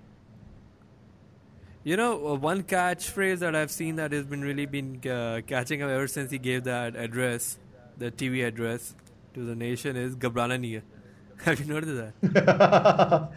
You 1.84 1.96
know, 1.98 2.28
uh, 2.28 2.36
one 2.36 2.64
catchphrase 2.64 3.40
that 3.40 3.56
I've 3.56 3.72
seen 3.72 3.96
that 3.96 4.12
has 4.12 4.26
been 4.26 4.42
really 4.42 4.66
been 4.66 5.00
uh, 5.08 5.42
catching 5.48 5.82
up 5.82 5.90
ever 5.90 6.08
since 6.08 6.30
he 6.32 6.38
gave 6.38 6.66
that 6.66 6.96
address, 6.96 7.58
the 7.98 8.12
TV 8.12 8.46
address 8.46 8.96
to 9.34 9.46
the 9.46 9.56
nation 9.56 9.96
is 9.96 10.16
"Gabrana 10.16 10.60
nahi. 10.60 10.82
Have 11.46 11.60
you 11.62 11.66
noticed 11.74 12.14
that? 12.22 13.30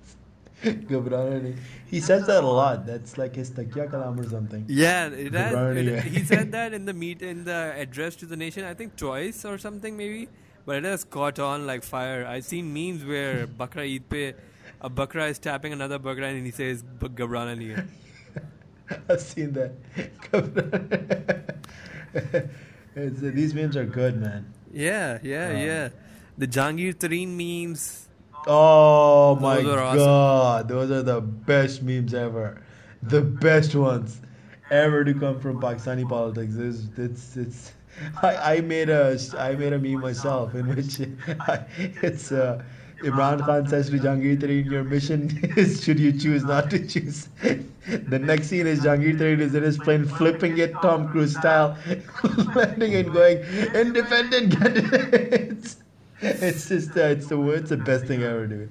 Ghabrana 0.62 1.40
nahi. 1.42 1.56
He 1.86 2.00
says 2.00 2.26
that 2.26 2.42
a 2.42 2.46
lot. 2.46 2.86
That's 2.86 3.16
like 3.18 3.34
his 3.36 3.50
takya 3.50 3.90
kalam 3.90 4.18
or 4.18 4.28
something. 4.28 4.64
Yeah, 4.68 5.08
it 5.08 5.32
has, 5.34 5.76
it- 5.76 6.02
he 6.04 6.24
said 6.24 6.52
that 6.52 6.72
in 6.72 6.84
the 6.84 6.92
meet 6.94 7.22
in 7.22 7.44
the 7.44 7.74
address 7.76 8.16
to 8.16 8.26
the 8.26 8.36
nation. 8.36 8.64
I 8.64 8.74
think 8.74 8.96
twice 8.96 9.44
or 9.44 9.58
something 9.58 9.96
maybe, 9.96 10.28
but 10.68 10.76
it 10.76 10.84
has 10.84 11.02
caught 11.02 11.38
on 11.38 11.66
like 11.66 11.82
fire. 11.82 12.26
I've 12.26 12.44
seen 12.44 12.74
memes 12.74 13.02
where 13.02 13.46
Bakra 13.60 13.84
Eid 13.90 14.06
pe 14.10 14.34
a 14.82 14.90
Bakra 14.90 15.30
is 15.30 15.38
tapping 15.38 15.72
another 15.72 15.98
Bakra 15.98 16.24
and 16.30 16.44
he 16.44 16.52
says 16.52 16.82
"B- 16.82 17.08
"Gabrana 17.20 17.54
nahi. 17.60 17.86
I've 19.08 19.22
seen 19.22 19.54
that. 19.54 19.72
these 23.38 23.54
memes 23.54 23.78
are 23.78 23.86
good, 23.86 24.20
man. 24.20 24.52
Yeah, 24.70 25.18
yeah, 25.22 25.48
Um, 25.48 25.56
yeah. 25.56 25.88
The 26.36 26.46
Jahangir 26.46 26.92
Tareen 26.94 27.28
memes. 27.40 28.06
Oh 28.46 29.36
my 29.40 29.62
Those 29.62 29.78
awesome. 29.78 29.98
god, 29.98 30.68
those 30.68 30.90
are 30.90 31.02
the 31.02 31.20
best 31.22 31.82
memes 31.82 32.12
ever, 32.12 32.62
the 33.02 33.22
best 33.22 33.74
ones 33.74 34.20
ever 34.70 35.02
to 35.02 35.14
come 35.14 35.40
from 35.40 35.60
Pakistani 35.62 36.06
politics. 36.06 36.54
It's 36.56 36.86
it's, 36.98 37.36
it's 37.38 37.72
I, 38.22 38.56
I 38.56 38.60
made 38.60 38.88
a 38.88 39.18
I 39.38 39.54
made 39.54 39.72
a 39.72 39.78
meme 39.78 40.00
myself 40.00 40.54
in 40.54 40.68
which 40.68 41.00
it's 42.02 42.32
uh, 42.32 42.62
Imran 43.02 43.44
Khan 43.44 43.66
says 43.68 43.90
to 43.90 43.98
Jahangir 43.98 44.38
Tareen, 44.38 44.70
your 44.70 44.84
mission 44.84 45.30
is 45.56 45.82
should 45.82 46.00
you 46.00 46.12
choose 46.12 46.44
not 46.44 46.70
to 46.70 46.86
choose. 46.86 47.28
The 47.88 48.18
next 48.18 48.48
scene 48.48 48.66
is 48.66 48.80
Jahangir 48.80 49.16
Tareen 49.18 49.40
is 49.40 49.54
in 49.54 49.62
his 49.62 49.78
plane 49.78 50.04
flipping 50.04 50.58
it 50.58 50.72
Tom 50.82 51.08
Cruise 51.08 51.34
style, 51.34 51.78
landing 52.54 52.94
and 52.94 53.10
going 53.10 53.38
independent 53.74 54.58
candidates. 54.58 55.76
It's 56.20 56.68
just 56.68 56.90
uh, 56.96 57.00
it's 57.14 57.28
the 57.28 57.40
it's 57.50 57.70
the 57.70 57.78
best 57.78 58.04
thing 58.04 58.22
ever, 58.22 58.46
dude. 58.46 58.70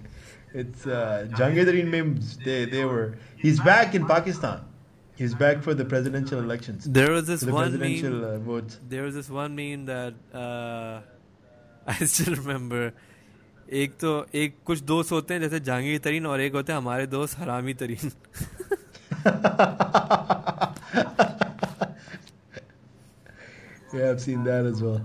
It's 0.54 0.86
uh, 0.86 1.28
Jahangir 1.32 1.66
Tareen 1.66 1.88
memes. 1.88 2.38
They 2.38 2.66
they 2.66 2.86
were. 2.86 3.18
He's 3.38 3.60
back 3.60 3.96
in 3.96 4.06
Pakistan. 4.06 4.62
He's 5.17 5.35
back 5.35 5.63
for 5.63 5.75
the 5.75 5.85
presidential 5.85 6.39
elections. 6.41 6.85
There 6.99 7.13
was 7.13 7.27
this 7.27 7.41
The 7.41 7.53
one 7.53 7.65
presidential 7.65 8.15
meme. 8.21 8.35
uh, 8.35 8.39
votes. 8.39 8.79
There 8.89 9.03
was 9.03 9.15
this 9.15 9.29
one 9.31 9.55
meme 9.55 9.85
that 9.87 10.15
uh, 10.35 11.01
I 11.87 12.05
still 12.15 12.35
remember. 12.43 12.93
एक 13.83 13.93
तो 14.01 14.11
एक 14.35 14.57
कुछ 14.67 14.81
दोस्त 14.89 15.13
होते 15.13 15.35
हैं 15.35 15.41
जैसे 15.41 15.61
जहांगीर 15.69 15.99
तरीन 16.05 16.27
और 16.27 16.41
एक 16.41 16.55
होते 16.55 16.73
हैं 16.73 16.79
हमारे 16.79 17.07
दोस्त 17.15 17.39
हरामी 17.39 17.75
तरीन 17.83 18.11
yeah, 23.95 24.11
I've 24.11 24.21
seen 24.21 24.45
that 24.45 24.65
as 24.65 24.83
well. 24.83 25.01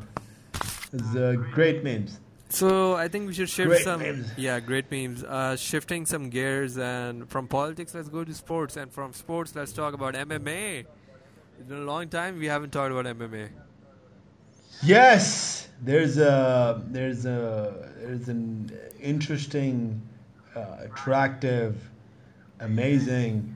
It's 0.94 1.16
uh, 1.16 1.36
great 1.54 1.84
memes. 1.84 2.20
So 2.53 2.95
I 2.95 3.09
think 3.09 3.27
we 3.29 3.35
should 3.35 3.49
shift 3.49 3.69
Great 3.69 3.83
some 3.83 4.01
memes. 4.01 4.31
yeah 4.37 4.61
great 4.61 4.91
memes. 4.91 5.25
Uh, 5.25 5.57
shifting 5.57 6.05
some 6.05 6.29
gears 6.29 6.77
and 6.77 7.29
from 7.31 7.49
politics 7.49 7.95
let's 7.95 8.09
go 8.11 8.25
to 8.25 8.35
sports 8.35 8.77
and 8.77 8.93
from 8.93 9.13
sports 9.15 9.55
let's 9.57 9.73
talk 9.73 9.95
about 9.95 10.15
MMA. 10.15 10.85
It's 11.59 11.69
been 11.69 11.79
a 11.79 11.85
long 11.85 12.09
time 12.09 12.39
we 12.39 12.47
haven't 12.47 12.71
talked 12.71 12.93
about 12.93 13.07
MMA. 13.07 13.49
Yes, 14.83 15.69
there's 15.81 16.19
a 16.19 16.83
there's 16.89 17.25
a 17.25 17.91
there's 17.99 18.29
an 18.29 18.71
interesting, 19.01 20.03
uh, 20.55 20.77
attractive, 20.81 21.77
amazing. 22.61 23.55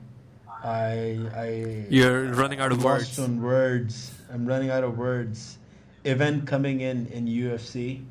I 0.63 1.19
I 1.35 1.85
You're 1.89 2.33
running 2.33 2.59
out 2.59 2.71
of 2.71 2.83
words. 2.83 3.19
words. 3.19 4.11
I'm 4.33 4.45
running 4.45 4.69
out 4.71 4.83
of 4.83 4.97
words. 4.97 5.57
Event 6.05 6.47
coming 6.47 6.81
in 6.81 7.07
in 7.07 7.27
UFC 7.27 8.01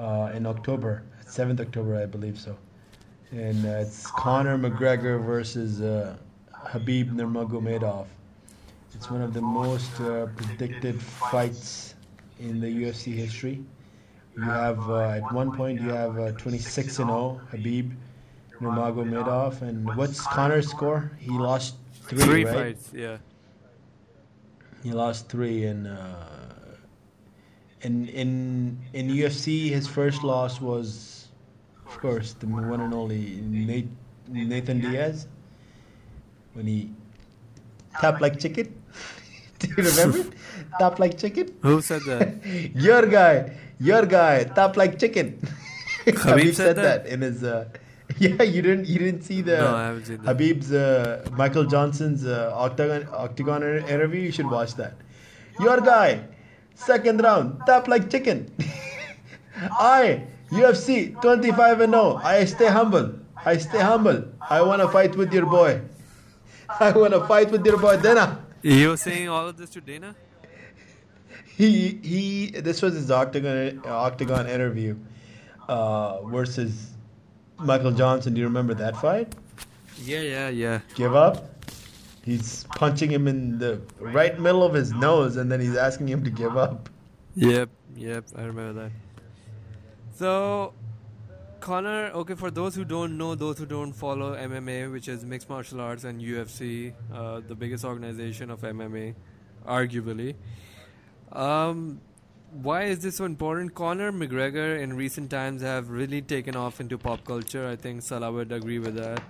uh, 0.00 0.32
in 0.34 0.46
October, 0.46 1.02
seventh 1.26 1.60
October, 1.60 2.00
I 2.02 2.06
believe 2.06 2.38
so, 2.38 2.56
and 3.30 3.64
uh, 3.66 3.84
it's 3.84 4.06
Conor 4.10 4.58
McGregor 4.58 5.22
versus 5.24 5.80
uh, 5.82 6.16
Habib 6.52 7.12
Nurmagomedov. 7.12 8.06
It's 8.94 9.10
one 9.10 9.22
of 9.22 9.34
the 9.34 9.40
most 9.42 10.00
uh, 10.00 10.26
predicted 10.36 11.00
fights 11.00 11.94
in 12.40 12.60
the 12.60 12.66
UFC 12.66 13.14
history. 13.14 13.62
You 14.36 14.42
have 14.42 14.78
uh, 14.90 15.18
at 15.20 15.32
one 15.32 15.52
point 15.52 15.80
you 15.80 15.90
have 15.90 16.18
uh, 16.18 16.32
26 16.32 16.98
and 17.00 17.08
0 17.08 17.40
Habib 17.50 17.92
Nurmagomedov, 18.60 19.62
and 19.62 19.86
what's 19.96 20.20
Conor's 20.20 20.68
score? 20.68 21.12
He 21.18 21.30
lost 21.30 21.76
three, 22.08 22.18
Three 22.22 22.44
right? 22.44 22.54
fights, 22.54 22.90
yeah. 22.94 23.18
He 24.82 24.92
lost 24.92 25.28
three, 25.28 25.64
and 25.64 25.86
uh, 25.86 26.39
in 27.82 28.08
in 28.08 28.78
in 28.92 29.08
UFC, 29.08 29.70
his 29.70 29.86
first 29.86 30.22
loss 30.22 30.60
was, 30.60 31.28
of 31.86 31.98
course, 31.98 32.34
the 32.34 32.46
one 32.46 32.80
and 32.80 32.94
only 32.94 33.40
Nate, 33.42 33.88
Nathan 34.28 34.80
Diaz 34.80 35.26
when 36.54 36.66
he 36.66 36.90
tapped 38.00 38.20
like 38.20 38.38
chicken. 38.38 38.74
Do 39.58 39.68
you 39.68 39.90
remember? 39.90 40.24
Tap 40.78 40.98
like 40.98 41.18
chicken. 41.18 41.54
Who 41.62 41.82
said 41.82 42.02
that? 42.06 42.46
your 42.74 43.06
guy, 43.06 43.56
your 43.78 44.06
guy, 44.06 44.44
tap 44.44 44.76
like 44.76 44.98
chicken. 44.98 45.38
Habib, 46.06 46.54
said 46.54 46.54
said 46.54 46.76
that? 46.76 47.04
that? 47.04 47.12
in 47.12 47.20
his. 47.20 47.44
Uh, 47.44 47.68
yeah, 48.18 48.42
you 48.42 48.62
didn't. 48.62 48.86
You 48.86 48.98
didn't 48.98 49.22
see 49.22 49.42
the 49.42 49.58
No, 49.58 49.76
I 49.76 49.86
haven't 49.86 50.06
seen 50.06 50.16
that. 50.18 50.26
Habib's 50.26 50.72
uh, 50.72 51.28
Michael 51.32 51.64
Johnson's 51.64 52.24
uh, 52.24 52.52
octagon 52.54 53.06
octagon 53.12 53.62
interview. 53.62 54.20
You 54.20 54.32
should 54.32 54.50
watch 54.50 54.74
that. 54.76 54.94
Your 55.60 55.80
guy, 55.80 56.24
second 56.80 57.22
round, 57.22 57.60
tap 57.66 57.88
like 57.88 58.10
chicken. 58.10 58.50
I 59.56 60.24
UFC 60.50 61.20
25 61.20 61.80
and 61.80 61.92
0. 61.92 62.20
I 62.22 62.44
stay 62.44 62.68
humble. 62.68 63.14
I 63.44 63.56
stay 63.56 63.80
humble. 63.80 64.24
I 64.48 64.62
want 64.62 64.82
to 64.82 64.88
fight 64.88 65.16
with 65.16 65.32
your 65.32 65.46
boy. 65.46 65.80
I 66.80 66.90
want 66.92 67.12
to 67.12 67.26
fight 67.26 67.50
with 67.50 67.64
your 67.64 67.78
boy 67.78 67.96
Dana. 67.98 68.44
You 68.62 68.90
were 68.90 68.96
saying 68.96 69.28
all 69.28 69.48
of 69.48 69.56
this 69.56 69.70
to 69.70 69.80
Dana? 69.80 70.14
He 71.56 72.00
he. 72.02 72.50
This 72.50 72.82
was 72.82 72.94
his 72.94 73.10
octagon 73.10 73.82
octagon 73.86 74.46
interview 74.48 74.96
uh, 75.68 76.22
versus 76.22 76.90
Michael 77.58 77.92
Johnson. 77.92 78.34
Do 78.34 78.40
you 78.40 78.46
remember 78.46 78.74
that 78.74 78.96
fight? 78.96 79.34
Yeah, 80.02 80.20
yeah, 80.20 80.48
yeah. 80.48 80.80
Give 80.94 81.14
up. 81.14 81.59
He's 82.24 82.64
punching 82.76 83.10
him 83.10 83.26
in 83.26 83.58
the 83.58 83.80
right 83.98 84.38
middle 84.38 84.62
of 84.62 84.74
his 84.74 84.92
nose, 84.92 85.36
and 85.36 85.50
then 85.50 85.60
he's 85.60 85.76
asking 85.76 86.08
him 86.08 86.22
to 86.24 86.30
give 86.30 86.56
up. 86.56 86.88
Yep, 87.34 87.70
yep, 87.96 88.24
I 88.36 88.42
remember 88.42 88.82
that. 88.82 88.90
So, 90.14 90.74
Conor, 91.60 92.10
okay, 92.14 92.34
for 92.34 92.50
those 92.50 92.74
who 92.74 92.84
don't 92.84 93.16
know, 93.16 93.34
those 93.34 93.58
who 93.58 93.64
don't 93.64 93.92
follow 93.92 94.36
MMA, 94.36 94.92
which 94.92 95.08
is 95.08 95.24
mixed 95.24 95.48
martial 95.48 95.80
arts 95.80 96.04
and 96.04 96.20
UFC, 96.20 96.92
uh, 97.12 97.40
the 97.46 97.54
biggest 97.54 97.84
organization 97.84 98.50
of 98.50 98.60
MMA, 98.60 99.14
arguably. 99.66 100.34
Um, 101.32 102.00
why 102.52 102.84
is 102.84 102.98
this 102.98 103.16
so 103.16 103.24
important? 103.24 103.74
Conor 103.74 104.12
McGregor 104.12 104.78
in 104.80 104.94
recent 104.94 105.30
times 105.30 105.62
have 105.62 105.88
really 105.90 106.20
taken 106.20 106.56
off 106.56 106.80
into 106.80 106.98
pop 106.98 107.24
culture. 107.24 107.66
I 107.66 107.76
think 107.76 108.02
Salah 108.02 108.32
would 108.32 108.52
agree 108.52 108.78
with 108.78 108.96
that. 108.96 109.22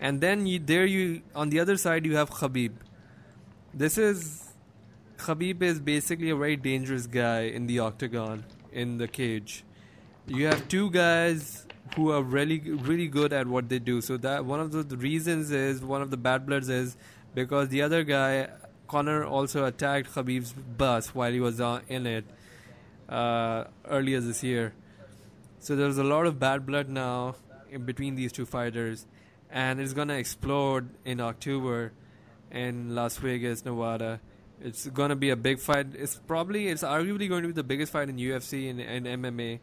And 0.00 0.20
then 0.20 0.46
you, 0.46 0.58
there 0.58 0.86
you 0.86 1.22
on 1.34 1.50
the 1.50 1.60
other 1.60 1.76
side 1.76 2.06
you 2.06 2.16
have 2.16 2.30
Khabib. 2.30 2.72
This 3.74 3.98
is 3.98 4.52
Khabib 5.16 5.62
is 5.62 5.80
basically 5.80 6.30
a 6.30 6.36
very 6.36 6.56
dangerous 6.56 7.06
guy 7.06 7.40
in 7.42 7.66
the 7.66 7.80
octagon 7.80 8.44
in 8.72 8.98
the 8.98 9.08
cage 9.08 9.64
you 10.28 10.46
have 10.46 10.68
two 10.68 10.90
guys 10.90 11.66
who 11.96 12.12
are 12.12 12.22
really 12.22 12.58
really 12.58 13.08
good 13.08 13.32
at 13.32 13.46
what 13.46 13.68
they 13.68 13.78
do. 13.78 14.00
So 14.00 14.16
that 14.18 14.44
one 14.44 14.60
of 14.60 14.88
the 14.88 14.96
reasons 14.96 15.50
is 15.50 15.82
one 15.82 16.02
of 16.02 16.10
the 16.10 16.16
bad 16.16 16.46
bloods 16.46 16.68
is 16.68 16.96
because 17.34 17.68
the 17.68 17.82
other 17.82 18.04
guy 18.04 18.48
Conor 18.86 19.24
also 19.24 19.64
attacked 19.64 20.14
Khabib's 20.14 20.52
bus 20.52 21.14
while 21.14 21.32
he 21.32 21.40
was 21.40 21.60
uh, 21.60 21.80
in 21.88 22.06
it 22.06 22.24
uh, 23.08 23.64
earlier 23.86 24.20
this 24.20 24.42
year. 24.42 24.72
So 25.60 25.76
there's 25.76 25.98
a 25.98 26.04
lot 26.04 26.26
of 26.26 26.38
bad 26.38 26.66
blood 26.66 26.88
now 26.88 27.34
in 27.70 27.84
between 27.84 28.14
these 28.14 28.32
two 28.32 28.46
fighters, 28.46 29.06
and 29.50 29.80
it's 29.80 29.92
gonna 29.92 30.14
explode 30.14 30.90
in 31.04 31.20
October 31.20 31.92
in 32.50 32.94
Las 32.94 33.16
Vegas, 33.18 33.64
Nevada. 33.64 34.20
It's 34.60 34.86
gonna 34.86 35.16
be 35.16 35.30
a 35.30 35.36
big 35.36 35.60
fight. 35.60 35.88
It's 35.94 36.16
probably, 36.26 36.68
it's 36.68 36.82
arguably 36.82 37.28
going 37.28 37.42
to 37.42 37.48
be 37.48 37.54
the 37.54 37.62
biggest 37.62 37.92
fight 37.92 38.08
in 38.08 38.16
UFC 38.16 38.68
and, 38.70 38.80
and 38.80 39.06
MMA 39.06 39.60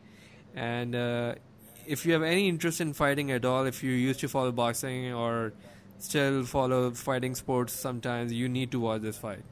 and 0.56 0.96
uh, 0.96 1.36
if 1.86 2.06
you 2.06 2.14
have 2.14 2.24
any 2.24 2.48
interest 2.48 2.80
in 2.80 2.94
fighting 2.94 3.30
at 3.32 3.44
all, 3.46 3.66
if 3.66 3.84
you 3.84 3.92
used 3.92 4.22
to 4.22 4.30
follow 4.30 4.52
boxing 4.52 5.14
or 5.14 5.54
still 6.00 6.44
follow 6.46 6.92
fighting 6.92 7.36
sports 7.36 7.74
sometimes, 7.74 8.32
you 8.32 8.48
need 8.48 8.72
to 8.72 8.80
watch 8.80 9.02
this 9.02 9.18
fight. 9.18 9.44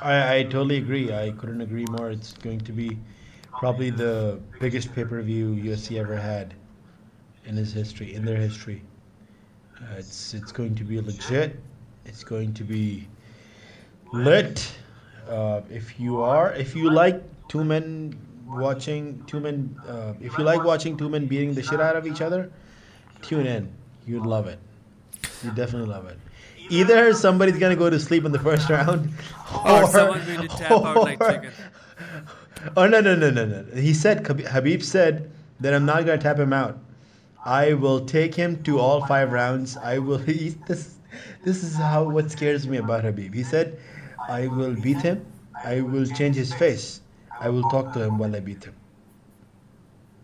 I, 0.00 0.36
I 0.36 0.42
totally 0.44 0.78
agree. 0.78 1.12
I 1.12 1.30
couldn't 1.32 1.60
agree 1.60 1.84
more. 1.90 2.10
It's 2.10 2.32
going 2.32 2.60
to 2.60 2.72
be 2.72 2.98
probably 3.58 3.90
the 3.90 4.40
biggest 4.58 4.92
pay 4.94 5.04
per 5.04 5.20
view 5.20 5.54
UFC 5.54 6.00
ever 6.00 6.16
had 6.16 6.54
in 7.44 7.56
his 7.56 7.72
history, 7.72 8.14
in 8.14 8.24
their 8.24 8.36
history. 8.36 8.82
Uh, 9.80 9.96
it's 9.98 10.34
it's 10.34 10.52
going 10.52 10.74
to 10.76 10.84
be 10.84 11.00
legit. 11.00 11.58
It's 12.04 12.24
going 12.24 12.54
to 12.54 12.64
be 12.64 13.08
lit. 14.12 14.70
Uh, 15.28 15.62
if 15.70 15.98
you 15.98 16.20
are, 16.20 16.52
if 16.54 16.74
you 16.74 16.90
like 16.90 17.22
two 17.48 17.64
men 17.64 18.16
watching 18.46 19.22
two 19.26 19.40
men. 19.40 19.76
Uh, 19.86 20.14
if 20.20 20.36
you 20.38 20.44
like 20.44 20.62
watching 20.64 20.96
two 20.96 21.08
men 21.08 21.26
beating 21.26 21.54
the 21.54 21.62
shit 21.62 21.80
out 21.80 21.96
of 21.96 22.06
each 22.06 22.20
other, 22.20 22.50
tune 23.22 23.46
in. 23.46 23.72
You'd 24.06 24.26
love 24.26 24.46
it. 24.46 24.58
You 25.42 25.50
definitely 25.50 25.88
love 25.88 26.06
it. 26.06 26.18
Either 26.70 27.12
somebody's 27.12 27.58
gonna 27.58 27.76
go 27.76 27.90
to 27.90 27.98
sleep 27.98 28.24
in 28.24 28.32
the 28.32 28.38
first 28.38 28.68
round, 28.70 29.12
or, 29.64 29.82
or 29.82 29.88
someone's 29.88 30.26
going 30.26 30.48
to 30.48 30.56
tap 30.56 30.70
or, 30.70 30.86
out 30.86 30.96
like 30.96 31.18
chicken. 31.20 31.50
Oh 32.76 32.86
no 32.86 33.00
no 33.00 33.16
no 33.16 33.28
no 33.28 33.44
no! 33.44 33.64
He 33.74 33.92
said 33.92 34.22
Khabib 34.22 34.84
said 34.84 35.32
that 35.58 35.74
I'm 35.74 35.84
not 35.84 36.06
gonna 36.06 36.18
tap 36.18 36.38
him 36.38 36.52
out. 36.52 36.78
I 37.44 37.74
will 37.74 38.04
take 38.04 38.34
him 38.34 38.62
to 38.64 38.78
all 38.78 39.04
five 39.06 39.32
rounds. 39.32 39.76
I 39.76 39.98
will. 39.98 40.18
He, 40.32 40.50
this 40.66 40.94
this 41.44 41.62
is 41.62 41.76
how 41.76 42.04
what 42.04 42.30
scares 42.30 42.66
me 42.66 42.78
about 42.78 43.04
Khabib. 43.04 43.34
He 43.34 43.42
said, 43.42 43.78
I 44.28 44.46
will 44.46 44.74
beat 44.74 45.02
him. 45.02 45.26
I 45.64 45.80
will 45.80 46.06
change 46.06 46.36
his 46.36 46.52
face. 46.54 47.00
I 47.40 47.48
will 47.48 47.68
talk 47.70 47.92
to 47.94 48.02
him 48.02 48.18
while 48.18 48.34
I 48.34 48.40
beat 48.40 48.64
him. 48.64 48.74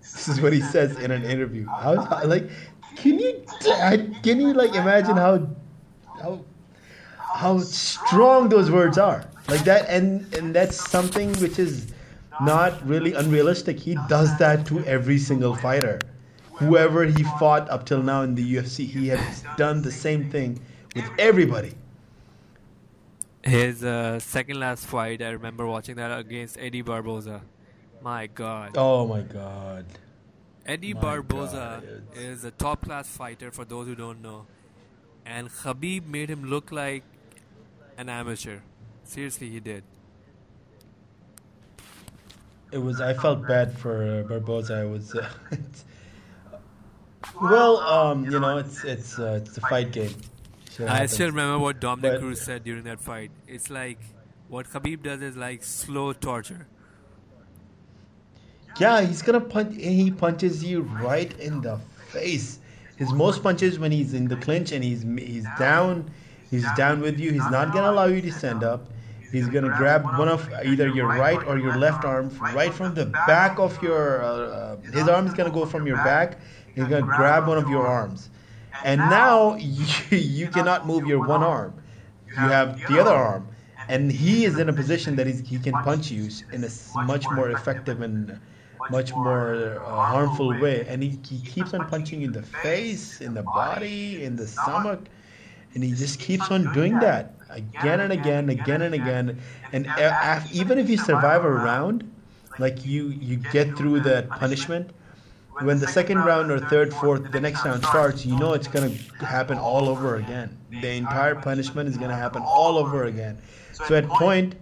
This 0.01 0.29
is 0.29 0.41
what 0.41 0.53
he 0.53 0.61
says 0.61 0.99
in 0.99 1.11
an 1.11 1.25
interview. 1.25 1.67
How, 1.67 2.25
like, 2.25 2.49
can 2.97 3.19
you 3.19 3.45
can 4.23 4.41
you 4.41 4.55
like 4.55 4.75
imagine 4.75 5.17
how 5.17 5.49
how 6.21 6.45
how 7.19 7.59
strong 7.59 8.49
those 8.49 8.71
words 8.71 8.99
are? 8.99 9.25
Like 9.49 9.65
that, 9.65 9.89
and 9.89 10.33
and 10.35 10.55
that's 10.55 10.77
something 10.91 11.33
which 11.35 11.59
is 11.59 11.93
not 12.41 12.87
really 12.87 13.13
unrealistic. 13.15 13.79
He 13.79 13.97
does 14.09 14.37
that 14.39 14.67
to 14.67 14.85
every 14.85 15.19
single 15.19 15.55
fighter. 15.55 15.99
Whoever 16.59 17.05
he 17.05 17.23
fought 17.39 17.71
up 17.71 17.87
till 17.87 18.03
now 18.03 18.23
in 18.23 18.35
the 18.35 18.55
UFC, 18.57 18.87
he 18.87 19.09
has 19.09 19.45
done 19.57 19.81
the 19.83 19.93
same 19.93 20.29
thing 20.29 20.61
with 20.95 21.05
everybody. 21.19 21.75
His 23.43 23.85
uh, 23.85 24.19
second 24.19 24.59
last 24.59 24.85
fight, 24.85 25.23
I 25.23 25.31
remember 25.31 25.67
watching 25.67 25.97
that 25.97 26.19
against 26.19 26.59
Eddie 26.59 26.83
Barboza. 26.83 27.43
My 28.03 28.27
God. 28.27 28.73
Oh 28.77 29.07
my 29.07 29.23
God. 29.23 29.87
Eddie 30.67 30.95
my 30.95 31.01
Barboza 31.01 31.83
God, 31.83 32.19
is 32.19 32.45
a 32.45 32.51
top 32.51 32.85
class 32.85 33.09
fighter 33.09 33.51
for 33.51 33.65
those 33.65 33.87
who 33.87 33.95
don't 33.95 34.21
know. 34.21 34.47
And 35.25 35.49
Khabib 35.49 36.07
made 36.07 36.29
him 36.29 36.45
look 36.45 36.73
like 36.73 37.05
an 37.97 38.09
amateur. 38.09 38.59
Seriously, 39.05 39.49
he 39.51 39.61
did. 39.61 39.85
It 42.73 42.79
was. 42.79 43.01
I 43.01 43.15
felt 43.15 43.47
bad 43.47 43.77
for 43.79 44.21
uh, 44.21 44.29
Barboza. 44.29 44.75
I 44.75 44.85
was. 44.85 45.15
Uh, 45.15 45.29
well, 47.41 47.79
um, 47.79 48.25
you 48.25 48.39
know, 48.39 48.59
it's 48.59 48.85
it's 48.85 49.19
uh, 49.19 49.41
it's 49.43 49.57
a 49.57 49.61
fight 49.61 49.93
game. 49.93 50.15
I 50.87 51.07
still 51.07 51.29
remember 51.29 51.59
what 51.59 51.81
Dominic 51.81 52.13
but, 52.13 52.21
Cruz 52.21 52.41
said 52.41 52.65
during 52.65 52.85
that 52.85 53.01
fight. 53.01 53.31
It's 53.47 53.69
like 53.71 53.99
what 54.49 54.67
Khabib 54.69 55.03
does 55.03 55.23
is 55.23 55.37
like 55.37 55.65
slow 55.65 56.13
torture. 56.13 56.67
Yeah, 58.79 59.01
he's 59.01 59.23
gonna 59.23 59.41
punch. 59.41 59.75
He 59.77 60.11
punches 60.11 60.63
you 60.63 60.83
right 60.83 61.37
in 61.41 61.61
the 61.63 61.79
face. 62.11 62.59
His 62.97 63.13
most 63.13 63.43
punches 63.43 63.79
when 63.79 63.93
he's 63.93 64.15
in 64.15 64.29
the 64.29 64.37
clinch 64.37 64.73
and 64.73 64.85
he's 64.85 65.03
he's 65.03 65.47
down. 65.59 66.11
He's 66.51 66.67
down 66.77 67.01
with 67.01 67.19
you. 67.19 67.33
He's 67.33 67.51
not 67.51 67.73
gonna 67.73 67.91
allow 67.91 68.07
you 68.07 68.23
to 68.23 68.33
stand 68.33 68.63
up. 68.63 68.87
He's 69.31 69.49
gonna 69.49 69.75
grab 69.77 70.05
one 70.05 70.29
of 70.29 70.49
either 70.65 70.89
your 70.89 71.09
right 71.09 71.43
or 71.47 71.59
your 71.59 71.77
left 71.77 72.05
arm 72.05 72.31
right 72.55 72.73
from 72.73 72.95
the 72.95 73.07
back 73.07 73.59
of 73.59 73.81
your. 73.83 74.23
Uh, 74.23 74.77
his 74.93 75.09
arm 75.09 75.27
is 75.27 75.35
gonna 75.35 75.51
go 75.51 75.67
from 75.67 75.87
your 75.87 75.99
back. 75.99 76.39
He's 76.75 76.87
gonna 76.87 77.07
grab 77.07 77.47
one 77.47 77.59
of 77.59 77.69
your 77.69 77.87
arms 77.87 78.31
and 78.85 79.01
now 79.01 79.55
you, 79.59 79.87
you 80.11 80.49
cannot 80.49 80.87
move 80.87 81.07
your 81.07 81.21
one 81.27 81.43
arm. 81.43 81.75
You 82.29 82.49
have 82.49 82.87
the 82.87 83.01
other 83.01 83.15
arm. 83.15 83.49
And 83.89 84.13
he 84.13 84.45
is 84.45 84.59
in 84.59 84.69
a 84.69 84.73
position 84.73 85.17
that 85.17 85.27
he 85.27 85.59
can 85.59 85.73
punch 85.83 86.11
you 86.11 86.29
in 86.53 86.63
a 86.65 86.69
much 87.05 87.25
more 87.31 87.51
effective 87.51 88.03
and 88.03 88.39
much 88.91 89.15
more 89.15 89.81
uh, 89.81 90.05
harmful 90.05 90.59
way. 90.61 90.85
And 90.87 91.03
he, 91.03 91.19
he 91.27 91.41
keeps 91.41 91.73
on 91.73 91.87
punching 91.89 92.21
you 92.21 92.27
in 92.27 92.33
the 92.33 92.43
face, 92.43 93.21
in 93.21 93.35
the 93.35 93.43
body, 93.43 94.23
in 94.23 94.37
the 94.37 94.47
stomach. 94.47 95.09
And 95.75 95.83
he 95.83 95.93
just 95.93 96.21
keeps 96.21 96.51
on 96.51 96.73
doing 96.75 96.99
that 97.01 97.38
again 97.51 98.01
and 98.01 98.13
again, 98.13 98.49
again 98.49 98.83
and 98.83 98.95
again. 98.95 99.41
And 99.73 99.87
even 100.53 100.79
if 100.79 100.89
you 100.89 100.97
survive 100.97 101.45
a 101.45 101.51
round, 101.51 102.11
like 102.59 102.85
you, 102.85 103.09
you 103.09 103.37
get 103.37 103.77
through 103.77 104.01
that 104.01 104.29
punishment, 104.29 104.91
when 105.61 105.79
the 105.81 105.89
second 105.89 106.19
round 106.19 106.51
or 106.51 106.61
third, 106.61 106.93
fourth, 106.95 107.33
the 107.33 107.41
next 107.41 107.65
round 107.65 107.85
starts, 107.85 108.25
you 108.25 108.39
know 108.39 108.53
it's 108.53 108.69
going 108.69 108.97
to 108.97 109.27
happen 109.27 109.59
all 109.59 109.89
over 109.89 110.17
again. 110.17 110.57
The 110.71 110.91
entire 110.91 111.35
punishment 111.35 111.89
is 111.89 111.97
going 111.97 112.11
to 112.11 112.17
happen 112.17 112.43
all 112.43 112.79
over 112.79 113.05
again. 113.05 113.39
So 113.73 113.97
at 113.97 114.09
point, 114.09 114.55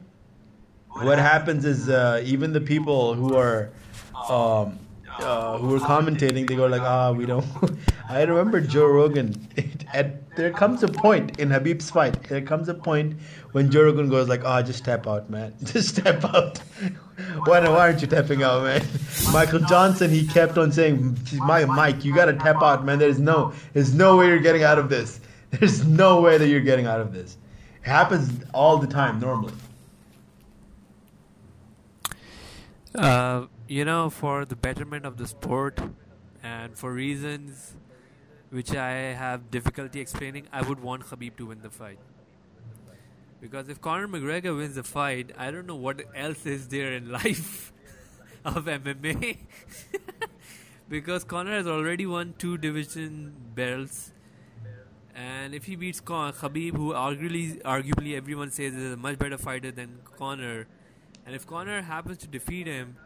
what 0.89 1.19
happens 1.19 1.65
is 1.65 1.89
uh, 1.89 2.23
even 2.25 2.53
the 2.53 2.61
people 2.61 3.15
who 3.15 3.37
are 3.37 3.71
um, 4.31 4.79
uh, 5.21 5.59
who 5.59 5.69
were 5.69 5.79
commentating, 5.79 6.47
they 6.47 6.57
go 6.57 6.67
like, 6.67 6.83
ah, 6.83 7.13
we 7.13 7.27
don't. 7.27 7.47
I 8.09 8.23
remember 8.23 8.61
Joe 8.61 8.87
Rogan. 8.87 9.35
at 9.93 10.27
there 10.37 10.53
comes 10.53 10.83
a 10.83 10.89
point 10.89 11.41
in 11.41 11.49
Habib's 11.49 11.91
fight. 11.91 12.23
There 12.29 12.43
comes 12.43 12.69
a 12.69 12.75
point 12.75 13.19
when 13.53 13.71
Joe 13.71 13.85
Rogan 13.85 14.11
goes 14.11 14.29
like, 14.29 14.45
ah, 14.45 14.61
just 14.63 14.85
tap 14.85 15.07
out, 15.07 15.31
man. 15.31 15.55
Just 15.65 15.97
tap 15.97 16.23
out. 16.25 16.59
why, 17.47 17.61
why 17.61 17.89
aren't 17.89 18.03
you 18.03 18.07
tapping 18.07 18.43
out, 18.43 18.63
man? 18.63 18.87
Michael 19.33 19.61
Johnson, 19.61 20.11
he 20.11 20.27
kept 20.27 20.59
on 20.59 20.71
saying, 20.71 21.17
my 21.39 21.65
Mike, 21.65 22.05
you 22.05 22.15
gotta 22.15 22.35
tap 22.35 22.63
out, 22.63 22.85
man. 22.85 22.99
There's 22.99 23.19
no, 23.19 23.55
there's 23.73 23.95
no 23.95 24.19
way 24.19 24.27
you're 24.27 24.39
getting 24.39 24.63
out 24.63 24.79
of 24.79 24.91
this. 24.91 25.21
There's 25.51 25.87
no 25.87 26.21
way 26.21 26.37
that 26.37 26.49
you're 26.49 26.61
getting 26.61 26.87
out 26.87 27.01
of 27.01 27.15
this. 27.15 27.39
It 27.83 27.89
happens 27.89 28.45
all 28.53 28.77
the 28.77 28.87
time 28.87 29.21
normally. 29.21 29.55
Uh, 32.95 33.47
you 33.69 33.85
know, 33.85 34.11
for 34.11 34.45
the 34.45 34.57
betterment 34.57 35.05
of 35.05 35.17
the 35.17 35.27
sport 35.27 35.81
and 36.43 36.77
for 36.77 36.93
reasons 36.93 37.75
which 38.51 38.75
I 38.75 38.91
have 39.13 39.51
difficulty 39.51 40.01
explaining, 40.01 40.47
I 40.53 40.63
would 40.63 40.81
want 40.81 41.05
Khabib 41.05 41.37
to 41.37 41.47
win 41.47 41.63
the 41.63 41.71
fight. 41.71 41.99
Because 43.41 43.69
if 43.69 43.81
Conor 43.81 44.09
McGregor 44.09 44.57
wins 44.57 44.77
the 44.77 44.83
fight, 44.83 45.33
I 45.37 45.51
don't 45.51 45.67
know 45.67 45.77
what 45.77 46.03
else 46.15 46.47
is 46.47 46.69
there 46.69 46.93
in 46.93 47.11
life 47.21 47.73
of 48.45 48.65
MMA. 48.65 49.39
because 50.89 51.25
Conor 51.25 51.53
has 51.53 51.67
already 51.67 52.07
won 52.07 52.35
two 52.39 52.57
division 52.57 53.35
belts. 53.55 54.13
And 55.15 55.55
if 55.55 55.65
he 55.65 55.77
beats 55.77 56.01
Con- 56.01 56.33
Khabib, 56.33 56.77
who 56.77 56.93
arguably, 56.93 57.61
arguably 57.63 58.17
everyone 58.17 58.51
says 58.51 58.75
is 58.75 58.93
a 58.93 58.97
much 58.97 59.19
better 59.19 59.39
fighter 59.39 59.71
than 59.73 59.99
Conor, 60.17 60.67
and 61.25 61.35
if 61.35 61.47
Conor 61.47 61.83
happens 61.83 62.19
to 62.19 62.29
defeat 62.29 62.67
him, 62.67 62.97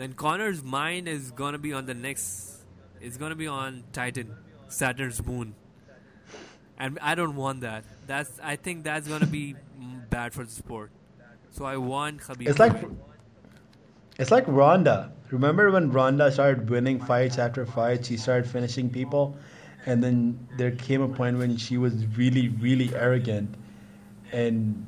then 0.00 0.14
Conor's 0.14 0.62
mind 0.62 1.08
is 1.08 1.30
gonna 1.30 1.58
be 1.58 1.72
on 1.72 1.86
the 1.86 1.94
next. 1.94 2.64
It's 3.00 3.16
gonna 3.16 3.34
be 3.34 3.46
on 3.46 3.84
Titan, 3.92 4.34
Saturn's 4.68 5.24
moon, 5.24 5.54
and 6.78 6.98
I 7.02 7.14
don't 7.14 7.36
want 7.36 7.60
that. 7.60 7.84
That's 8.06 8.30
I 8.42 8.56
think 8.56 8.84
that's 8.84 9.06
gonna 9.06 9.26
be 9.26 9.56
bad 10.08 10.32
for 10.32 10.44
the 10.44 10.50
sport. 10.50 10.90
So 11.50 11.64
I 11.64 11.76
want 11.76 12.20
Khabib. 12.20 12.48
It's 12.48 12.58
like 12.58 12.72
it's 14.18 14.30
like 14.30 14.44
Ronda. 14.46 15.12
Remember 15.30 15.70
when 15.70 15.92
Ronda 15.92 16.30
started 16.32 16.68
winning 16.68 17.00
fights 17.00 17.38
after 17.38 17.64
fights? 17.64 18.08
She 18.08 18.16
started 18.16 18.50
finishing 18.50 18.90
people, 18.90 19.36
and 19.86 20.02
then 20.02 20.48
there 20.56 20.72
came 20.72 21.02
a 21.02 21.08
point 21.08 21.38
when 21.38 21.56
she 21.56 21.78
was 21.78 22.04
really, 22.16 22.48
really 22.48 22.94
arrogant, 22.94 23.54
and 24.32 24.86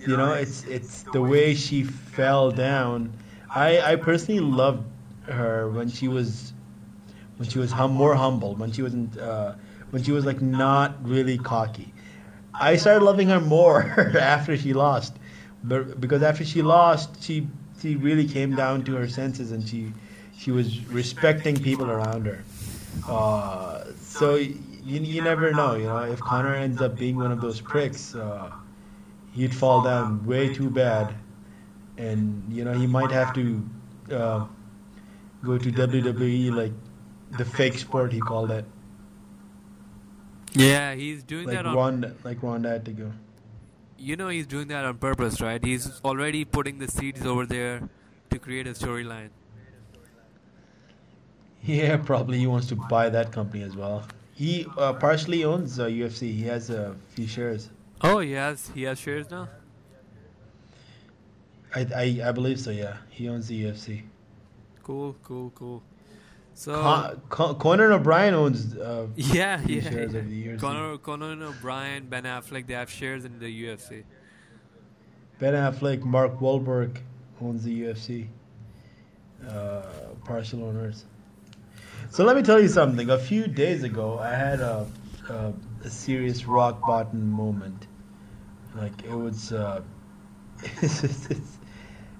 you 0.00 0.16
know, 0.16 0.32
it's 0.32 0.64
it's 0.64 1.02
the 1.12 1.22
way 1.22 1.54
she 1.54 1.84
fell 1.84 2.50
down. 2.50 3.12
I 3.50 3.92
I 3.92 3.96
personally 3.96 4.40
loved 4.40 4.84
her 5.24 5.68
when 5.70 5.88
she 5.88 6.08
was 6.08 6.52
when 7.36 7.48
she 7.48 7.58
was 7.58 7.72
hum, 7.72 7.92
more 7.92 8.14
humble, 8.14 8.54
when 8.54 8.72
she 8.72 8.82
wasn't 8.82 9.18
uh, 9.18 9.54
when 9.90 10.02
she 10.02 10.12
was 10.12 10.24
like 10.24 10.40
not 10.40 10.96
really 11.06 11.38
cocky. 11.38 11.92
I 12.54 12.76
started 12.76 13.04
loving 13.04 13.28
her 13.28 13.40
more 13.40 13.82
after 14.18 14.56
she 14.56 14.72
lost, 14.72 15.16
but 15.64 16.00
because 16.00 16.22
after 16.22 16.44
she 16.44 16.62
lost, 16.62 17.22
she 17.22 17.46
she 17.80 17.96
really 17.96 18.26
came 18.26 18.56
down 18.56 18.84
to 18.84 18.94
her 18.94 19.08
senses 19.08 19.52
and 19.52 19.66
she 19.66 19.92
she 20.36 20.50
was 20.50 20.84
respecting 20.86 21.56
people 21.56 21.90
around 21.90 22.26
her. 22.26 22.42
Uh, 23.06 23.84
so 24.00 24.36
you, 24.36 24.58
you 24.84 25.22
never 25.22 25.52
know, 25.52 25.74
you 25.74 25.84
know, 25.84 25.98
if 25.98 26.20
Conor 26.20 26.54
ends 26.54 26.80
up 26.80 26.96
being 26.96 27.16
one 27.16 27.32
of 27.32 27.40
those 27.40 27.60
pricks, 27.60 28.14
uh, 28.14 28.50
he'd 29.32 29.54
fall 29.54 29.82
down 29.82 30.24
way 30.24 30.52
too 30.52 30.70
bad, 30.70 31.14
and 31.98 32.44
you 32.50 32.64
know 32.64 32.72
he 32.72 32.86
might 32.86 33.10
have 33.10 33.32
to 33.34 33.68
uh, 34.12 34.46
go 35.44 35.58
to 35.58 35.72
WWE 35.72 36.52
like 36.54 36.72
the 37.38 37.44
fake 37.44 37.78
sport 37.78 38.12
he 38.12 38.20
called 38.20 38.50
it, 38.50 38.64
Yeah, 40.52 40.94
he's 40.94 41.22
doing 41.22 41.46
like 41.46 41.56
that 41.56 41.66
on. 41.66 41.74
Ronda, 41.76 42.14
like 42.24 42.42
Ronda 42.42 42.68
had 42.70 42.84
to 42.86 42.92
go. 42.92 43.12
You 43.98 44.16
know, 44.16 44.28
he's 44.28 44.46
doing 44.46 44.68
that 44.68 44.84
on 44.84 44.98
purpose, 44.98 45.40
right? 45.40 45.62
He's 45.64 46.00
already 46.04 46.44
putting 46.44 46.78
the 46.78 46.88
seeds 46.88 47.24
over 47.24 47.46
there 47.46 47.88
to 48.30 48.38
create 48.38 48.66
a 48.66 48.72
storyline. 48.72 49.30
Yeah, 51.62 51.96
probably 51.96 52.38
he 52.38 52.46
wants 52.46 52.68
to 52.68 52.76
buy 52.76 53.08
that 53.08 53.32
company 53.32 53.64
as 53.64 53.74
well. 53.74 54.04
He 54.34 54.66
uh, 54.76 54.92
partially 54.92 55.44
owns 55.44 55.80
uh, 55.80 55.86
UFC. 55.86 56.32
He 56.32 56.42
has 56.42 56.70
a 56.70 56.94
few 57.10 57.26
shares. 57.26 57.70
Oh, 58.02 58.18
he 58.18 58.32
has 58.32 58.70
he 58.74 58.82
has 58.82 58.98
shares 59.00 59.30
now. 59.30 59.48
I, 61.76 61.86
I, 61.94 62.28
I 62.28 62.32
believe 62.32 62.58
so. 62.58 62.70
Yeah, 62.70 62.96
he 63.10 63.28
owns 63.28 63.48
the 63.48 63.64
UFC. 63.64 64.02
Cool, 64.82 65.14
cool, 65.22 65.52
cool. 65.54 65.82
So 66.54 66.72
Con- 66.72 67.22
Con- 67.28 67.54
Conan 67.56 67.92
O'Brien 67.92 68.32
owns. 68.32 68.74
Uh, 68.74 69.08
yeah, 69.16 69.60
yeah. 69.66 69.82
shares 69.82 70.14
yeah. 70.14 70.20
of 70.20 70.30
the 70.30 70.46
UFC. 70.46 70.60
Conor, 70.60 70.96
Conan 70.96 71.42
O'Brien, 71.42 72.06
Ben 72.06 72.22
Affleck, 72.22 72.66
they 72.66 72.72
have 72.72 72.90
shares 72.90 73.26
in 73.26 73.38
the 73.38 73.64
UFC. 73.64 74.04
Ben 75.38 75.52
Affleck, 75.52 76.02
Mark 76.02 76.40
Wahlberg 76.40 76.96
owns 77.42 77.62
the 77.64 77.82
UFC. 77.82 78.28
Uh, 79.46 79.82
partial 80.24 80.64
owners. 80.64 81.04
So 82.10 82.24
let 82.24 82.36
me 82.36 82.42
tell 82.42 82.58
you 82.58 82.68
something. 82.68 83.10
A 83.10 83.18
few 83.18 83.46
days 83.46 83.82
ago, 83.82 84.18
I 84.18 84.30
had 84.30 84.60
a, 84.60 84.86
a, 85.28 85.52
a 85.84 85.90
serious 85.90 86.46
rock 86.46 86.80
bottom 86.80 87.30
moment. 87.30 87.86
Like 88.74 89.04
it 89.04 89.14
was. 89.14 89.52
Uh, 89.52 89.82
it's, 90.80 91.04
it's, 91.04 91.58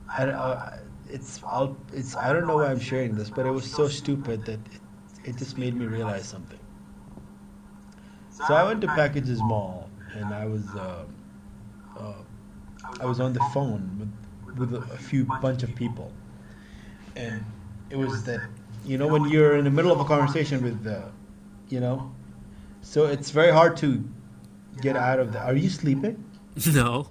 I, 0.08 0.24
uh, 0.24 0.78
it's, 1.08 1.40
I'll, 1.46 1.76
it's. 1.92 2.16
I 2.16 2.32
don't 2.32 2.46
know 2.46 2.56
why 2.56 2.66
I'm 2.66 2.80
sharing 2.80 3.14
this, 3.14 3.30
but 3.30 3.46
it 3.46 3.50
was 3.50 3.70
so 3.70 3.88
stupid 3.88 4.44
that 4.46 4.60
it, 4.72 4.80
it 5.24 5.36
just 5.36 5.58
made 5.58 5.74
me 5.74 5.86
realize 5.86 6.26
something. 6.26 6.58
So 8.30 8.54
I 8.54 8.64
went 8.64 8.80
to 8.82 8.88
Packages 8.88 9.42
Mall, 9.42 9.88
and 10.14 10.34
I 10.34 10.46
was. 10.46 10.66
Uh, 10.74 11.04
uh, 11.98 12.12
I 13.00 13.06
was 13.06 13.20
on 13.20 13.32
the 13.32 13.40
phone 13.52 13.96
with 13.98 14.58
with 14.58 14.74
a, 14.74 14.78
a 14.92 14.96
few 14.96 15.24
bunch 15.24 15.62
of 15.62 15.74
people, 15.74 16.12
and 17.14 17.44
it 17.90 17.96
was 17.96 18.24
that 18.24 18.40
you 18.84 18.98
know 18.98 19.06
when 19.06 19.28
you're 19.28 19.56
in 19.56 19.64
the 19.64 19.70
middle 19.70 19.92
of 19.92 20.00
a 20.00 20.04
conversation 20.04 20.62
with 20.62 20.82
the, 20.82 21.02
you 21.68 21.80
know, 21.80 22.12
so 22.82 23.06
it's 23.06 23.30
very 23.30 23.52
hard 23.52 23.76
to 23.78 24.02
get 24.80 24.96
out 24.96 25.18
of 25.18 25.32
that. 25.32 25.46
Are 25.46 25.56
you 25.56 25.68
sleeping? 25.68 26.22
no, 26.72 27.08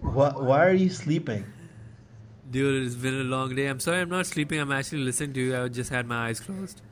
Why, 0.00 0.30
why 0.30 0.66
are 0.66 0.72
you 0.72 0.90
sleeping? 0.90 1.44
dude, 2.50 2.86
it's 2.86 2.94
been 2.94 3.14
a 3.14 3.24
long 3.24 3.54
day. 3.54 3.66
I'm 3.66 3.80
sorry, 3.80 4.00
I'm 4.00 4.08
not 4.08 4.26
sleeping. 4.26 4.60
I'm 4.60 4.72
actually 4.72 5.02
listening 5.02 5.32
to 5.34 5.40
you. 5.40 5.56
I 5.56 5.68
just 5.68 5.90
had 5.90 6.06
my 6.06 6.28
eyes 6.28 6.40
closed. 6.40 6.82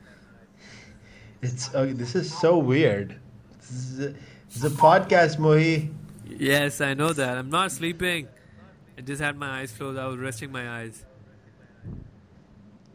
It's 1.41 1.73
uh, 1.73 1.91
this 1.93 2.15
is 2.15 2.35
so 2.35 2.57
weird. 2.57 3.19
This 3.59 3.71
is 3.71 3.99
a, 3.99 4.15
is 4.51 4.63
a 4.63 4.69
podcast, 4.69 5.39
Mohi. 5.39 5.91
Yes, 6.27 6.81
I 6.81 6.93
know 6.93 7.13
that. 7.13 7.37
I'm 7.37 7.49
not 7.49 7.71
sleeping. 7.71 8.27
I 8.97 9.01
just 9.01 9.21
had 9.21 9.37
my 9.37 9.61
eyes 9.61 9.71
closed. 9.71 9.99
I 9.99 10.07
was 10.07 10.17
resting 10.17 10.51
my 10.51 10.69
eyes. 10.69 11.05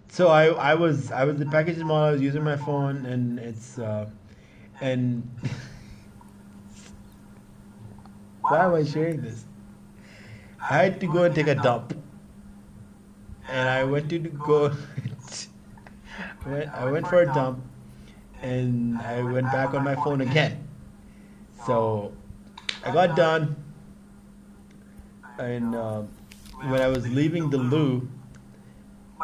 So 0.09 0.28
I 0.28 0.46
I 0.46 0.74
was 0.74 1.12
I 1.12 1.24
was 1.24 1.40
at 1.40 1.51
Packages 1.51 1.84
Mall. 1.84 2.05
I 2.05 2.11
was 2.12 2.20
using 2.20 2.42
my 2.42 2.57
phone, 2.57 3.07
and 3.07 3.38
it's 3.38 3.78
uh, 3.78 4.09
and 4.80 5.28
why 8.42 8.64
am 8.64 8.74
I 8.74 8.84
sharing 8.84 9.20
this? 9.20 9.44
I 10.68 10.84
had 10.84 11.00
to 11.00 11.06
go 11.06 11.24
and 11.24 11.34
take 11.34 11.48
a 11.48 11.54
dump, 11.54 11.94
and 13.48 13.68
I 13.68 13.84
went 13.84 14.08
to 14.11 14.18
go. 14.18 14.72
I 16.46 16.86
went 16.86 17.06
for 17.06 17.20
a 17.22 17.26
dump, 17.26 17.64
and 18.42 19.02
I 19.02 19.22
went 19.22 19.50
back 19.50 19.74
on 19.74 19.82
my 19.82 19.96
phone 19.96 20.20
again. 20.20 20.68
So 21.64 22.12
I 22.84 22.90
got 22.90 23.14
done, 23.14 23.56
and 25.38 25.74
uh, 25.74 26.02
when 26.61 26.80
I 26.80 26.88
was 26.88 27.06
leaving 27.08 27.50
the 27.50 27.58
loo, 27.58 28.08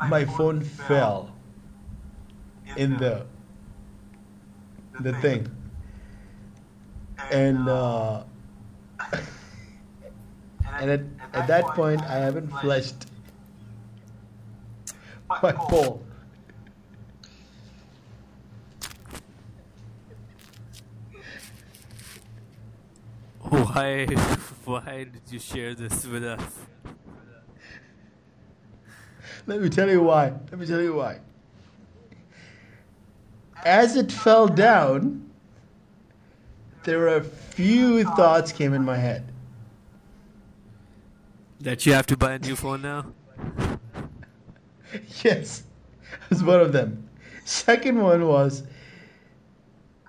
my 0.00 0.24
phone 0.24 0.60
fell 0.62 1.34
in 2.76 2.96
the 2.96 3.26
the 5.00 5.12
thing, 5.14 5.48
and 7.30 7.68
uh, 7.68 8.24
and 10.80 10.90
at, 10.90 11.00
at 11.32 11.46
that 11.46 11.64
point 11.68 12.02
I 12.02 12.14
haven't 12.14 12.48
flushed 12.60 13.06
my 15.42 15.52
bowl. 15.52 16.02
Why? 23.40 24.06
Why 24.64 25.04
did 25.04 25.22
you 25.30 25.38
share 25.38 25.74
this 25.74 26.06
with 26.06 26.24
us? 26.24 26.42
Let 29.46 29.60
me 29.60 29.68
tell 29.68 29.88
you 29.88 30.02
why. 30.02 30.32
Let 30.50 30.58
me 30.58 30.66
tell 30.66 30.80
you 30.80 30.94
why. 30.94 31.20
As 33.64 33.94
it 33.94 34.10
fell 34.10 34.48
down, 34.48 35.30
there 36.82 36.98
were 36.98 37.16
a 37.16 37.22
few 37.22 38.02
thoughts 38.02 38.50
came 38.50 38.74
in 38.74 38.84
my 38.84 38.96
head. 38.96 39.32
That 41.60 41.86
you 41.86 41.92
have 41.94 42.06
to 42.06 42.16
buy 42.16 42.34
a 42.34 42.38
new 42.38 42.56
phone 42.56 42.82
now? 42.82 43.06
Yes, 45.24 45.64
was 46.30 46.42
one 46.42 46.60
of 46.60 46.72
them. 46.72 47.06
Second 47.44 48.00
one 48.00 48.26
was 48.26 48.62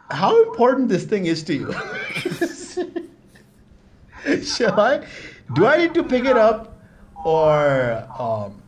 how 0.10 0.41
important 0.43 0.88
this 0.88 1.04
thing 1.04 1.26
is 1.26 1.43
to 1.43 1.54
you. 1.54 1.74
Shall 4.43 4.80
I? 4.80 5.06
Do 5.54 5.66
I 5.66 5.78
need 5.78 5.93
to 5.95 6.04
pick 6.04 6.26
it 6.26 6.38
up, 6.38 6.80
or 7.26 8.06
um, 8.18 8.62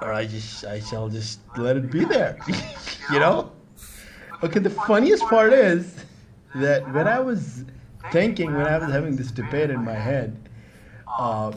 or 0.00 0.12
I 0.12 0.26
just 0.26 0.64
I 0.64 0.80
shall 0.80 1.08
just 1.08 1.40
let 1.56 1.76
it 1.76 1.90
be 1.90 2.04
there? 2.04 2.38
you 3.12 3.18
know. 3.18 3.52
Okay. 4.42 4.60
The 4.60 4.70
funniest 4.70 5.24
part 5.24 5.52
is 5.52 6.04
that 6.54 6.90
when 6.92 7.08
I 7.08 7.20
was 7.20 7.64
thinking, 8.10 8.54
when 8.54 8.66
I 8.66 8.78
was 8.78 8.90
having 8.90 9.16
this 9.16 9.30
debate 9.30 9.70
in 9.70 9.84
my 9.84 9.94
head, 9.94 10.36
uh, 11.18 11.52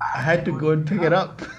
I 0.00 0.20
had 0.20 0.44
to 0.44 0.58
go 0.58 0.70
and 0.70 0.86
pick 0.86 1.02
it 1.02 1.12
up. 1.12 1.42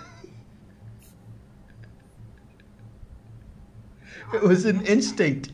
it 4.34 4.42
was 4.42 4.66
an 4.66 4.86
instinct. 4.86 5.52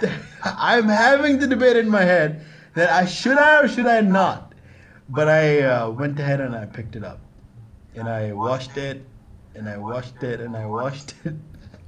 I'm 0.44 0.88
having 0.88 1.38
the 1.38 1.46
debate 1.46 1.76
in 1.76 1.88
my 1.88 2.02
head 2.02 2.44
that 2.74 2.90
I 2.90 3.06
should 3.06 3.38
I 3.38 3.62
or 3.62 3.68
should 3.68 3.86
I 3.86 4.00
not, 4.00 4.54
but 5.08 5.28
I 5.28 5.60
uh, 5.62 5.90
went 5.90 6.18
ahead 6.20 6.40
and 6.40 6.54
I 6.54 6.66
picked 6.66 6.96
it 6.96 7.04
up, 7.04 7.20
and 7.94 8.08
I 8.08 8.32
washed 8.32 8.76
it, 8.76 9.04
and 9.54 9.68
I 9.68 9.76
washed 9.76 10.22
it, 10.22 10.40
and 10.40 10.56
I 10.56 10.66
washed 10.66 11.14
it, 11.24 11.34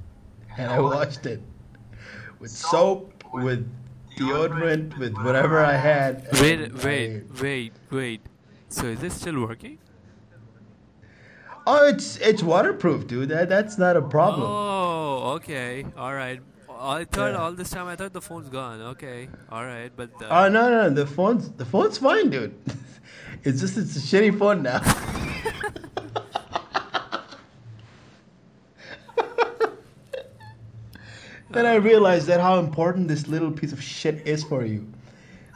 and 0.57 0.71
I 0.71 0.79
washed 0.79 1.25
it 1.25 1.41
with 2.39 2.51
soap, 2.51 3.23
with 3.33 3.69
deodorant, 4.17 4.97
with 4.97 5.15
whatever 5.17 5.59
I 5.63 5.73
had. 5.73 6.27
Wait, 6.41 6.73
wait, 6.83 7.23
I- 7.37 7.41
wait, 7.41 7.73
wait. 7.89 8.21
So 8.69 8.85
is 8.87 8.99
this 8.99 9.13
still 9.13 9.39
working? 9.41 9.77
oh, 11.67 11.87
it's 11.87 12.17
it's 12.17 12.41
waterproof, 12.43 13.07
dude. 13.07 13.29
That 13.29 13.49
that's 13.49 13.77
not 13.77 13.95
a 13.97 14.01
problem. 14.01 14.47
Oh, 14.49 15.33
okay, 15.35 15.85
all 15.97 16.13
right. 16.13 16.39
I 16.83 17.03
thought 17.05 17.33
Yeah. 17.33 17.37
all 17.37 17.51
this 17.51 17.69
time 17.69 17.87
I 17.87 17.95
thought 17.95 18.11
the 18.13 18.21
phone's 18.21 18.49
gone. 18.49 18.81
Okay, 18.93 19.29
all 19.51 19.63
right, 19.65 19.91
but 19.95 20.09
uh, 20.21 20.27
Oh 20.31 20.49
no, 20.49 20.69
no, 20.71 20.89
the 20.89 21.05
phone's 21.05 21.51
the 21.51 21.65
phone's 21.65 21.97
fine, 21.97 22.29
dude. 22.29 22.53
It's 23.43 23.59
just 23.59 23.75
it's 23.77 23.95
a 23.95 23.99
shitty 23.99 24.37
phone 24.37 24.61
now. 24.63 24.81
then 31.53 31.65
I 31.65 31.75
realized 31.75 32.27
that 32.27 32.39
how 32.39 32.59
important 32.59 33.07
this 33.07 33.27
little 33.27 33.51
piece 33.51 33.71
of 33.71 33.81
shit 33.81 34.25
is 34.27 34.43
for 34.43 34.65
you. 34.65 34.87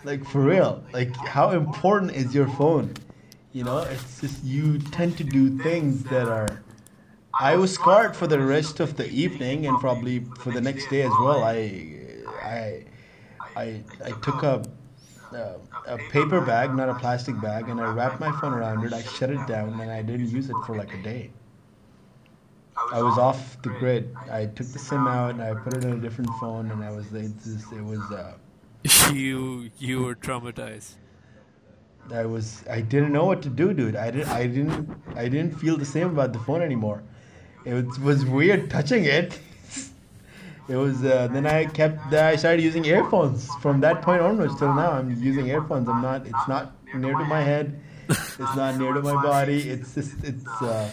Like 0.04 0.26
for 0.26 0.42
real. 0.42 0.84
Like 0.94 1.16
how 1.16 1.52
important 1.52 2.12
is 2.12 2.34
your 2.34 2.48
phone? 2.50 2.94
You 3.54 3.64
know, 3.64 3.80
it's 3.80 4.22
just 4.22 4.44
you 4.44 4.80
tend 4.80 5.18
to 5.18 5.24
do 5.24 5.58
things 5.60 6.04
that 6.04 6.28
are 6.28 6.62
I 7.40 7.56
was 7.58 7.74
scarred 7.74 8.16
for 8.16 8.28
the 8.28 8.40
rest 8.40 8.80
of 8.80 8.96
the 8.96 9.10
evening 9.10 9.68
and 9.68 9.80
probably 9.80 10.26
for 10.40 10.52
the 10.52 10.62
next 10.62 10.90
day 10.90 11.02
as 11.02 11.12
well. 11.20 11.44
I 11.44 11.96
I 12.42 12.86
I 13.56 13.84
I 14.04 14.12
took 14.22 14.44
a 14.44 14.64
uh, 15.34 15.58
a 15.88 15.98
paper 16.12 16.40
bag, 16.40 16.74
not 16.74 16.88
a 16.88 16.96
plastic 16.96 17.40
bag, 17.42 17.68
and 17.68 17.82
I 17.82 17.92
wrapped 17.94 18.20
my 18.20 18.32
phone 18.40 18.54
around 18.54 18.86
it. 18.86 18.94
I 18.94 19.02
shut 19.02 19.30
it 19.30 19.46
down, 19.48 19.80
and 19.82 19.92
I 19.92 20.02
didn't 20.02 20.30
use 20.30 20.50
it 20.50 20.56
for 20.66 20.78
like 20.78 20.94
a 20.94 21.02
day. 21.02 21.32
I 22.92 23.02
was 23.02 23.18
off 23.18 23.62
the 23.62 23.70
grid. 23.70 24.16
I 24.32 24.46
took 24.46 24.68
the 24.68 24.80
SIM 24.80 25.08
out, 25.08 25.32
and 25.32 25.42
I 25.42 25.54
put 25.54 25.74
it 25.78 25.86
on 25.86 25.94
a 25.94 25.98
different 25.98 26.30
phone, 26.40 26.72
and 26.72 26.84
I 26.84 26.92
was 26.92 27.12
it 27.14 27.32
just 27.44 27.72
it 27.72 27.84
was 27.84 28.00
uh, 28.12 28.34
you 29.14 29.70
you 29.80 30.04
were 30.04 30.16
traumatized. 30.16 30.96
I 32.14 32.26
was 32.26 32.64
I 32.70 32.82
didn't 32.82 33.12
know 33.12 33.26
what 33.26 33.42
to 33.44 33.50
do, 33.50 33.74
dude. 33.74 33.96
I 33.96 34.12
didn't 34.12 34.30
I 34.30 34.48
didn't 34.48 34.90
I 35.16 35.28
didn't 35.28 35.60
feel 35.60 35.78
the 35.78 35.86
same 35.86 36.10
about 36.10 36.34
the 36.34 36.40
phone 36.40 36.62
anymore. 36.62 37.04
It 37.66 37.74
was, 37.74 38.00
was 38.00 38.26
weird 38.26 38.70
touching 38.70 39.06
it. 39.06 39.40
It 40.68 40.78
was 40.78 41.04
uh, 41.06 41.28
then 41.28 41.46
I 41.46 41.66
kept 41.66 42.12
I 42.12 42.36
started 42.38 42.64
using 42.64 42.86
earphones 42.86 43.54
from 43.62 43.82
that 43.82 44.02
point 44.02 44.24
onwards 44.24 44.58
till 44.58 44.74
now. 44.74 44.94
I'm 44.94 45.12
using 45.22 45.46
earphones. 45.48 45.88
I'm 45.88 46.02
not. 46.02 46.26
It's 46.26 46.48
not 46.48 46.74
near 46.96 47.14
to 47.14 47.24
my 47.26 47.42
head. 47.42 47.80
It's 48.10 48.56
not 48.56 48.76
near 48.80 48.94
to 48.94 49.02
my 49.04 49.14
body. 49.22 49.70
It's 49.70 49.94
just 49.94 50.24
it's. 50.24 50.48
Uh, 50.64 50.90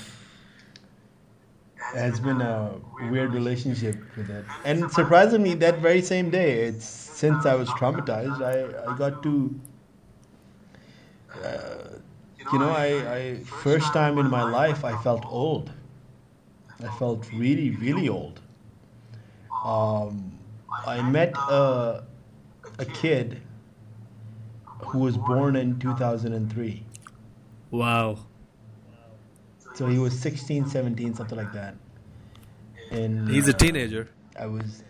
has 1.94 2.20
been 2.20 2.40
a 2.40 2.74
weird 3.00 3.32
relationship 3.34 3.96
with 4.16 4.30
it. 4.30 4.44
And 4.64 4.90
surprisingly, 4.90 5.54
that 5.54 5.78
very 5.78 6.02
same 6.02 6.30
day, 6.30 6.64
it's 6.66 6.84
since 6.86 7.46
I 7.46 7.54
was 7.54 7.68
traumatized, 7.70 8.42
I, 8.42 8.92
I 8.92 8.96
got 8.96 9.22
to 9.24 9.60
uh, 11.44 11.98
you 12.52 12.58
know, 12.58 12.70
I, 12.70 13.14
I 13.16 13.44
first 13.44 13.92
time 13.92 14.18
in 14.18 14.28
my 14.28 14.42
life 14.42 14.84
I 14.84 15.00
felt 15.02 15.24
old. 15.26 15.70
I 16.82 16.88
felt 16.98 17.30
really, 17.32 17.70
really 17.70 18.08
old. 18.08 18.40
Um, 19.64 20.38
I 20.86 21.00
met 21.02 21.34
a, 21.48 22.04
a 22.78 22.84
kid 22.84 23.40
who 24.86 24.98
was 24.98 25.16
born 25.16 25.56
in 25.56 25.78
2003. 25.78 26.84
Wow. 27.70 28.18
So 29.74 29.86
he 29.86 29.98
was 29.98 30.18
16, 30.18 30.68
17, 30.68 31.14
something 31.14 31.38
like 31.38 31.52
that. 31.52 31.74
And 32.90 33.28
He's 33.28 33.48
a 33.48 33.54
uh, 33.54 33.58
teenager. 33.58 34.08
I 34.38 34.46
was. 34.46 34.84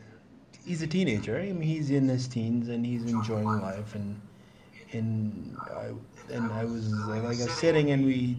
He's 0.64 0.83
a 0.83 0.87
teenager. 0.87 1.39
I 1.39 1.53
mean, 1.53 1.62
he's 1.62 1.91
in 1.91 2.09
his 2.09 2.26
teens 2.28 2.68
and 2.68 2.85
he's 2.85 3.05
enjoying 3.05 3.61
life. 3.61 3.95
And 3.95 4.20
and 4.93 5.57
I 5.72 5.91
and 6.33 6.53
I 6.53 6.64
was 6.64 6.89
like, 7.07 7.22
I 7.22 7.28
was 7.28 7.53
sitting 7.53 7.91
and 7.91 8.05
we, 8.05 8.37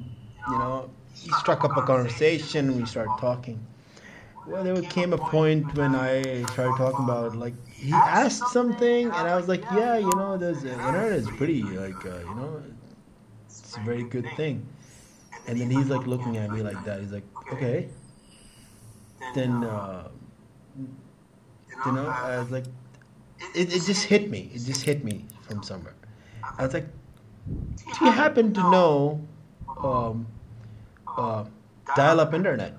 you 0.49 0.57
know, 0.57 0.89
he 1.15 1.31
struck 1.31 1.63
up 1.63 1.77
a 1.77 1.81
conversation. 1.81 2.69
and 2.69 2.77
We 2.77 2.85
started 2.85 3.15
talking. 3.19 3.59
Well, 4.45 4.63
there 4.63 4.81
came 4.81 5.13
a 5.13 5.17
point 5.17 5.73
when 5.75 5.95
I 5.95 6.43
started 6.51 6.75
talking 6.77 7.05
about 7.05 7.35
like 7.35 7.53
he 7.69 7.93
asked 7.93 8.49
something 8.49 9.05
and 9.05 9.27
I 9.27 9.35
was 9.37 9.47
like, 9.47 9.63
yeah, 9.73 9.97
you 9.97 10.11
know, 10.15 10.37
there's 10.37 10.61
the 10.61 10.73
internet 10.73 11.13
is 11.13 11.29
pretty 11.31 11.63
like 11.63 12.05
uh, 12.05 12.19
you 12.19 12.35
know, 12.35 12.61
it's 13.45 13.77
a 13.77 13.79
very 13.81 14.03
good 14.03 14.27
thing. 14.35 14.65
And 15.47 15.59
then 15.59 15.69
he's 15.69 15.89
like 15.89 16.07
looking 16.07 16.37
at 16.37 16.51
me 16.51 16.61
like 16.61 16.83
that. 16.85 17.01
He's 17.01 17.11
like, 17.11 17.25
okay. 17.51 17.89
Then. 19.35 19.63
Uh, 19.63 20.09
you 21.85 21.91
know, 21.91 22.07
I 22.07 22.39
was 22.39 22.49
like, 22.51 22.65
it, 23.55 23.73
it 23.73 23.83
just 23.83 24.05
hit 24.05 24.29
me. 24.29 24.51
It 24.53 24.59
just 24.59 24.83
hit 24.83 25.03
me 25.03 25.25
from 25.41 25.63
somewhere. 25.63 25.95
I 26.57 26.63
was 26.63 26.73
like, 26.73 26.87
do 27.47 28.05
you 28.05 28.11
happen 28.11 28.53
to 28.53 28.71
know 28.71 29.27
um, 29.83 30.27
uh, 31.17 31.45
dial 31.95 32.19
up 32.19 32.33
internet? 32.33 32.75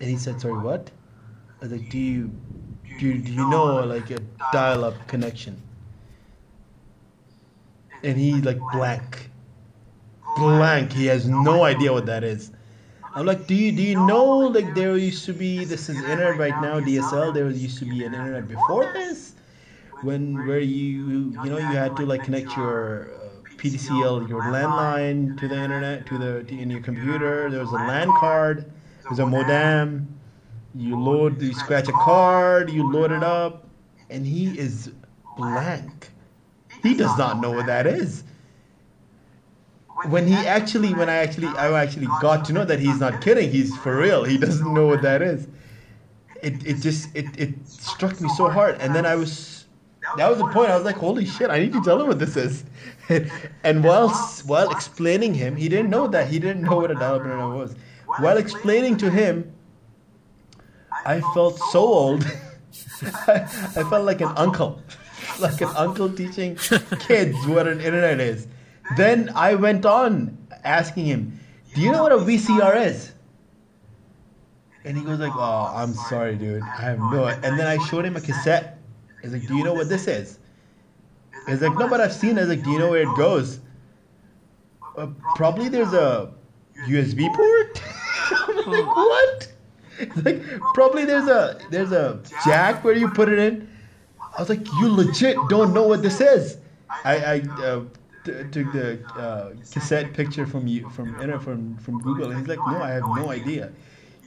And 0.00 0.10
he 0.10 0.16
said, 0.16 0.40
sorry, 0.40 0.58
what? 0.58 0.90
I 1.60 1.64
was 1.64 1.72
like, 1.72 1.90
do 1.90 1.98
you, 1.98 2.30
do 2.98 3.06
you, 3.06 3.18
do 3.18 3.32
you 3.32 3.48
know 3.48 3.84
like 3.84 4.10
a 4.10 4.18
dial 4.52 4.84
up 4.84 5.06
connection? 5.06 5.60
And 8.02 8.16
he 8.16 8.40
like 8.40 8.58
blank. 8.72 9.30
Blank. 10.36 10.92
He 10.92 11.06
has 11.06 11.28
no 11.28 11.64
idea 11.64 11.92
what 11.92 12.06
that 12.06 12.24
is. 12.24 12.50
I'm 13.14 13.26
like, 13.26 13.46
do 13.46 13.54
you 13.54 13.72
do 13.72 13.82
you 13.82 13.96
know 14.06 14.24
like 14.24 14.74
there 14.74 14.96
used 14.96 15.26
to 15.26 15.34
be 15.34 15.64
this 15.64 15.88
is 15.90 15.96
internet 15.98 16.38
right 16.38 16.58
now 16.62 16.80
DSL. 16.80 17.34
There 17.34 17.48
used 17.50 17.78
to 17.80 17.84
be 17.84 18.04
an 18.04 18.14
internet 18.14 18.48
before 18.48 18.90
this, 18.94 19.34
when 20.00 20.46
where 20.46 20.60
you 20.60 21.34
you 21.42 21.50
know 21.50 21.58
you 21.58 21.76
had 21.76 21.94
to 21.98 22.06
like 22.06 22.24
connect 22.24 22.56
your 22.56 23.10
uh, 23.12 23.58
PTCL 23.58 24.28
your 24.28 24.42
landline 24.42 25.38
to 25.38 25.46
the 25.46 25.56
internet 25.62 26.06
to 26.06 26.16
the 26.16 26.42
to, 26.44 26.58
in 26.58 26.70
your 26.70 26.80
computer. 26.80 27.50
There 27.50 27.60
was 27.60 27.72
a 27.72 27.76
LAN 27.76 28.08
card. 28.18 28.72
There's 29.04 29.18
a 29.18 29.26
modem. 29.26 30.08
You 30.74 30.98
load 30.98 31.42
you 31.42 31.52
scratch 31.52 31.88
a 31.88 31.92
card. 31.92 32.70
You 32.70 32.90
load 32.90 33.12
it 33.12 33.22
up, 33.22 33.68
and 34.08 34.26
he 34.26 34.58
is 34.58 34.90
blank. 35.36 36.10
He 36.82 36.94
does 36.94 37.16
not 37.18 37.40
know 37.40 37.50
what 37.50 37.66
that 37.66 37.86
is 37.86 38.24
when 40.08 40.26
he 40.26 40.34
actually 40.34 40.92
when 40.94 41.08
i 41.08 41.14
actually 41.14 41.46
i 41.48 41.70
actually 41.80 42.06
got 42.20 42.44
to 42.44 42.52
know 42.52 42.64
that 42.64 42.80
he's 42.80 43.00
not 43.00 43.20
kidding. 43.20 43.50
He's 43.50 43.76
for 43.76 43.96
real. 43.96 44.24
He 44.24 44.38
doesn't 44.38 44.72
know 44.72 44.86
what 44.86 45.02
that 45.02 45.22
is. 45.22 45.48
It, 46.42 46.66
it 46.66 46.74
just 46.80 47.14
it, 47.14 47.26
it 47.38 47.54
struck 47.68 48.20
me 48.20 48.28
so 48.36 48.48
hard. 48.48 48.76
And 48.80 48.94
then 48.94 49.06
i 49.06 49.14
was 49.14 49.66
that 50.16 50.28
was 50.28 50.38
the 50.38 50.48
point. 50.48 50.70
I 50.70 50.76
was 50.76 50.84
like 50.84 50.96
holy 50.96 51.24
shit 51.26 51.50
i 51.50 51.58
need 51.58 51.72
to 51.72 51.82
tell 51.82 52.00
him 52.00 52.08
what 52.08 52.18
this 52.18 52.36
is. 52.36 52.64
And 53.64 53.84
while 53.84 54.08
while 54.46 54.70
explaining 54.70 55.34
him 55.34 55.56
he 55.56 55.68
didn't 55.68 55.90
know 55.90 56.08
that 56.08 56.28
he 56.28 56.38
didn't 56.38 56.62
know 56.62 56.76
what 56.76 56.90
a 56.90 56.94
dial-up 56.94 57.22
internet 57.22 57.48
was. 57.48 57.74
While 58.18 58.38
explaining 58.38 58.96
to 58.98 59.10
him 59.10 59.52
i 61.04 61.20
felt 61.34 61.58
so 61.70 61.80
old. 61.80 62.24
I, 63.26 63.42
I 63.76 63.82
felt 63.90 64.04
like 64.04 64.20
an 64.20 64.32
uncle. 64.36 64.82
Like 65.40 65.60
an 65.62 65.70
uncle 65.76 66.12
teaching 66.12 66.56
kids 67.06 67.36
what 67.46 67.66
an 67.66 67.80
internet 67.80 68.20
is 68.20 68.48
then 68.96 69.30
I 69.34 69.54
went 69.54 69.86
on 69.86 70.36
asking 70.64 71.06
him, 71.06 71.40
"Do 71.74 71.80
you 71.80 71.92
know 71.92 72.02
what 72.02 72.12
a 72.12 72.18
VCR 72.18 72.86
is?" 72.86 73.12
And 74.84 74.96
he 74.96 75.04
goes 75.04 75.18
like, 75.18 75.32
"Oh, 75.34 75.72
I'm 75.74 75.94
sorry, 75.94 76.36
dude. 76.36 76.62
I 76.62 76.82
have 76.82 76.98
no." 76.98 77.26
And 77.26 77.58
then 77.58 77.66
I 77.66 77.78
showed 77.86 78.04
him 78.04 78.16
a 78.16 78.20
cassette. 78.20 78.78
He's 79.22 79.32
like, 79.32 79.46
"Do 79.46 79.56
you 79.56 79.64
know 79.64 79.74
what 79.74 79.88
this 79.88 80.08
is?" 80.08 80.38
He's 81.46 81.62
like, 81.62 81.76
"No, 81.78 81.88
but 81.88 82.00
I've 82.00 82.12
seen." 82.12 82.36
it. 82.36 82.42
I 82.42 82.44
was 82.44 82.48
like, 82.50 82.64
"Do 82.64 82.70
you 82.70 82.78
know 82.78 82.90
where 82.90 83.02
it 83.02 83.16
goes?" 83.16 83.60
Uh, 84.96 85.08
probably 85.36 85.68
there's 85.68 85.92
a 85.94 86.32
USB 86.86 87.34
port. 87.34 87.82
I'm 88.30 88.70
like, 88.70 88.96
what? 88.96 89.52
It's 89.98 90.16
like 90.16 90.42
probably 90.74 91.04
there's 91.04 91.28
a 91.28 91.58
there's 91.70 91.92
a 91.92 92.20
jack 92.44 92.82
where 92.84 92.94
you 92.94 93.08
put 93.08 93.28
it 93.28 93.38
in. 93.38 93.68
I 94.20 94.40
was 94.40 94.48
like, 94.48 94.66
you 94.80 94.88
legit 94.88 95.36
don't 95.48 95.72
know 95.74 95.86
what 95.86 96.02
this 96.02 96.20
is. 96.20 96.56
I, 97.04 97.16
I 97.16 97.40
uh, 97.62 97.82
took 98.24 98.72
the 98.72 99.02
uh, 99.16 99.52
cassette 99.72 100.12
picture 100.12 100.46
from 100.46 100.66
you 100.66 100.88
from 100.90 101.14
from 101.40 101.76
from 101.78 102.00
Google, 102.00 102.30
and 102.30 102.38
he's 102.38 102.48
like, 102.48 102.58
no, 102.58 102.82
I 102.82 102.90
have 102.90 103.04
no 103.16 103.30
idea. 103.30 103.72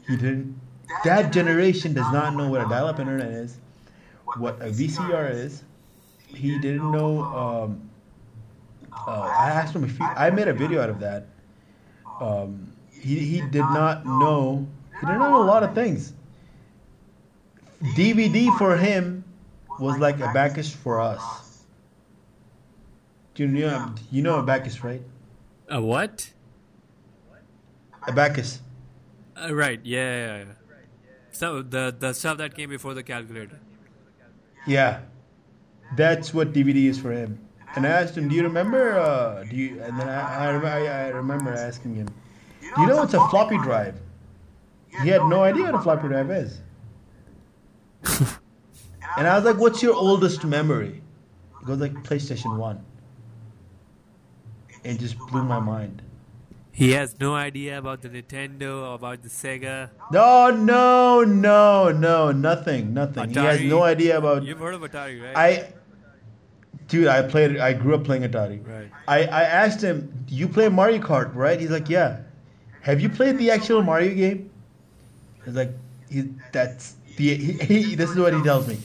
He 0.08 0.16
didn't. 0.16 0.60
That 1.04 1.34
generation 1.34 1.94
does 1.94 2.12
not 2.14 2.36
know 2.36 2.48
what 2.50 2.62
a 2.62 2.70
dial-up 2.70 3.00
internet 3.00 3.32
is, 3.32 3.58
what 4.38 4.62
a 4.62 4.66
VCR 4.66 5.32
is. 5.32 5.64
He 6.28 6.60
didn't 6.60 6.92
know 6.92 7.24
um, 7.24 7.90
uh, 9.08 9.22
I 9.22 9.50
asked 9.52 9.76
him 9.76 9.84
if 9.84 10.00
I 10.02 10.30
made 10.30 10.48
a 10.48 10.54
video 10.54 10.82
out 10.82 10.90
of 10.90 11.00
that. 11.00 11.28
Um, 12.20 12.74
he 12.92 13.20
he 13.20 13.42
did 13.42 13.60
not 13.60 14.06
know. 14.06 14.68
He 15.00 15.06
did 15.06 15.14
not 15.14 15.32
know 15.32 15.44
a 15.44 15.46
lot 15.46 15.64
of 15.64 15.76
things. 15.76 16.14
DVD 17.96 18.58
for 18.58 18.78
him 18.78 19.24
was 19.80 20.00
like 20.00 20.20
a 20.20 20.30
Abacus 20.30 20.74
for 20.74 21.00
us. 21.00 21.45
Do 23.36 23.44
you 23.44 23.50
know 23.50 23.94
you 24.12 24.24
know 24.24 24.40
Abacus, 24.40 24.84
right? 24.84 25.02
A 25.70 25.82
what? 25.82 26.32
Abacus. 28.08 28.62
Uh, 29.36 29.54
right. 29.54 29.80
Yeah, 29.84 30.00
yeah, 30.00 30.38
yeah. 30.38 30.54
So 31.32 31.62
the 31.62 31.94
the 31.98 32.14
stuff 32.14 32.38
that 32.38 32.56
came 32.56 32.70
before 32.70 32.94
the 32.94 33.04
calculator. 33.04 33.60
Yeah, 34.66 35.02
that's 35.98 36.34
what 36.34 36.54
DVD 36.54 36.86
is 36.86 36.98
for 36.98 37.12
him. 37.12 37.38
And 37.76 37.86
I 37.86 37.90
asked 37.90 38.18
him, 38.18 38.30
"Do 38.30 38.36
you 38.36 38.44
remember? 38.44 38.98
Uh, 38.98 39.44
do 39.44 39.56
you?" 39.56 39.82
And 39.82 40.00
then 40.00 40.08
I 40.08 40.46
I, 40.46 40.56
I 40.56 41.06
I 41.06 41.08
remember 41.10 41.54
asking 41.54 41.96
him, 41.96 42.08
"Do 42.62 42.82
you 42.82 42.88
know 42.88 42.96
what's 42.96 43.14
a 43.14 43.28
floppy 43.28 43.58
drive?" 43.58 44.00
He 45.04 45.10
had 45.10 45.24
no 45.28 45.44
idea 45.44 45.64
what 45.66 45.76
a 45.76 45.82
floppy 45.82 46.08
drive 46.08 46.32
is. 46.32 46.62
and 49.18 49.28
I 49.28 49.36
was 49.36 49.44
like, 49.44 49.58
"What's 49.58 49.84
your 49.84 49.94
oldest 49.94 50.46
memory?" 50.46 51.02
He 51.60 51.66
goes 51.66 51.80
like 51.80 51.94
PlayStation 51.96 52.58
One. 52.58 52.80
It 54.86 55.00
just 55.00 55.18
blew 55.18 55.44
my 55.44 55.60
mind. 55.60 56.04
He 56.72 56.92
has 56.92 57.20
no 57.20 57.34
idea 57.34 57.80
about 57.80 58.02
the 58.02 58.10
Nintendo 58.10 58.86
or 58.86 58.96
about 58.96 59.24
the 59.24 59.30
Sega. 59.30 59.90
No, 60.12 60.52
no, 60.52 61.24
no, 61.24 61.90
no, 61.90 62.32
nothing, 62.32 62.94
nothing. 62.94 63.30
He 63.30 63.36
has 63.36 63.62
no 63.62 63.82
idea 63.82 64.18
about. 64.18 64.44
You've 64.44 64.60
heard 64.60 64.76
of 64.76 64.82
Atari, 64.82 65.24
right? 65.24 65.38
I, 65.38 65.74
dude, 66.88 67.08
I 67.08 67.24
played. 67.24 67.58
I 67.58 67.74
grew 67.74 67.96
up 67.96 68.04
playing 68.04 68.24
Atari. 68.24 68.60
Right. 68.68 68.92
I, 69.08 69.24
I 69.24 69.44
asked 69.44 69.82
him, 69.82 70.14
"You 70.28 70.48
play 70.48 70.70
Mario 70.70 71.00
Kart, 71.00 71.34
right?" 71.34 71.60
He's 71.60 71.72
like, 71.72 71.90
"Yeah." 71.90 72.20
Have 72.82 73.02
you 73.02 73.10
played 73.10 73.40
the 73.40 73.50
actual 73.50 73.82
Mario 73.82 74.14
game? 74.14 74.52
He's 75.46 75.56
like, 75.56 75.72
he, 76.12 76.30
"That's 76.52 76.96
the." 77.16 77.36
He, 77.36 77.54
he, 77.54 77.96
this 77.96 78.12
is 78.12 78.18
what 78.18 78.34
he 78.34 78.44
tells 78.44 78.68
me. 78.68 78.78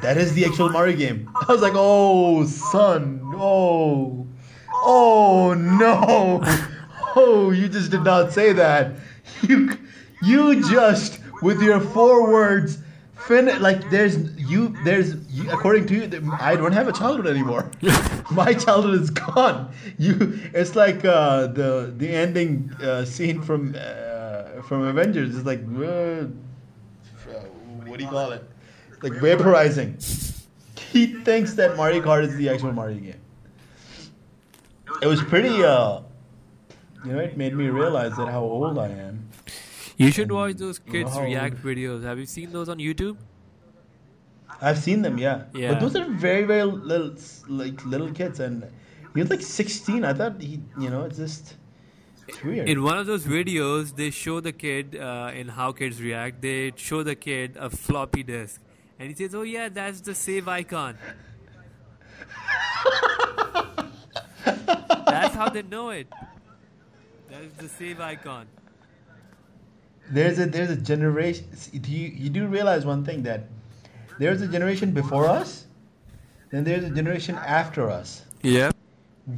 That 0.00 0.16
is 0.16 0.32
the 0.32 0.46
actual 0.46 0.70
Mario 0.70 0.96
game. 0.96 1.28
I 1.48 1.52
was 1.52 1.60
like, 1.60 1.74
"Oh, 1.74 2.46
son, 2.46 3.20
oh, 3.34 4.28
oh 4.82 5.54
no, 5.54 6.40
oh, 7.16 7.50
you 7.50 7.68
just 7.68 7.90
did 7.90 8.02
not 8.02 8.32
say 8.32 8.52
that. 8.52 8.92
You, 9.42 9.76
you 10.22 10.62
just 10.70 11.20
with 11.42 11.62
your 11.62 11.80
four 11.80 12.30
words." 12.30 12.78
Fin- 13.26 13.62
like 13.62 13.88
there's 13.88 14.16
you 14.36 14.76
there's 14.82 15.14
you, 15.30 15.48
according 15.48 15.86
to 15.86 15.94
you 15.94 16.36
I 16.40 16.56
don't 16.56 16.72
have 16.72 16.88
a 16.88 16.92
childhood 16.92 17.28
anymore. 17.28 17.70
My 18.32 18.52
childhood 18.52 19.00
is 19.00 19.10
gone. 19.10 19.72
You 19.96 20.40
it's 20.52 20.74
like 20.74 21.04
uh, 21.04 21.46
the 21.46 21.94
the 21.96 22.08
ending 22.08 22.72
uh, 22.82 23.04
scene 23.04 23.40
from 23.40 23.76
uh, 23.78 24.62
from 24.62 24.82
Avengers. 24.82 25.36
It's 25.36 25.46
like 25.46 25.60
uh, 25.60 26.26
what 27.86 27.98
do 27.98 28.04
you 28.04 28.10
call 28.10 28.32
it? 28.32 28.42
Like 29.02 29.12
vaporizing. 29.12 30.02
He 30.90 31.06
thinks 31.22 31.54
that 31.54 31.76
Mario 31.76 32.02
Kart 32.02 32.24
is 32.24 32.34
the 32.36 32.48
actual 32.48 32.72
Mario 32.72 32.98
game. 32.98 33.20
It 35.02 35.06
was 35.06 35.22
pretty 35.22 35.62
uh 35.64 36.00
you 37.04 37.12
know 37.12 37.18
it 37.18 37.36
made 37.36 37.54
me 37.54 37.68
realize 37.68 38.16
that 38.16 38.28
how 38.28 38.42
old 38.42 38.78
I 38.78 38.88
am. 38.88 39.28
you 39.96 40.10
should 40.12 40.30
watch 40.30 40.56
those 40.56 40.78
kids 40.78 41.10
Wow. 41.14 41.24
react 41.24 41.56
videos. 41.62 42.04
Have 42.04 42.18
you 42.18 42.26
seen 42.26 42.52
those 42.52 42.68
on 42.68 42.78
YouTube? 42.78 43.16
I've 44.60 44.78
seen 44.78 45.02
them, 45.02 45.18
yeah. 45.18 45.44
Yeah. 45.52 45.72
But 45.72 45.80
those 45.80 45.96
are 45.96 46.08
very, 46.08 46.44
very 46.44 46.62
little, 46.62 47.16
like 47.48 47.84
little 47.84 48.12
kids, 48.12 48.38
and 48.38 48.64
he 49.12 49.20
was 49.20 49.28
like 49.30 49.42
16. 49.42 50.04
I 50.04 50.14
thought 50.14 50.40
he, 50.40 50.60
you 50.78 50.88
know, 50.88 51.02
it's 51.02 51.16
just 51.16 51.56
it's 52.28 52.40
weird. 52.44 52.68
In 52.68 52.84
one 52.84 52.96
of 52.96 53.06
those 53.06 53.24
videos, 53.24 53.96
they 53.96 54.10
show 54.10 54.38
the 54.40 54.52
kid 54.52 54.96
uh, 54.96 55.32
in 55.34 55.48
how 55.48 55.72
kids 55.72 56.00
react. 56.00 56.40
They 56.42 56.72
show 56.76 57.02
the 57.02 57.16
kid 57.16 57.56
a 57.58 57.70
floppy 57.70 58.22
disk, 58.22 58.60
and 59.00 59.08
he 59.08 59.16
says, 59.16 59.34
"Oh 59.34 59.42
yeah, 59.42 59.68
that's 59.68 60.00
the 60.00 60.14
save 60.14 60.46
icon." 60.46 60.96
that's 64.44 65.34
how 65.34 65.48
they 65.48 65.62
know 65.62 65.90
it. 65.90 66.06
That 67.30 67.42
is 67.42 67.52
the 67.54 67.68
save 67.68 68.00
icon. 68.00 68.46
there's 70.10 70.38
a 70.38 70.46
there's 70.46 70.70
a 70.70 70.76
generation. 70.76 71.46
Do 71.80 71.90
you 71.90 72.08
you 72.08 72.28
do 72.30 72.46
realize 72.46 72.84
one 72.84 73.04
thing 73.04 73.22
that 73.22 73.44
there's 74.18 74.42
a 74.42 74.48
generation 74.48 74.90
before 74.92 75.26
us, 75.26 75.66
then 76.50 76.64
there's 76.64 76.84
a 76.84 76.90
generation 76.90 77.36
after 77.36 77.88
us. 77.90 78.22
Yep. 78.42 78.76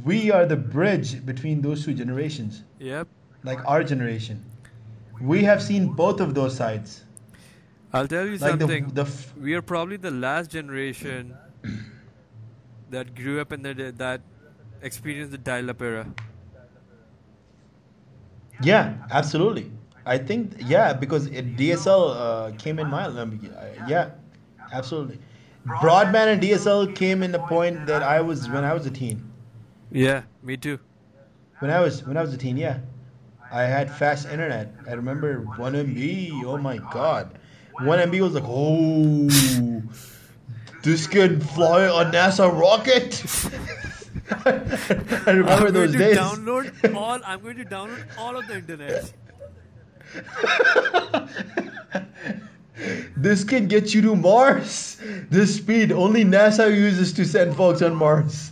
We 0.03 0.31
are 0.31 0.45
the 0.45 0.55
bridge 0.57 1.23
between 1.25 1.61
those 1.61 1.85
two 1.85 1.93
generations, 1.93 2.63
Yep. 2.79 3.07
like 3.43 3.59
our 3.65 3.83
generation. 3.83 4.43
We 5.21 5.43
have 5.43 5.61
seen 5.61 5.87
both 5.93 6.19
of 6.19 6.33
those 6.33 6.55
sides. 6.57 7.03
I'll 7.93 8.07
tell 8.07 8.25
you 8.25 8.37
Like 8.37 8.59
the 8.59 8.67
something. 8.67 8.87
the 8.93 9.03
f- 9.03 9.33
we 9.37 9.53
are 9.53 9.61
probably 9.61 9.95
the 9.97 10.11
last 10.11 10.51
generation 10.51 11.37
that 12.89 13.15
grew 13.15 13.39
up 13.39 13.53
in 13.53 13.61
the 13.61 13.93
that 13.97 14.21
experienced 14.81 15.31
the 15.31 15.37
dial-up 15.37 15.81
era. 15.81 16.07
Yeah, 18.61 18.93
absolutely. 19.11 19.71
I 20.05 20.17
think 20.17 20.53
yeah 20.59 20.93
because 20.93 21.25
it, 21.27 21.57
DSL 21.57 22.15
uh, 22.15 22.51
came 22.57 22.79
in 22.79 22.87
my 22.87 23.07
yeah, 23.87 24.11
absolutely. 24.71 25.19
Broadband 25.65 26.33
and 26.33 26.41
DSL 26.41 26.95
came 26.95 27.23
in 27.23 27.31
the 27.31 27.39
point 27.39 27.87
that 27.87 28.03
I 28.03 28.21
was 28.21 28.47
when 28.47 28.63
I 28.63 28.73
was 28.73 28.85
a 28.85 28.91
teen. 28.91 29.31
Yeah, 29.91 30.23
me 30.43 30.57
too. 30.57 30.79
When 31.59 31.71
I 31.71 31.79
was 31.79 32.05
when 32.05 32.17
I 32.17 32.21
was 32.21 32.33
a 32.33 32.37
teen, 32.37 32.55
yeah, 32.55 32.79
I 33.51 33.63
had 33.63 33.91
fast 33.91 34.27
internet. 34.27 34.73
I 34.87 34.93
remember 34.93 35.39
one 35.57 35.73
MB. 35.73 36.43
Oh 36.43 36.57
my 36.57 36.77
god, 36.77 37.39
one 37.81 37.97
MB 37.97 38.19
was 38.21 38.33
like 38.33 38.43
oh, 38.45 39.81
this 40.83 41.07
could 41.07 41.43
fly 41.43 41.83
a 41.83 42.11
NASA 42.11 42.47
rocket. 42.51 43.23
I 44.31 44.51
remember 45.27 45.49
I'm 45.67 45.73
those 45.73 45.73
going 45.73 45.91
to 45.91 45.97
days. 45.97 46.17
download 46.17 46.95
all. 46.95 47.19
I'm 47.25 47.41
going 47.41 47.57
to 47.57 47.65
download 47.65 48.03
all 48.17 48.37
of 48.37 48.47
the 48.47 48.55
internet. 48.55 49.11
This 53.15 53.45
can 53.45 53.67
get 53.67 53.93
you 53.93 54.01
to 54.01 54.15
Mars. 54.17 54.97
This 55.29 55.55
speed 55.55 55.93
only 55.93 56.25
NASA 56.25 56.69
uses 56.75 57.13
to 57.13 57.23
send 57.25 57.55
folks 57.55 57.81
on 57.81 57.95
Mars. 57.95 58.51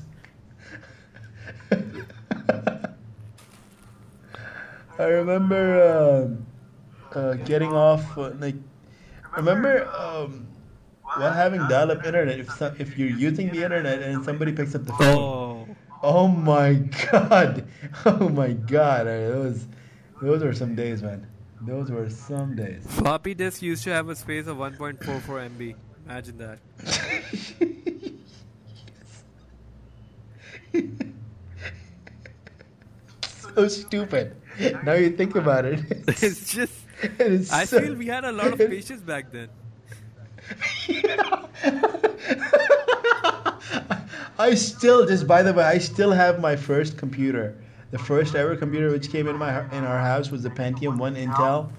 I 4.97 5.03
remember 5.03 5.83
um, 5.83 6.45
uh, 7.13 7.33
getting 7.45 7.73
off 7.73 8.17
uh, 8.17 8.31
like. 8.39 8.55
Remember 9.35 9.85
um, 9.97 10.47
while 11.03 11.33
having 11.33 11.59
dial-up 11.67 12.05
internet, 12.05 12.39
if 12.39 12.49
some, 12.51 12.75
if 12.79 12.97
you're 12.97 13.09
using 13.09 13.49
the 13.51 13.61
internet 13.63 14.01
and 14.03 14.23
somebody 14.23 14.53
picks 14.53 14.73
up 14.75 14.85
the 14.85 14.93
phone, 14.93 15.17
Oh, 15.17 15.42
oh 16.03 16.27
my 16.27 16.73
god, 17.11 17.65
oh 18.05 18.29
my 18.29 18.53
god, 18.53 19.07
those 19.07 19.65
those 20.21 20.43
were 20.43 20.53
some 20.53 20.75
days, 20.75 21.01
man. 21.01 21.25
Those 21.61 21.89
were 21.89 22.09
some 22.09 22.55
days. 22.55 22.85
floppy 22.87 23.33
disk 23.33 23.61
used 23.61 23.83
to 23.85 23.91
have 23.91 24.09
a 24.09 24.15
space 24.15 24.47
of 24.47 24.57
1.44 24.57 24.99
MB. 24.99 25.75
Imagine 26.05 26.37
that. 26.39 26.59
so 33.55 33.67
stupid. 33.69 34.35
Now 34.83 34.93
you 34.93 35.11
think 35.11 35.35
about 35.35 35.65
it. 35.65 35.79
it's 36.07 36.53
just. 36.53 36.73
it's 37.01 37.51
I 37.51 37.65
so- 37.65 37.81
feel 37.81 37.95
we 37.95 38.07
had 38.07 38.23
a 38.25 38.31
lot 38.31 38.47
of 38.47 38.59
patience 38.59 39.01
back 39.01 39.31
then. 39.31 39.49
I 44.37 44.55
still, 44.55 45.05
just 45.05 45.27
by 45.27 45.43
the 45.43 45.53
way, 45.53 45.63
I 45.63 45.77
still 45.77 46.11
have 46.11 46.39
my 46.39 46.55
first 46.55 46.97
computer. 46.97 47.55
The 47.91 47.99
first 47.99 48.35
ever 48.35 48.55
computer 48.55 48.89
which 48.89 49.11
came 49.11 49.27
in 49.27 49.37
my 49.37 49.69
in 49.69 49.83
our 49.83 49.99
house 49.99 50.31
was 50.31 50.41
the 50.41 50.49
Pentium 50.49 50.97
One 50.97 51.15
Intel, 51.15 51.71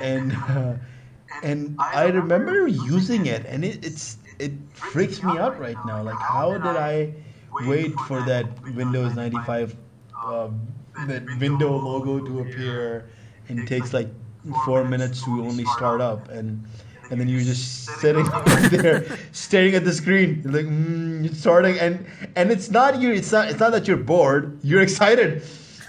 and 0.00 0.32
uh, 0.32 0.74
and 1.42 1.84
I 1.92 2.06
remember 2.06 2.66
using 2.66 3.26
it, 3.26 3.46
and 3.46 3.64
it, 3.64 3.84
it's 3.84 4.18
it 4.38 4.52
freaks 4.72 5.22
me 5.22 5.38
out 5.38 5.58
right 5.58 5.82
now. 5.84 6.02
Like, 6.02 6.20
how 6.20 6.58
did 6.58 6.76
I 6.76 7.14
wait 7.60 8.00
for 8.00 8.22
that 8.22 8.46
Windows 8.74 9.14
ninety 9.14 9.40
five, 9.40 9.76
um, 10.24 10.60
that 11.06 11.22
window 11.38 11.76
logo 11.76 12.20
to 12.20 12.40
appear, 12.40 13.08
and 13.48 13.60
it 13.60 13.66
takes 13.66 13.92
like 13.92 14.08
four 14.64 14.84
minutes 14.84 15.22
to 15.24 15.44
only 15.44 15.64
start 15.64 16.00
up, 16.00 16.28
and 16.28 16.64
and 17.10 17.20
then 17.20 17.28
you're 17.28 17.42
just 17.42 17.84
sitting 18.00 18.24
there 18.70 19.06
staring 19.32 19.74
at 19.74 19.84
the 19.84 19.92
screen. 19.92 20.42
You're 20.44 20.52
like 20.52 20.66
mm, 20.66 21.24
it's 21.24 21.38
starting 21.40 21.78
and 21.78 22.06
and 22.34 22.50
it's 22.50 22.70
not 22.70 23.00
you 23.00 23.12
it's 23.12 23.32
not 23.32 23.48
it's 23.50 23.60
not 23.60 23.72
that 23.72 23.86
you're 23.88 23.96
bored. 23.96 24.58
You're 24.62 24.82
excited. 24.82 25.42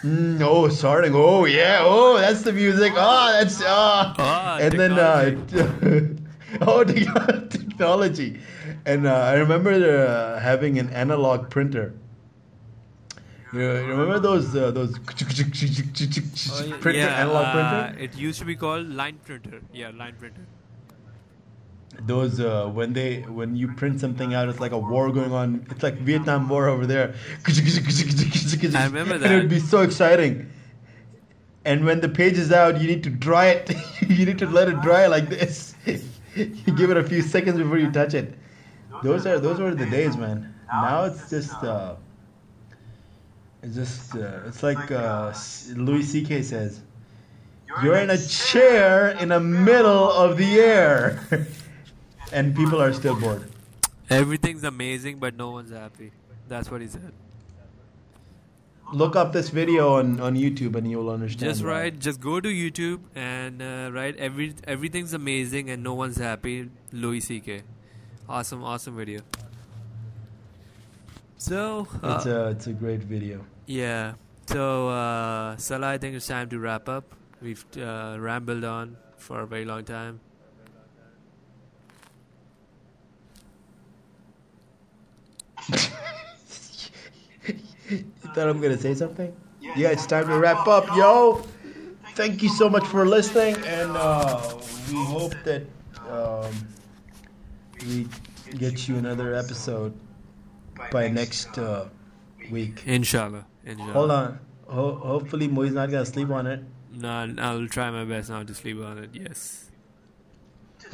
Mm, 0.04 0.42
oh 0.42 0.70
starting. 0.70 1.14
Oh 1.16 1.46
yeah. 1.46 1.80
Oh 1.82 2.18
that's 2.18 2.44
the 2.44 2.54
music. 2.54 2.94
Oh 2.96 3.32
that's 3.34 3.62
ah. 3.66 4.16
Ah, 4.18 4.58
and 4.60 4.80
then 4.80 4.94
uh, 4.94 5.36
oh 6.62 6.84
technology. 7.50 8.40
And 8.86 9.08
uh, 9.08 9.14
I 9.14 9.34
remember 9.36 9.74
uh, 9.74 10.40
having 10.40 10.78
an 10.80 10.90
analog 10.92 11.50
printer. 11.50 11.94
You 13.54 13.62
remember 13.62 14.20
those 14.20 14.56
uh, 14.56 14.72
those 14.72 14.94
Oh, 16.50 16.64
yeah, 16.64 16.78
printer 16.80 17.00
yeah, 17.00 17.22
analog 17.22 17.46
uh, 17.46 17.52
printer? 17.54 18.00
It 18.04 18.16
used 18.16 18.40
to 18.40 18.46
be 18.46 18.56
called 18.56 18.88
line 18.90 19.20
printer. 19.24 19.62
Yeah, 19.72 19.92
line 19.96 20.16
printer. 20.20 20.46
Those 22.06 22.40
uh, 22.40 22.68
when 22.68 22.94
they 22.94 23.22
when 23.22 23.56
you 23.56 23.74
print 23.74 24.00
something 24.00 24.34
out, 24.34 24.50
it's 24.50 24.60
like 24.60 24.72
a 24.72 24.78
war 24.78 25.12
going 25.12 25.34
on. 25.34 25.66
It's 25.72 25.84
like 25.84 25.96
Vietnam 25.96 26.48
War 26.48 26.68
over 26.68 26.86
there. 26.86 27.16
I 28.76 28.86
remember 28.86 29.16
And 29.16 29.26
it 29.26 29.36
would 29.36 29.50
be 29.50 29.60
so 29.60 29.82
exciting. 29.82 30.50
And 31.66 31.86
when 31.86 32.00
the 32.00 32.08
page 32.08 32.38
is 32.38 32.52
out, 32.52 32.80
you 32.80 32.88
need 32.88 33.04
to 33.04 33.10
dry 33.10 33.48
it. 33.48 33.76
you 34.08 34.26
need 34.26 34.38
to 34.40 34.48
let 34.48 34.70
it 34.70 34.80
dry 34.82 35.08
like 35.08 35.28
this. 35.30 35.76
you 35.86 36.54
give 36.78 36.92
it 36.92 36.98
a 36.98 37.04
few 37.04 37.22
seconds 37.22 37.58
before 37.58 37.78
you 37.78 37.92
touch 37.92 38.14
it. 38.14 38.36
Those 39.04 39.26
are 39.26 39.40
those 39.40 39.60
were 39.60 39.76
the 39.76 39.86
days, 39.86 40.16
man. 40.18 40.54
Now 40.72 41.06
it's 41.06 41.30
just 41.30 41.54
uh, 41.64 41.96
it's 43.64 43.76
just 43.76 44.16
uh, 44.16 44.42
it's 44.46 44.64
like 44.64 44.92
uh, 44.92 45.34
Louis 45.76 46.04
C.K. 46.04 46.44
says. 46.44 46.82
You're 47.84 47.98
in 47.98 48.10
a 48.10 48.18
chair 48.18 49.10
in 49.10 49.30
the 49.30 49.40
middle 49.40 50.10
of 50.12 50.38
the 50.38 50.60
air. 50.60 51.20
and 52.32 52.56
people 52.56 52.82
are 52.82 52.94
still 52.94 53.16
bored. 53.20 53.50
Everything's 54.10 54.64
amazing, 54.64 55.20
but 55.20 55.36
no 55.36 55.52
one's 55.52 55.72
happy. 55.72 56.12
That's 56.48 56.72
what 56.72 56.82
he 56.82 56.88
said. 56.88 57.12
Look 58.94 59.18
up 59.18 59.34
this 59.34 59.50
video 59.50 59.96
on, 59.96 60.22
on 60.22 60.36
YouTube 60.36 60.76
and 60.78 60.90
you'll 60.90 61.10
understand. 61.10 61.52
Just 61.52 61.66
why. 61.66 61.90
just 61.90 62.22
go 62.22 62.40
to 62.40 62.48
YouTube 62.48 63.02
and 63.16 63.62
uh, 63.62 63.90
write 63.92 64.16
every 64.16 64.56
everything's 64.66 65.14
amazing 65.14 65.70
and 65.70 65.84
no 65.84 65.94
one's 65.94 66.16
happy. 66.18 66.70
Louis 66.94 67.20
C.K. 67.20 67.64
Awesome, 68.30 68.64
awesome 68.64 68.96
video. 68.96 69.20
So 71.38 71.88
uh, 72.02 72.16
It's 72.16 72.26
a 72.28 72.48
it's 72.50 72.68
a 72.68 72.74
great 72.74 73.02
video. 73.02 73.46
yeah. 73.66 74.14
So 74.48 74.88
uh, 74.88 75.58
Salah, 75.58 75.90
I 75.90 75.98
think 75.98 76.16
it's 76.16 76.28
time 76.28 76.48
to 76.50 76.58
wrap 76.60 76.88
up. 76.88 77.04
We've 77.42 77.66
uh, 77.78 78.16
rambled 78.18 78.64
on 78.64 78.96
for 79.18 79.42
a 79.42 79.46
very 79.46 79.66
long 79.66 79.84
time. 79.84 80.22
You 87.90 88.04
thought 88.34 88.50
I'm 88.50 88.60
gonna 88.62 88.78
say 88.78 88.94
something? 88.94 89.34
Yeah, 89.62 89.90
it's 89.90 90.06
time 90.06 90.28
to 90.28 90.38
wrap 90.38 90.68
up, 90.68 90.86
yo. 90.96 91.44
Thank 92.16 92.42
you 92.44 92.50
so 92.50 92.70
much 92.70 92.86
for 92.86 93.06
listening, 93.06 93.56
and 93.66 93.92
uh, 93.96 94.58
we 94.90 94.96
hope 95.06 95.34
that 95.46 95.64
um, 96.10 96.52
we 97.86 98.08
get 98.58 98.88
you 98.88 98.98
another 98.98 99.36
episode 99.36 99.94
by 100.92 101.10
next 101.10 101.58
uh, 101.58 101.88
week. 102.52 102.84
Inshallah. 102.86 103.46
Inshallah. 103.66 103.94
Hold 103.94 104.12
on. 104.12 104.40
Ho- 104.68 104.96
hopefully, 104.96 105.48
Mohi's 105.48 105.74
not 105.74 105.92
gonna 105.92 106.06
sleep 106.06 106.30
on 106.30 106.48
it. 106.48 106.62
No, 106.94 107.34
I'll 107.40 107.68
try 107.68 107.92
my 107.92 108.06
best 108.06 108.30
not 108.30 108.48
to 108.48 108.56
sleep 108.56 108.82
on 108.82 108.98
it. 108.98 109.10
Yes. 109.14 109.70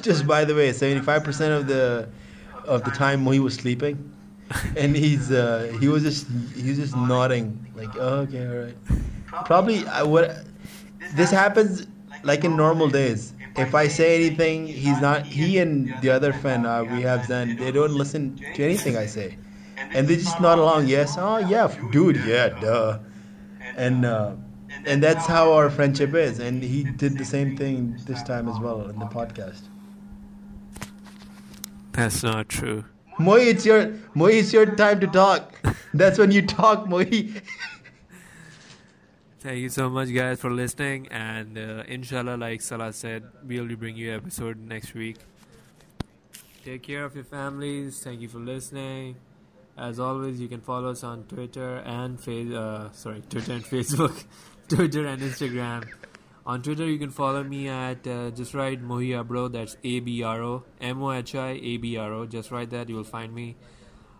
Just 0.01 0.27
by 0.27 0.43
the 0.45 0.55
way, 0.55 0.71
seventy-five 0.73 1.23
percent 1.23 1.53
of 1.53 1.67
the 1.67 2.09
of 2.65 2.83
the 2.83 2.91
time 2.91 3.23
Mohi 3.23 3.39
was 3.39 3.55
sleeping, 3.55 4.11
and 4.77 4.95
he's 4.95 5.31
uh, 5.31 5.75
he 5.79 5.87
was 5.87 6.03
just 6.03 6.27
he 6.55 6.69
was 6.69 6.77
just 6.77 6.95
nodding 6.95 7.65
like, 7.75 7.89
oh, 7.97 8.19
okay, 8.21 8.47
all 8.47 8.65
right. 8.65 8.77
Probably 9.45 9.85
I 9.87 10.03
would. 10.03 10.31
This 11.15 11.31
happens 11.31 11.87
like 12.23 12.43
in 12.43 12.55
normal 12.55 12.89
days. 12.89 13.33
If 13.55 13.75
I 13.75 13.87
say 13.87 14.15
anything, 14.15 14.67
he's 14.67 14.99
not. 14.99 15.25
He 15.25 15.59
and 15.59 15.93
the 16.01 16.09
other 16.09 16.33
friend 16.33 16.65
uh, 16.65 16.85
we 16.89 17.01
have 17.01 17.25
Zen, 17.25 17.57
they 17.57 17.71
don't 17.71 17.93
listen 17.93 18.35
to 18.55 18.63
anything 18.63 18.97
I 18.97 19.05
say, 19.05 19.37
and 19.77 20.07
they 20.07 20.15
just 20.15 20.39
nod 20.41 20.59
along. 20.59 20.87
Yes, 20.87 21.15
oh 21.17 21.37
yeah, 21.37 21.73
dude, 21.91 22.17
yeah, 22.25 22.49
duh, 22.59 22.99
and. 23.75 24.05
Uh, 24.05 24.35
and 24.85 25.01
that's 25.01 25.25
how 25.25 25.53
our 25.53 25.69
friendship 25.69 26.13
is. 26.13 26.39
And 26.39 26.63
he 26.63 26.83
did 26.83 27.17
the 27.17 27.25
same 27.25 27.55
thing 27.55 27.97
this 28.05 28.23
time 28.23 28.49
as 28.49 28.59
well 28.59 28.89
in 28.89 28.99
the 28.99 29.05
podcast. 29.05 29.61
That's 31.91 32.23
not 32.23 32.49
true. 32.49 32.85
Mohi, 33.19 33.49
it's 33.49 33.65
your 33.65 33.93
Mohi, 34.15 34.39
it's 34.39 34.53
your 34.53 34.65
time 34.75 34.99
to 34.99 35.07
talk. 35.07 35.59
That's 35.93 36.17
when 36.17 36.31
you 36.31 36.41
talk, 36.45 36.87
Mohi. 36.87 37.41
Thank 39.39 39.57
you 39.59 39.69
so 39.69 39.89
much, 39.89 40.13
guys, 40.13 40.39
for 40.39 40.49
listening. 40.49 41.07
And 41.11 41.57
uh, 41.57 41.83
inshallah, 41.87 42.37
like 42.37 42.61
Salah 42.61 42.93
said, 42.93 43.23
we'll 43.45 43.67
be 43.67 43.75
bringing 43.75 44.01
you 44.01 44.15
episode 44.15 44.57
next 44.57 44.93
week. 44.93 45.17
Take 46.63 46.83
care 46.83 47.03
of 47.03 47.13
your 47.13 47.25
families. 47.25 47.99
Thank 48.01 48.21
you 48.21 48.29
for 48.29 48.39
listening. 48.39 49.17
As 49.77 49.99
always, 49.99 50.39
you 50.39 50.47
can 50.47 50.61
follow 50.61 50.91
us 50.91 51.03
on 51.03 51.23
Twitter 51.23 51.77
and 51.85 52.19
face. 52.19 52.53
Uh, 52.53 52.89
sorry, 52.93 53.21
Twitter 53.29 53.53
and 53.53 53.63
Facebook, 53.73 54.23
Twitter 54.69 55.05
and 55.05 55.21
Instagram. 55.21 55.89
On 56.45 56.61
Twitter, 56.61 56.85
you 56.85 56.99
can 56.99 57.09
follow 57.09 57.41
me 57.43 57.69
at 57.69 58.05
uh, 58.05 58.29
just 58.31 58.53
write 58.53 58.81
Mohi 58.81 59.17
Abro. 59.17 59.47
That's 59.47 59.77
A 59.83 60.01
B 60.01 60.23
R 60.23 60.41
O 60.43 60.63
M 60.81 61.01
O 61.01 61.11
H 61.11 61.35
I 61.35 61.51
A 61.51 61.77
B 61.77 61.95
R 61.95 62.11
O. 62.11 62.25
Just 62.25 62.51
write 62.51 62.69
that. 62.71 62.89
You 62.89 62.95
will 62.95 63.05
find 63.05 63.33
me. 63.33 63.55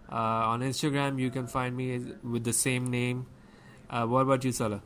Uh, 0.10 0.16
on 0.54 0.62
Instagram, 0.62 1.20
you 1.20 1.30
can 1.30 1.48
find 1.48 1.76
me 1.76 2.00
with 2.24 2.44
the 2.44 2.54
same 2.54 2.90
name. 2.90 3.26
Uh, 3.90 4.06
what 4.06 4.22
about 4.22 4.44
you, 4.46 4.52
Salah? 4.52 4.82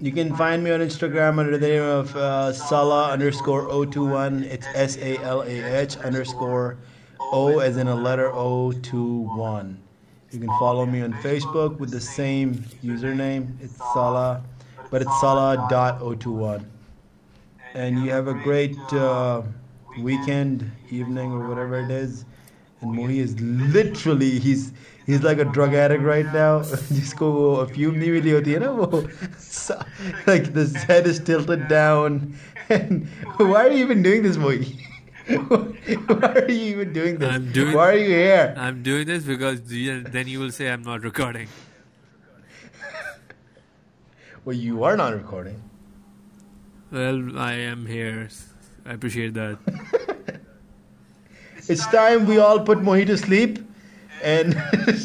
You 0.00 0.12
can 0.12 0.36
find 0.36 0.62
me 0.64 0.70
on 0.72 0.80
Instagram 0.80 1.38
under 1.38 1.56
the 1.56 1.66
name 1.66 1.82
of 1.82 2.14
uh, 2.16 2.52
Salah 2.52 3.10
underscore 3.12 3.68
021. 3.86 4.44
It's 4.44 4.66
S 4.74 4.98
A 4.98 5.16
L 5.18 5.42
A 5.42 5.80
H 5.80 5.96
underscore 5.98 6.76
O 7.20 7.60
as 7.60 7.78
in 7.78 7.88
a 7.88 7.94
letter 7.94 8.30
O 8.34 8.72
two 8.72 9.20
one. 9.34 9.80
You 10.32 10.40
can 10.40 10.48
follow 10.58 10.84
me 10.84 11.02
on 11.02 11.12
Facebook 11.14 11.78
with 11.78 11.90
the 11.90 12.00
same 12.00 12.54
username. 12.82 13.52
It's 13.62 13.76
Salah, 13.94 14.42
but 14.91 15.01
it's 15.01 15.19
Salah.021. 15.21 16.63
And 17.73 18.03
you 18.03 18.11
have 18.11 18.27
a 18.27 18.33
great 18.33 18.77
uh, 18.93 19.41
weekend, 19.99 20.69
evening, 20.89 21.31
or 21.31 21.47
whatever 21.47 21.79
it 21.79 21.91
is. 21.91 22.25
And 22.81 22.93
Mohi 22.95 23.19
is 23.19 23.39
literally 23.39 24.39
he's 24.39 24.71
he's 25.05 25.21
like 25.23 25.39
a 25.39 25.45
drug 25.45 25.73
addict 25.73 26.03
right 26.03 26.25
now. 26.33 26.61
जिसको 26.61 27.31
वो 27.33 27.53
अफ्यूम 27.65 27.95
नहीं 27.95 28.11
मिली 28.11 28.31
होती 28.31 28.51
है 28.51 28.59
ना 28.59 28.69
वो 28.79 29.01
like 30.27 30.53
the 30.53 30.65
head 30.87 31.07
is 31.07 31.19
tilted 31.19 31.67
down. 31.67 32.19
And 32.69 33.07
why 33.37 33.65
are 33.65 33.71
you 33.71 33.83
even 33.85 34.03
doing 34.03 34.21
this, 34.23 34.37
Mohi? 34.37 34.75
why 35.27 36.31
are 36.33 36.51
you 36.51 36.65
even 36.75 36.93
doing 36.93 37.17
this? 37.17 37.29
I'm 37.35 37.51
doing- 37.51 37.73
Why 37.75 37.85
are 37.93 37.97
you 37.97 38.09
here? 38.15 38.53
I'm 38.57 38.81
doing 38.83 39.07
this 39.07 39.23
because 39.23 39.61
you- 39.73 40.01
then 40.17 40.27
you 40.27 40.39
will 40.39 40.51
say 40.51 40.69
I'm 40.73 40.83
not 40.83 41.03
recording. 41.09 41.47
Well, 44.45 44.55
you 44.55 44.83
are 44.83 44.95
not 44.95 45.13
recording. 45.13 45.61
Well, 46.91 47.37
I 47.37 47.53
am 47.53 47.85
here. 47.85 48.29
I 48.85 48.93
appreciate 48.93 49.33
that. 49.33 49.57
It's 51.67 51.85
time 51.87 52.25
we 52.25 52.37
all 52.37 52.61
put 52.61 52.81
Mohi 52.81 53.05
to 53.05 53.17
sleep, 53.17 53.59
and 54.23 54.55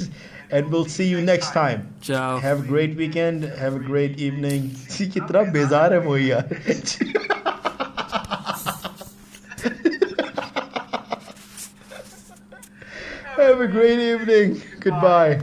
and 0.51 0.71
we'll 0.71 0.85
see 0.85 1.09
you 1.09 1.21
next 1.21 1.51
time. 1.53 1.93
Ciao. 2.01 2.39
Have 2.39 2.61
a 2.61 2.67
great 2.69 2.97
weekend. 2.97 3.43
Have 3.43 3.75
a 3.75 3.81
great 3.81 4.21
evening. 4.21 4.71
See 4.89 5.09
कितना 5.17 5.43
बेजार 5.53 5.93
है 5.93 6.05
मोही 6.05 6.31
यार. 6.31 6.47
Have 13.39 13.61
a 13.61 13.67
great 13.67 13.99
evening. 13.99 14.63
Goodbye. 14.81 15.43